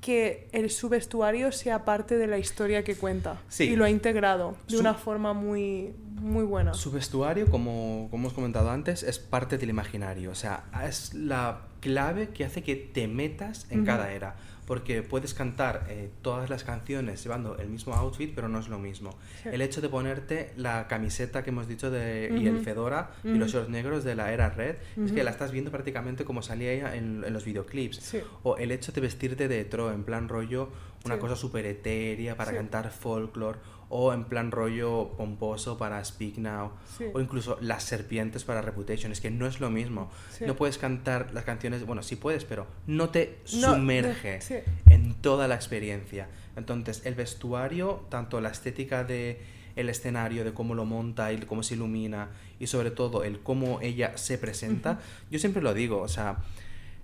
que 0.00 0.48
el, 0.52 0.70
su 0.70 0.88
vestuario 0.88 1.52
sea 1.52 1.84
parte 1.84 2.16
de 2.18 2.26
la 2.26 2.36
historia 2.38 2.82
que 2.82 2.96
cuenta. 2.96 3.38
Sí. 3.48 3.64
Y 3.64 3.76
lo 3.76 3.84
ha 3.84 3.90
integrado 3.90 4.56
de 4.66 4.74
Su- 4.74 4.80
una 4.80 4.94
forma 4.94 5.32
muy, 5.32 5.94
muy 6.20 6.42
buena. 6.44 6.74
Su 6.74 6.90
vestuario, 6.90 7.48
como, 7.50 8.08
como 8.10 8.22
hemos 8.24 8.32
comentado 8.32 8.70
antes, 8.70 9.02
es 9.02 9.18
parte 9.18 9.58
del 9.58 9.70
imaginario. 9.70 10.30
O 10.30 10.34
sea, 10.34 10.64
es 10.86 11.14
la 11.14 11.60
clave 11.80 12.30
que 12.30 12.44
hace 12.44 12.62
que 12.62 12.74
te 12.76 13.06
metas 13.06 13.66
en 13.70 13.84
cada 13.84 14.10
era. 14.12 14.34
Porque 14.66 15.02
puedes 15.02 15.34
cantar 15.34 15.86
eh, 15.88 16.08
todas 16.22 16.48
las 16.48 16.62
canciones 16.64 17.22
llevando 17.22 17.58
el 17.58 17.68
mismo 17.68 17.94
outfit, 17.94 18.32
pero 18.34 18.48
no 18.48 18.60
es 18.60 18.68
lo 18.68 18.78
mismo. 18.78 19.10
Sí. 19.42 19.48
El 19.52 19.60
hecho 19.60 19.80
de 19.80 19.88
ponerte 19.88 20.52
la 20.56 20.86
camiseta 20.86 21.42
que 21.42 21.50
hemos 21.50 21.66
dicho 21.66 21.90
de, 21.90 22.32
y 22.38 22.46
el 22.46 22.60
fedora 22.60 23.10
y 23.24 23.34
los 23.34 23.50
shorts 23.52 23.68
negros 23.68 24.04
de 24.04 24.14
la 24.14 24.32
era 24.32 24.50
red, 24.50 24.76
es 25.04 25.12
que 25.12 25.24
la 25.24 25.30
estás 25.32 25.50
viendo 25.50 25.70
prácticamente 25.72 26.24
como 26.24 26.42
salía 26.42 26.72
ella 26.72 26.94
en, 26.94 27.24
en 27.26 27.32
los 27.32 27.44
videoclips. 27.44 27.96
Sí. 27.96 28.20
O 28.44 28.56
el 28.56 28.70
hecho 28.70 28.92
de 28.92 29.00
vestirte 29.00 29.48
de 29.48 29.60
etro, 29.60 29.92
en 29.92 30.04
plan 30.04 30.28
rollo, 30.28 30.70
una 31.04 31.16
Sí. 31.16 31.20
cosa 31.20 31.34
súper 31.34 31.66
etérea 31.66 32.36
para 32.36 32.52
cantar 32.52 32.90
folklore, 32.92 33.58
o 33.94 34.14
en 34.14 34.24
plan 34.24 34.50
rollo 34.50 35.10
pomposo 35.18 35.76
para 35.76 36.02
Speak 36.02 36.38
Now, 36.38 36.72
Sí. 36.96 37.04
o 37.12 37.20
incluso 37.20 37.58
las 37.60 37.82
serpientes 37.84 38.42
para 38.42 38.62
Reputation. 38.62 39.12
Es 39.12 39.20
que 39.20 39.30
no 39.30 39.46
es 39.46 39.60
lo 39.60 39.68
mismo. 39.70 40.10
Sí. 40.30 40.46
No 40.46 40.56
puedes 40.56 40.78
cantar 40.78 41.28
las 41.34 41.44
canciones, 41.44 41.84
bueno, 41.84 42.02
sí 42.02 42.16
puedes, 42.16 42.46
pero 42.46 42.66
no 42.86 43.10
te 43.10 43.38
No, 43.54 43.74
sumerge 43.74 44.40
sí. 44.40 44.54
en 44.86 45.12
toda 45.14 45.46
la 45.46 45.56
experiencia. 45.56 46.28
Entonces, 46.56 47.02
el 47.04 47.14
vestuario, 47.14 48.06
tanto 48.08 48.40
la 48.40 48.48
estética 48.48 49.04
de 49.04 49.40
el 49.76 49.88
escenario, 49.90 50.44
de 50.44 50.52
cómo 50.54 50.74
lo 50.74 50.84
monta 50.86 51.30
y 51.32 51.38
cómo 51.40 51.62
se 51.62 51.74
ilumina, 51.74 52.28
y 52.60 52.66
sobre 52.68 52.90
todo 52.90 53.24
el 53.24 53.40
cómo 53.40 53.80
ella 53.82 54.16
se 54.16 54.38
presenta, 54.38 55.00
yo 55.30 55.38
siempre 55.38 55.62
lo 55.62 55.72
digo, 55.74 56.00
o 56.00 56.08
sea, 56.08 56.38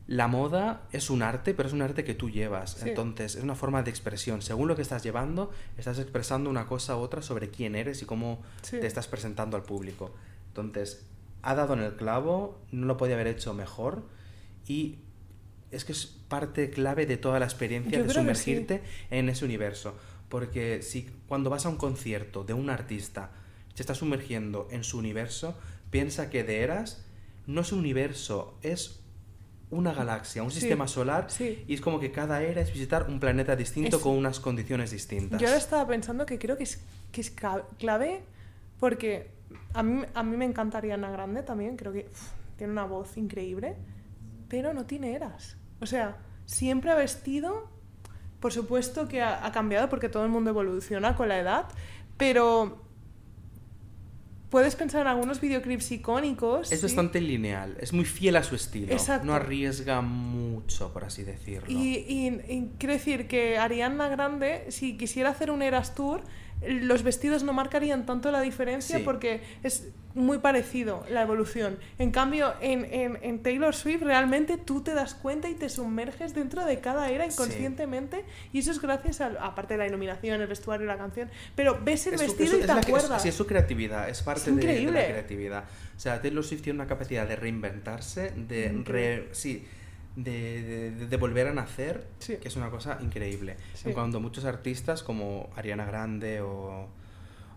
la 0.08 0.26
moda 0.26 0.82
es 0.90 1.10
un 1.10 1.22
arte, 1.22 1.52
pero 1.54 1.68
es 1.68 1.74
un 1.74 1.82
arte 1.82 2.02
que 2.02 2.14
tú 2.14 2.30
llevas. 2.30 2.72
Sí. 2.72 2.88
Entonces, 2.88 3.36
es 3.36 3.42
una 3.44 3.54
forma 3.54 3.82
de 3.82 3.90
expresión. 3.90 4.40
Según 4.42 4.66
lo 4.66 4.74
que 4.74 4.80
estás 4.82 5.02
llevando, 5.02 5.50
estás 5.76 5.98
expresando 5.98 6.48
una 6.48 6.66
cosa 6.66 6.96
u 6.96 7.00
otra 7.00 7.20
sobre 7.22 7.50
quién 7.50 7.76
eres 7.76 8.00
y 8.02 8.06
cómo 8.06 8.42
Sí. 8.62 8.80
te 8.80 8.86
estás 8.86 9.06
presentando 9.06 9.56
al 9.56 9.62
público. 9.64 10.10
Entonces, 10.48 11.04
ha 11.42 11.54
dado 11.54 11.74
en 11.74 11.80
el 11.80 11.94
clavo, 11.94 12.58
no 12.72 12.86
lo 12.86 12.96
podía 12.96 13.14
haber 13.16 13.26
hecho 13.28 13.52
mejor 13.54 14.02
y 14.66 14.96
es 15.70 15.84
que 15.84 15.92
es 15.92 16.06
parte 16.06 16.70
clave 16.70 17.04
de 17.04 17.18
toda 17.18 17.38
la 17.38 17.44
experiencia 17.44 17.98
Yo 17.98 18.04
de 18.04 18.08
sí. 18.08 18.14
sumergirte 18.14 18.82
en 19.10 19.28
ese 19.28 19.44
universo. 19.44 19.94
Porque 20.30 20.80
si 20.82 21.08
cuando 21.28 21.50
vas 21.50 21.66
a 21.66 21.68
un 21.68 21.76
concierto 21.76 22.44
de 22.44 22.54
un 22.54 22.70
artista, 22.70 23.30
te 23.74 23.82
estás 23.82 23.98
sumergiendo 23.98 24.68
en 24.70 24.84
su 24.84 24.96
universo, 24.98 25.54
piensa 25.90 26.30
que 26.30 26.44
de 26.44 26.62
Eras 26.62 27.04
no 27.46 27.60
es 27.60 27.72
un 27.72 27.80
universo, 27.80 28.58
es 28.62 29.00
una 29.70 29.92
galaxia, 29.92 30.42
un 30.42 30.50
Sí, 30.50 30.60
sistema 30.60 30.88
solar, 30.88 31.26
sí. 31.30 31.64
y 31.68 31.74
es 31.74 31.80
como 31.80 32.00
que 32.00 32.10
cada 32.10 32.42
era 32.42 32.60
es 32.62 32.72
visitar 32.72 33.06
un 33.08 33.20
planeta 33.20 33.54
distinto 33.56 33.96
Es- 33.98 34.02
con 34.02 34.12
unas 34.16 34.40
condiciones 34.40 34.90
distintas. 34.90 35.40
Yo 35.40 35.46
ahora 35.48 35.58
estaba 35.58 35.86
pensando 35.86 36.24
que 36.26 36.38
creo 36.38 36.56
que 36.56 36.62
es, 36.64 36.80
que 37.12 37.20
es 37.20 37.30
ca- 37.30 37.64
clave 37.78 38.22
porque 38.80 39.30
a 39.74 39.82
mí, 39.82 40.02
a 40.14 40.22
mí 40.22 40.36
me 40.36 40.44
encantaría 40.44 40.94
Ana 40.94 41.10
Grande 41.10 41.42
también, 41.42 41.76
creo 41.76 41.92
que 41.92 42.08
tiene 42.56 42.72
una 42.72 42.84
voz 42.86 43.16
increíble, 43.16 43.76
pero 44.48 44.72
no 44.72 44.86
tiene 44.86 45.14
eras. 45.14 45.56
O 45.80 45.86
sea, 45.86 46.16
siempre 46.46 46.90
ha 46.90 46.94
vestido, 46.94 47.68
por 48.40 48.52
supuesto 48.52 49.06
que 49.08 49.20
ha, 49.20 49.44
ha 49.44 49.52
cambiado 49.52 49.88
porque 49.90 50.08
todo 50.08 50.24
el 50.24 50.30
mundo 50.30 50.50
evoluciona 50.50 51.14
con 51.14 51.28
la 51.28 51.38
edad, 51.38 51.66
pero 52.16 52.82
puedes 54.50 54.76
pensar 54.76 55.02
en 55.02 55.08
algunos 55.08 55.40
videoclips 55.40 55.90
icónicos. 55.92 56.72
Es 56.72 56.80
¿sí? 56.80 56.86
bastante 56.86 57.20
lineal, 57.20 57.76
es 57.80 57.92
muy 57.92 58.04
fiel 58.04 58.36
a 58.36 58.42
su 58.42 58.54
estilo. 58.54 58.92
Exacto. 58.92 59.26
No 59.26 59.34
arriesga 59.34 60.00
mucho, 60.00 60.92
por 60.92 61.04
así 61.04 61.22
decirlo. 61.22 61.66
Y, 61.68 61.96
y- 62.08 62.40
y 62.48 62.70
quiero 62.78 62.94
decir 62.94 63.28
que 63.28 63.58
Ariana 63.58 64.08
Grande, 64.08 64.66
si 64.70 64.96
quisiera 64.96 65.30
hacer 65.30 65.50
un 65.50 65.62
Eras 65.62 65.94
Tour, 65.94 66.22
los 66.66 67.02
vestidos 67.02 67.42
no 67.44 67.52
marcarían 67.52 68.04
tanto 68.06 68.30
la 68.32 68.40
diferencia 68.40 68.98
Sí. 68.98 69.04
porque 69.04 69.42
es 69.62 69.88
muy 70.14 70.38
parecido 70.38 71.04
la 71.10 71.22
evolución. 71.22 71.78
En 71.98 72.10
cambio, 72.10 72.52
en, 72.60 72.84
en- 72.86 73.18
en 73.22 73.40
Taylor 73.42 73.74
Swift 73.74 74.02
realmente 74.02 74.56
tú 74.56 74.80
te 74.82 74.92
das 74.94 75.14
cuenta 75.14 75.48
y 75.48 75.54
te 75.54 75.68
sumerges 75.68 76.34
dentro 76.34 76.64
de 76.64 76.80
cada 76.80 77.08
era 77.10 77.24
inconscientemente 77.26 78.24
y 78.52 78.58
eso 78.58 78.72
es 78.72 78.80
gracias 78.80 79.20
a, 79.20 79.26
aparte 79.40 79.74
de 79.74 79.78
la 79.78 79.86
iluminación, 79.86 80.40
el 80.40 80.48
vestuario, 80.48 80.86
la 80.86 80.96
canción, 80.98 81.30
pero 81.54 81.78
ves 81.84 82.06
el 82.08 82.16
vestido 82.16 82.56
y 82.56 82.60
te 82.62 82.66
la 82.66 82.74
que- 82.74 82.80
es- 82.80 82.86
acuerdas. 82.88 83.22
sí, 83.22 83.28
es 83.28 83.34
su 83.36 83.46
creatividad, 83.46 84.08
es 84.08 84.22
parte 84.22 84.50
Es 84.50 84.56
de- 84.56 84.66
de, 84.66 84.82
la 84.90 85.06
creatividad. 85.06 85.64
O 85.96 86.00
sea, 86.00 86.20
Taylor 86.20 86.42
Swift 86.44 86.62
tiene 86.62 86.78
una 86.78 86.88
capacidad 86.88 87.28
de 87.28 87.36
reinventarse, 87.36 88.32
de, 88.36 88.82
re- 88.84 89.28
sí, 89.32 89.66
de, 90.24 90.90
de- 90.90 91.06
de 91.06 91.16
volver 91.16 91.46
a 91.46 91.52
nacer, 91.54 92.06
Sí. 92.18 92.36
que 92.36 92.48
es 92.48 92.56
una 92.56 92.70
cosa 92.70 92.98
increíble. 93.00 93.56
Sí. 93.74 93.88
En 93.88 93.94
cuanto 93.94 94.20
muchos 94.20 94.44
artistas 94.44 95.02
como 95.02 95.48
Ariana 95.56 95.84
Grande 95.86 96.40
o, 96.40 96.88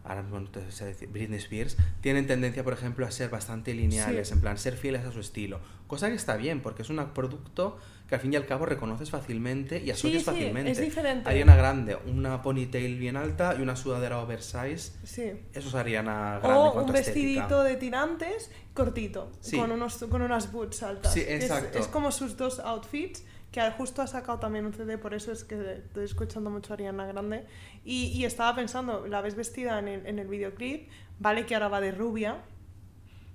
ahora 0.04 0.24
mismo 0.24 0.40
no 0.40 0.50
te 0.50 0.72
sé 0.72 0.86
decir, 0.86 1.10
Britney 1.10 1.38
Spears, 1.40 1.78
tienen 2.02 2.28
tendencia, 2.28 2.64
por 2.64 2.74
ejemplo, 2.74 3.06
a 3.06 3.12
ser 3.12 3.30
bastante 3.30 3.74
lineales, 3.74 4.32
en 4.32 4.42
plan, 4.42 4.58
ser 4.58 4.76
fieles 4.78 5.06
a 5.06 5.12
su 5.12 5.20
estilo. 5.20 5.60
Cosa 5.88 6.10
que 6.10 6.16
está 6.16 6.38
bien, 6.38 6.62
porque 6.62 6.82
es 6.82 6.90
un 6.90 6.98
producto 7.14 7.78
que 8.08 8.16
al 8.16 8.22
fin 8.22 8.34
y 8.34 8.36
al 8.36 8.46
cabo 8.46 8.66
reconoces 8.66 9.10
fácilmente 9.10 9.78
y 9.84 9.90
asocias 9.92 10.14
Sí, 10.14 10.20
sí, 10.20 10.26
fácilmente. 10.26 10.72
es 10.72 10.80
diferente. 10.82 11.30
Ariana 11.30 11.56
Grande, 11.56 11.98
una 12.08 12.42
ponytail 12.42 12.98
bien 13.00 13.16
alta 13.16 13.56
y 13.58 13.62
una 13.62 13.76
sudadera 13.76 14.20
oversize. 14.20 14.92
Sí. 15.04 15.32
Eso 15.54 15.70
es 15.70 15.76
Ariana 15.76 16.40
Grande. 16.42 16.48
O 16.60 16.74
un 16.74 16.80
estética. 16.80 16.94
vestidito 16.94 17.64
de 17.64 17.76
tirantes 17.78 18.52
cortito, 18.74 19.32
Sí. 19.42 19.58
con, 19.58 19.72
unos, 19.72 19.98
con 20.10 20.22
unas 20.22 20.52
boots 20.52 20.84
altas. 20.84 21.14
Sí, 21.14 21.22
es- 21.22 21.44
exacto. 21.44 21.78
Es, 21.80 21.88
como 21.88 22.12
sus 22.12 22.36
dos 22.38 22.60
outfits, 22.60 23.24
que 23.52 23.62
justo 23.72 24.02
ha 24.02 24.08
sacado 24.08 24.40
también 24.40 24.66
un 24.66 24.74
CD, 24.74 24.98
por 24.98 25.14
eso 25.14 25.32
es 25.32 25.44
que 25.44 25.56
estoy 25.86 26.06
escuchando 26.06 26.50
mucho 26.50 26.72
a 26.72 26.76
Ariana 26.76 27.06
Grande. 27.06 27.46
Y, 27.84 28.06
y 28.08 28.26
estaba 28.26 28.56
pensando, 28.56 29.06
la 29.08 29.22
ves 29.22 29.36
vestida 29.36 29.78
en 29.80 29.88
el, 29.88 30.06
en 30.06 30.20
el 30.20 30.28
videoclip, 30.28 30.90
vale 31.20 31.46
que 31.46 31.54
ahora 31.56 31.68
va 31.68 31.82
de 31.82 31.92
rubia, 31.92 32.38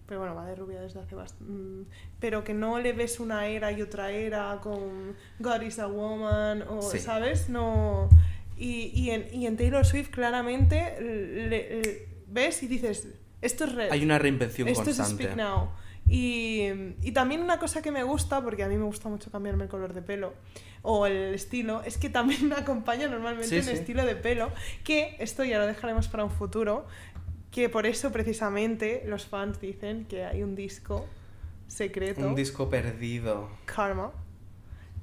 pero 0.07 0.21
bueno, 0.21 0.35
va 0.35 0.47
de 0.47 0.55
rubia 0.55 0.81
desde 0.81 1.01
hace 1.01 1.15
bastante... 1.15 1.91
Pero 2.21 2.45
que 2.45 2.55
no 2.55 2.79
le 2.79 2.93
ves 2.93 3.19
una 3.21 3.47
era 3.49 3.73
y 3.73 3.83
otra 3.83 4.11
era 4.13 4.59
con 4.63 5.17
God 5.41 5.63
is 5.63 5.79
a 5.81 5.87
Woman, 5.89 6.63
o, 6.69 6.81
Sí. 6.81 6.99
¿sabes? 6.99 7.49
No... 7.49 8.09
Y, 8.57 8.91
y, 8.95 9.11
en, 9.11 9.27
y 9.35 9.47
en 9.47 9.57
Taylor 9.59 9.85
Swift 9.85 10.09
claramente 10.11 10.97
le- 10.99 11.49
le- 11.49 12.09
ves 12.29 12.63
y 12.63 12.69
dices, 12.69 13.07
esto 13.43 13.65
es 13.65 13.75
red. 13.75 13.91
Hay 13.91 14.03
una 14.03 14.19
reinvención 14.19 14.67
Esto 14.69 14.89
es 14.89 14.97
constante. 14.97 15.25
Speak 15.25 15.37
Now. 15.37 15.69
Y, 16.09 16.69
y 17.03 17.13
también 17.13 17.43
una 17.43 17.59
cosa 17.59 17.83
que 17.83 17.91
me 17.91 18.03
gusta, 18.05 18.41
porque 18.43 18.63
a 18.63 18.69
mí 18.69 18.77
me 18.77 18.85
gusta 18.85 19.09
mucho 19.09 19.31
cambiarme 19.31 19.65
el 19.65 19.69
color 19.71 19.93
de 19.93 20.03
pelo 20.03 20.35
o 20.83 21.07
el 21.07 21.35
estilo, 21.35 21.83
es 21.83 21.99
que 21.99 22.09
también 22.09 22.49
me 22.49 22.55
acompaña 22.55 23.09
normalmente 23.09 23.49
Sí, 23.49 23.57
un 23.57 23.63
sí. 23.65 23.71
estilo 23.73 24.05
de 24.05 24.15
pelo, 24.15 24.51
que 24.85 25.17
esto 25.19 25.43
ya 25.45 25.59
lo 25.59 25.67
dejaremos 25.67 26.07
para 26.07 26.23
un 26.25 26.31
futuro, 26.31 26.87
que 27.51 27.69
por 27.69 27.87
eso 27.87 28.13
precisamente 28.13 29.03
los 29.07 29.27
fans 29.27 29.61
dicen 29.61 30.05
que 30.05 30.25
hay 30.25 30.43
un 30.45 30.55
disco 30.55 31.07
secreto, 31.67 32.21
Un 32.25 32.37
disco 32.37 32.71
perdido. 32.71 33.49
Karma, 33.65 34.13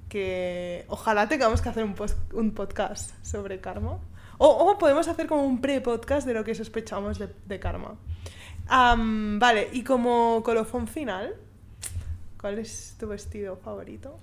que 0.10 0.86
ojalá 0.88 1.28
tengamos 1.28 1.62
que 1.62 1.70
hacer 1.70 1.84
un, 1.84 1.96
pos- 1.96 2.16
un 2.34 2.52
podcast 2.52 3.12
sobre 3.26 3.60
Karma. 3.60 4.00
O, 4.38 4.48
o 4.48 4.78
podemos 4.78 5.08
hacer 5.08 5.28
como 5.28 5.44
un 5.44 5.62
pre-podcast 5.62 6.26
de 6.28 6.34
lo 6.34 6.44
que 6.44 6.56
sospechamos 6.56 7.20
de, 7.20 7.30
de 7.46 7.60
Karma. 7.60 7.96
Am, 8.68 9.40
vale, 9.40 9.70
y 9.74 9.84
como 9.84 10.42
colofón 10.44 10.88
final, 10.88 11.36
¿cuál 12.40 12.60
es 12.60 12.96
tu 13.00 13.08
vestido 13.08 13.58
favorito? 13.58 14.20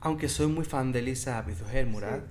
Aunque 0.00 0.28
soy 0.28 0.46
muy 0.46 0.64
fan 0.64 0.92
de 0.92 1.02
Lisa 1.02 1.44
Murad, 1.86 2.18
Sí. 2.18 2.24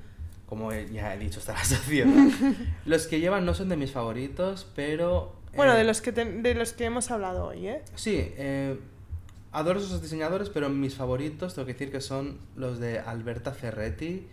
como 0.45 0.71
ya 0.71 1.13
he 1.13 1.17
dicho 1.19 1.39
hasta 1.39 1.53
la 1.53 1.63
saciedad, 1.63 2.07
los 2.85 3.07
que 3.07 3.19
llevan 3.19 3.45
no 3.45 3.53
son 3.53 3.69
de 3.69 3.77
mis 3.77 3.91
favoritos, 3.91 4.67
pero... 4.75 5.35
Bueno, 5.55 5.73
eh, 5.73 5.77
de 5.79 5.83
los 5.83 6.01
que, 6.01 6.11
te- 6.11 6.23
de 6.25 6.53
los 6.53 6.73
que 6.73 6.85
hemos 6.85 7.09
hablado 7.11 7.47
hoy, 7.47 7.67
¿eh? 7.67 7.81
Sí, 7.95 8.15
eh, 8.37 8.79
adoro 9.51 9.79
esos 9.79 10.01
diseñadores, 10.01 10.49
pero 10.49 10.69
mis 10.69 10.95
favoritos 10.95 11.55
tengo 11.55 11.65
que 11.65 11.73
decir 11.73 11.91
que 11.91 11.99
son 11.99 12.37
los 12.55 12.79
de 12.79 12.99
Alberta 12.99 13.51
Ferretti 13.53 14.27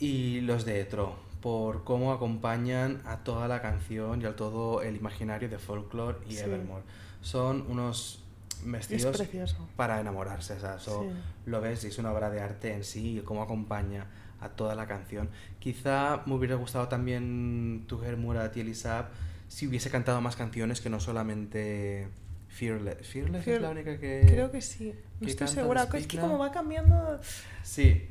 y 0.00 0.40
los 0.40 0.64
de 0.64 0.80
Etro, 0.80 1.16
por 1.44 1.84
cómo 1.84 2.10
acompañan 2.14 3.02
a 3.04 3.18
toda 3.18 3.48
la 3.48 3.60
canción 3.60 4.22
y 4.22 4.24
a 4.24 4.34
todo 4.34 4.80
el 4.80 4.96
imaginario 4.96 5.46
de 5.50 5.58
folklore 5.58 6.16
y 6.26 6.36
Sí. 6.36 6.40
Evermore. 6.40 6.82
Son 7.20 7.66
unos 7.68 8.24
Es 8.60 8.70
vestidos 8.70 9.54
para 9.76 10.00
enamorarse, 10.00 10.54
o 10.54 10.60
sea, 10.60 10.76
eso 10.76 11.02
Sí. 11.02 11.10
lo 11.44 11.60
ves 11.60 11.84
y 11.84 11.88
es 11.88 11.98
una 11.98 12.12
obra 12.12 12.30
de 12.30 12.40
arte 12.40 12.72
en 12.72 12.82
sí 12.82 13.18
y 13.18 13.20
cómo 13.20 13.42
acompaña 13.42 14.06
a 14.40 14.48
toda 14.48 14.74
la 14.74 14.86
canción. 14.86 15.28
Quizá 15.58 16.22
me 16.24 16.32
hubiera 16.34 16.54
gustado 16.54 16.88
también 16.88 17.84
Tuher 17.88 18.16
Murat 18.16 18.56
y 18.56 18.60
Elisab 18.60 19.08
si 19.48 19.66
hubiese 19.66 19.90
cantado 19.90 20.22
más 20.22 20.36
canciones 20.36 20.80
que 20.80 20.88
no 20.88 20.98
solamente 20.98 22.08
Fearless. 22.48 23.06
Fearless 23.06 23.40
es 23.40 23.44
Fear- 23.44 23.60
la 23.60 23.68
única 23.70 23.98
que... 23.98 24.22
Creo 24.26 24.50
que 24.50 24.62
sí. 24.62 24.94
No 25.20 25.26
que 25.26 25.30
estoy 25.30 25.48
segura. 25.48 25.86
Es 25.92 26.06
que 26.06 26.18
como 26.18 26.38
va 26.38 26.50
cambiando... 26.52 27.20
Sí, 27.62 28.08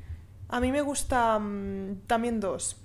A 0.49 0.59
mí 0.59 0.71
me 0.71 0.81
gusta 0.81 1.39
mm, 1.39 2.01
también 2.05 2.39
dos. 2.39 2.75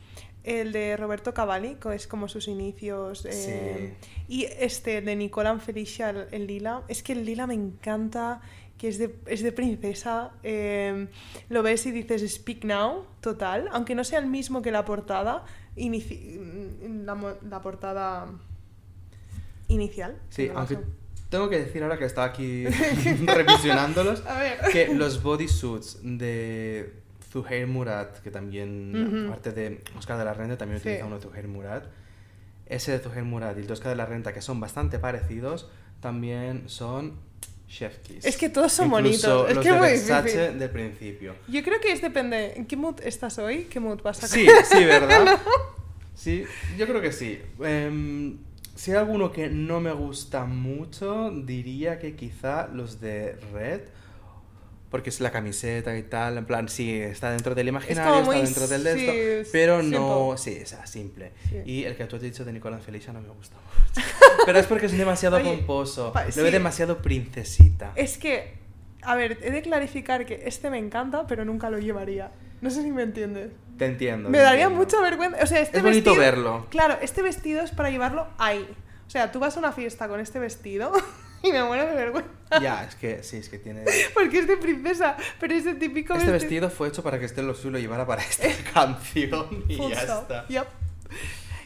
El 0.45 0.73
de 0.73 0.97
Roberto 0.97 1.35
Cavalli, 1.35 1.75
que 1.77 1.95
es 1.95 2.07
como 2.07 2.29
sus 2.29 2.49
inicios. 2.49 3.27
eh, 3.27 3.95
Y 4.29 4.45
este 4.45 5.01
de 5.03 5.15
Nicola 5.17 5.59
Felicia, 5.59 6.11
el, 6.11 6.27
el 6.31 6.47
lila. 6.47 6.83
Es 6.89 7.03
que 7.03 7.13
el 7.13 7.25
lila 7.25 7.47
me 7.47 7.55
encanta, 7.55 8.41
que 8.79 8.89
es 8.89 8.99
de, 8.99 9.15
es 9.27 9.43
de 9.43 9.53
princesa. 9.53 10.31
eh, 10.43 11.09
lo 11.51 11.63
ves 11.63 11.85
y 11.87 11.91
dices 11.91 12.23
Speak 12.33 12.65
Now, 12.65 13.05
total. 13.21 13.69
Aunque 13.73 13.95
no 13.95 14.05
sea 14.05 14.21
el 14.21 14.27
mismo 14.27 14.63
que 14.63 14.71
la 14.71 14.85
portada. 14.85 15.45
mm, 15.77 17.05
la, 17.05 17.61
portada 17.61 18.27
inicial. 19.69 20.17
sí, 20.31 20.49
aunque 20.55 20.77
caso. 20.77 20.87
tengo 21.29 21.51
que 21.51 21.59
decir 21.59 21.83
ahora 21.83 21.99
que 21.99 22.05
estaba 22.07 22.29
aquí 22.29 22.65
revisionándolos, 23.27 24.25
A 24.27 24.39
ver. 24.39 24.59
que 24.73 24.95
los 24.95 25.23
bodysuits 25.23 25.99
de 26.03 26.95
Zuhair 27.31 27.67
Murat, 27.67 28.19
que 28.21 28.31
también, 28.31 28.95
Ujú. 29.25 29.27
aparte 29.29 29.53
de 29.53 29.83
Oscar 29.99 30.19
de 30.19 30.25
la 30.25 30.35
Renta, 30.35 30.57
también 30.57 30.81
Sí. 30.81 30.89
utiliza 30.89 31.07
uno 31.07 31.17
de 31.17 31.23
Zuhair 31.23 31.49
Murat. 31.49 31.85
Ese 32.67 32.93
de 32.93 32.99
Zuhair 32.99 33.25
Murat 33.25 33.57
y 33.57 33.61
el 33.61 33.67
de 33.67 33.73
Oscar 33.73 33.91
de 33.91 33.97
la 33.97 34.07
Renta, 34.07 34.33
que 34.33 34.41
son 34.43 34.61
bastante 34.61 34.99
parecidos, 34.99 35.71
también 36.01 36.65
son 36.69 37.15
Chef 37.69 37.99
Kiss. 37.99 38.25
Es 38.25 38.37
que 38.39 38.49
todos 38.49 38.73
son 38.73 38.87
Incluso 38.87 39.45
bonitos, 39.45 39.51
es 39.51 39.57
los 39.57 39.65
que 39.65 39.71
de 39.71 39.77
es 39.77 39.81
muy 39.81 39.89
Versace 39.91 40.23
difícil. 40.39 40.59
del 40.59 40.71
principio. 40.71 41.35
Yo 41.49 41.63
creo 41.63 41.81
que 41.81 41.93
es 41.93 42.01
depende. 42.01 42.55
¿En 42.57 42.65
qué 42.67 42.77
mood 42.77 43.01
estás 43.03 43.39
hoy? 43.39 43.65
¿Qué 43.65 43.79
mood 43.81 44.01
vas 44.03 44.25
a 44.25 44.29
Sí, 44.29 44.47
sí, 44.71 44.85
¿verdad? 44.85 45.39
Sí, 46.15 46.45
yo 46.77 46.87
creo 46.89 47.01
que 47.01 47.13
sí. 47.13 47.39
Em, 47.63 48.39
si 48.75 48.91
hay 48.91 48.97
alguno 48.97 49.31
que 49.31 49.49
no 49.51 49.81
me 49.81 49.93
gusta 49.93 50.45
mucho, 50.47 51.31
diría 51.31 51.99
que 52.01 52.17
quizá 52.17 52.67
los 52.69 53.01
de 53.01 53.37
Red. 53.53 53.83
Porque 54.91 55.11
es 55.11 55.21
la 55.21 55.31
camiseta 55.31 55.97
y 55.99 56.03
tal, 56.03 56.39
en 56.39 56.47
plan, 56.47 56.69
sí, 56.69 56.99
está 56.99 57.31
dentro 57.31 57.55
del 57.55 57.69
imaginario, 57.69 58.21
está 58.33 58.33
dentro 58.43 58.67
del 58.69 58.85
de 58.85 58.95
sí, 58.95 59.07
esto, 59.09 59.51
pero 59.53 59.83
no, 59.83 60.35
simple. 60.37 60.55
sí, 60.57 60.63
o 60.63 60.67
sea, 60.67 60.87
simple. 60.87 61.33
Sí. 61.51 61.57
Y 61.67 61.85
el 61.85 61.95
que 61.95 62.07
tú 62.07 62.17
has 62.17 62.23
dicho 62.23 62.43
de 62.45 62.53
Nicolás 62.55 62.83
Felicia 62.83 63.13
no 63.13 63.21
me 63.21 63.29
gusta 63.29 63.57
mucho. 63.57 64.09
Pero 64.47 64.59
es 64.59 64.67
porque 64.67 64.87
es 64.87 64.97
demasiado 64.97 65.37
Oye, 65.37 65.45
pomposo, 65.59 66.13
lo 66.15 66.33
sí. 66.33 66.41
veo 66.41 66.51
demasiado 66.51 67.03
princesita. 67.03 67.93
Es 67.97 68.17
que, 68.17 68.55
a 69.03 69.15
ver, 69.15 69.39
he 69.43 69.51
de 69.51 69.61
clarificar 69.61 70.25
que 70.25 70.43
este 70.47 70.71
me 70.71 70.79
encanta, 70.79 71.27
pero 71.27 71.45
nunca 71.45 71.69
lo 71.69 71.79
llevaría. 71.79 72.31
No 72.63 72.71
sé 72.71 72.83
si 72.83 72.91
me 72.91 73.03
entiendes. 73.03 73.51
Te 73.77 73.85
entiendo. 73.87 74.31
Me 74.31 74.39
te 74.39 74.45
daría 74.45 74.65
entiendo. 74.65 74.85
mucha 74.85 75.01
vergüenza. 75.03 75.39
O 75.43 75.47
sea, 75.47 75.61
este 75.61 75.77
Es 75.79 75.83
bonito 75.83 76.11
vestido- 76.13 76.21
verlo. 76.21 76.67
Claro, 76.71 76.97
este 77.03 77.21
vestido 77.23 77.61
es 77.63 77.73
para 77.73 77.91
llevarlo 77.91 78.27
ahí. 78.39 78.67
O 79.07 79.11
sea, 79.11 79.31
tú 79.33 79.39
vas 79.39 79.57
a 79.57 79.59
una 79.61 79.73
fiesta 79.73 80.09
con 80.09 80.19
este 80.21 80.39
vestido 80.39 80.93
y 81.43 81.53
me 81.53 81.63
muero 81.65 81.87
de 81.87 81.95
vergüenza. 81.95 82.31
Ya, 82.61 82.85
es 82.85 82.95
que 82.95 83.23
sí, 83.23 83.37
es 83.37 83.49
que 83.49 83.59
tiene... 83.59 83.85
Porque 84.15 84.39
es 84.39 84.49
de 84.49 84.57
princesa, 84.57 85.17
pero 85.39 85.55
es 85.55 85.65
de 85.65 85.75
típico 85.75 86.15
Este 86.15 86.31
vestido 86.31 86.71
fue 86.71 86.89
hecho 86.89 87.03
para 87.03 87.19
que 87.19 87.27
Esther 87.27 87.45
lo 87.45 87.55
llevara 87.79 88.07
para 88.07 88.23
esta 88.23 88.49
canción 88.73 89.65
y 89.69 89.77
Full 89.77 89.91
ya 89.93 90.01
stop. 90.01 90.23
está. 90.23 90.47
Yep. 90.49 90.67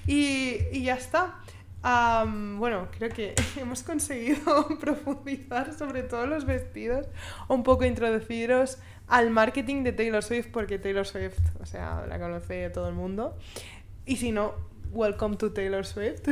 Y, 0.07 0.57
y 0.73 0.85
ya 0.85 0.95
está. 0.95 1.39
Bueno, 1.83 2.89
creo 2.97 3.11
que 3.11 3.35
hemos 3.57 3.83
conseguido 3.83 4.69
profundizar 4.81 5.77
sobre 5.77 6.03
todos 6.03 6.29
los 6.29 6.45
vestidos, 6.45 7.07
un 7.49 7.63
poco 7.63 7.85
introduciros 7.85 8.79
al 9.09 9.31
marketing 9.31 9.83
de 9.83 9.93
Taylor 9.93 10.23
Swift, 10.23 10.49
porque 10.53 10.79
Taylor 10.79 11.07
Swift, 11.07 11.39
o 11.61 11.67
sea, 11.67 12.07
la 12.09 12.19
conoce 12.19 12.71
todo 12.71 12.89
el 12.89 12.95
mundo. 12.95 13.37
Y 14.07 14.17
si 14.17 14.33
no, 14.33 14.55
welcome 14.93 15.37
to 15.37 15.53
Taylor 15.53 15.85
Swift. 15.85 16.23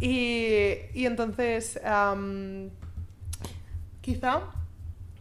Y, 0.00 0.76
y 0.94 1.06
entonces, 1.06 1.80
quizá 4.00 4.42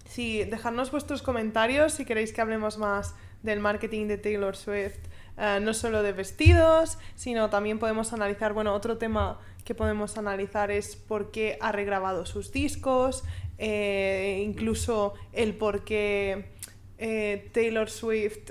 Sí, 0.10 0.44
dejadnos 0.44 0.90
vuestros 0.90 1.22
comentarios 1.22 1.94
si 1.94 2.04
queréis 2.04 2.34
que 2.34 2.42
hablemos 2.42 2.80
más 2.80 3.14
del 3.44 3.60
marketing 3.60 4.08
de 4.08 4.18
Taylor 4.18 4.56
Swift, 4.56 4.98
eh, 5.38 5.60
no 5.62 5.76
solo 5.76 6.02
de 6.02 6.14
vestidos, 6.14 6.98
sino 7.14 7.52
también 7.52 7.78
podemos 7.78 8.12
analizar, 8.12 8.54
bueno, 8.54 8.74
otro 8.74 8.98
tema 8.98 9.40
que 9.64 9.76
podemos 9.76 10.18
analizar 10.18 10.72
es 10.72 10.96
por 10.96 11.30
qué 11.30 11.60
ha 11.62 11.72
regrabado 11.72 12.26
sus 12.26 12.52
discos, 12.52 13.24
eh, 13.60 14.44
incluso 14.44 15.14
el 15.32 15.54
por 15.54 15.84
qué 15.84 16.54
eh, 16.98 17.48
Taylor 17.54 17.88
Swift 17.88 18.50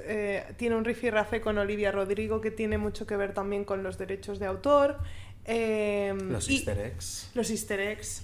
tiene 0.57 0.77
un 0.77 0.85
rifirrafe 0.85 1.41
con 1.41 1.59
Olivia 1.59 1.91
Rodrigo 1.91 2.41
que 2.41 2.53
tiene 2.53 2.79
mucho 2.79 3.05
que 3.05 3.17
ver 3.17 3.35
también 3.35 3.65
con 3.65 3.83
los 3.83 3.99
derechos 3.99 4.39
de 4.39 4.47
autor. 4.47 4.99
Eh, 5.49 6.15
Los 6.29 6.49
easter 6.49 6.79
eggs. 6.79 7.31
los 7.35 7.51
easter 7.51 7.81
eggs. 7.81 8.23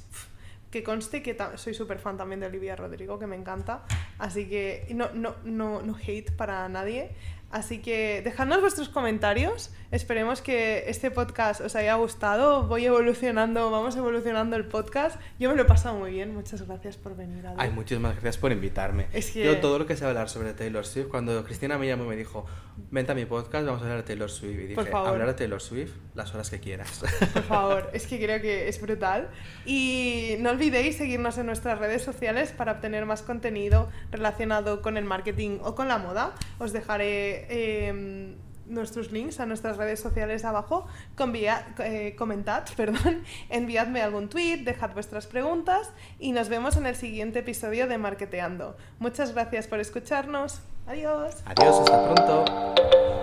Que 0.70 0.83
conste 0.83 1.22
que 1.22 1.37
soy 1.55 1.72
súper 1.72 2.01
fan 2.01 2.16
también 2.16 2.41
de 2.41 2.47
Olivia 2.47 2.75
Rodrigo, 2.75 3.18
que 3.18 3.27
me 3.29 3.37
encanta. 3.37 3.85
Así 4.18 4.49
que 4.49 4.87
no, 4.93 5.09
no, 5.14 5.37
no, 5.45 5.83
no 5.83 5.97
hate 5.97 6.33
para 6.33 6.68
nadie. 6.68 7.11
Así 7.55 7.79
que 7.79 8.21
dejadnos 8.25 8.61
vuestros 8.61 8.89
comentarios. 8.89 9.71
Esperemos 9.93 10.43
que 10.43 10.91
este 10.91 11.13
podcast 11.13 11.61
os 11.61 11.77
haya 11.77 11.95
gustado. 11.95 12.67
Voy 12.67 12.85
evolucionando, 12.85 13.71
vamos 13.71 13.95
evolucionando 13.95 14.57
el 14.57 14.65
podcast. 14.65 15.21
Yo 15.39 15.51
me 15.51 15.55
lo 15.55 15.63
he 15.63 15.65
pasado 15.65 15.97
muy 15.97 16.11
bien. 16.11 16.35
Muchas 16.35 16.67
gracias 16.67 16.97
por 16.97 17.15
venir. 17.15 17.45
Ay, 17.57 17.71
muchísimas 17.71 18.15
gracias 18.15 18.39
por 18.39 18.51
invitarme. 18.51 19.07
Es 19.13 19.31
que... 19.31 19.45
Yo 19.45 19.61
todo 19.61 19.79
lo 19.79 19.87
que 19.87 19.97
sé 19.97 20.05
hablar 20.05 20.29
sobre 20.29 20.53
Taylor 20.53 20.85
Swift, 20.85 21.07
cuando 21.07 21.45
Cristina 21.45 21.79
me 21.79 21.87
llamó 21.87 22.07
y 22.07 22.09
me 22.09 22.17
dijo, 22.17 22.45
vente 22.91 23.13
a 23.13 23.15
mi 23.15 23.25
podcast, 23.25 23.65
vamos 23.65 23.83
a 23.83 23.85
hablar 23.85 23.99
de 23.99 24.03
Taylor 24.03 24.29
Swift. 24.29 24.55
Y 24.55 24.57
dije, 24.57 24.75
Por 24.75 24.89
favor. 24.89 25.11
hablar 25.11 25.29
de 25.29 25.35
Taylor 25.35 25.63
Swift 25.63 25.93
las 26.15 26.35
horas 26.35 26.51
que 26.51 26.59
quieras. 26.59 27.05
Por 27.33 27.43
favor, 27.49 27.91
es 27.93 28.09
que 28.09 28.19
creo 28.19 28.41
que 28.41 28.69
es 28.69 28.81
brutal. 28.81 29.29
Y 29.65 30.37
no 30.41 30.51
olvidéis 30.51 30.97
seguirnos 30.97 31.39
en 31.39 31.47
nuestras 31.47 31.79
redes 31.79 32.03
sociales 32.03 32.51
para 32.51 32.73
obtener 32.73 33.07
más 33.07 33.23
contenido 33.23 33.89
relacionado 34.11 34.83
con 34.83 34.97
el 34.97 35.05
marketing 35.05 35.59
o 35.63 35.77
con 35.77 35.87
la 35.87 35.99
moda. 35.99 36.35
Os 36.59 36.73
dejaré 36.73 37.43
eh, 37.49 38.36
nuestros 38.66 39.12
links 39.12 39.40
a 39.40 39.47
nuestras 39.47 39.76
redes 39.76 40.01
sociales 40.01 40.45
abajo. 40.45 40.86
Eh, 41.18 42.14
comentad, 42.16 42.64
perdón, 42.76 43.22
enviadme 43.51 44.03
algún 44.03 44.28
tweet, 44.28 44.59
dejad 44.59 44.92
vuestras 44.92 45.26
preguntas 45.26 45.90
y 46.18 46.32
nos 46.32 46.49
vemos 46.49 46.76
en 46.76 46.86
el 46.86 46.97
siguiente 46.97 47.40
episodio 47.40 47.86
de 47.86 47.99
Marketeando. 47.99 48.76
Muchas 48.99 49.32
gracias 49.32 49.66
por 49.66 49.80
escucharnos. 49.80 50.61
Adiós. 50.86 51.42
Adiós, 51.47 51.78
hasta 51.80 52.14
pronto. 52.14 53.14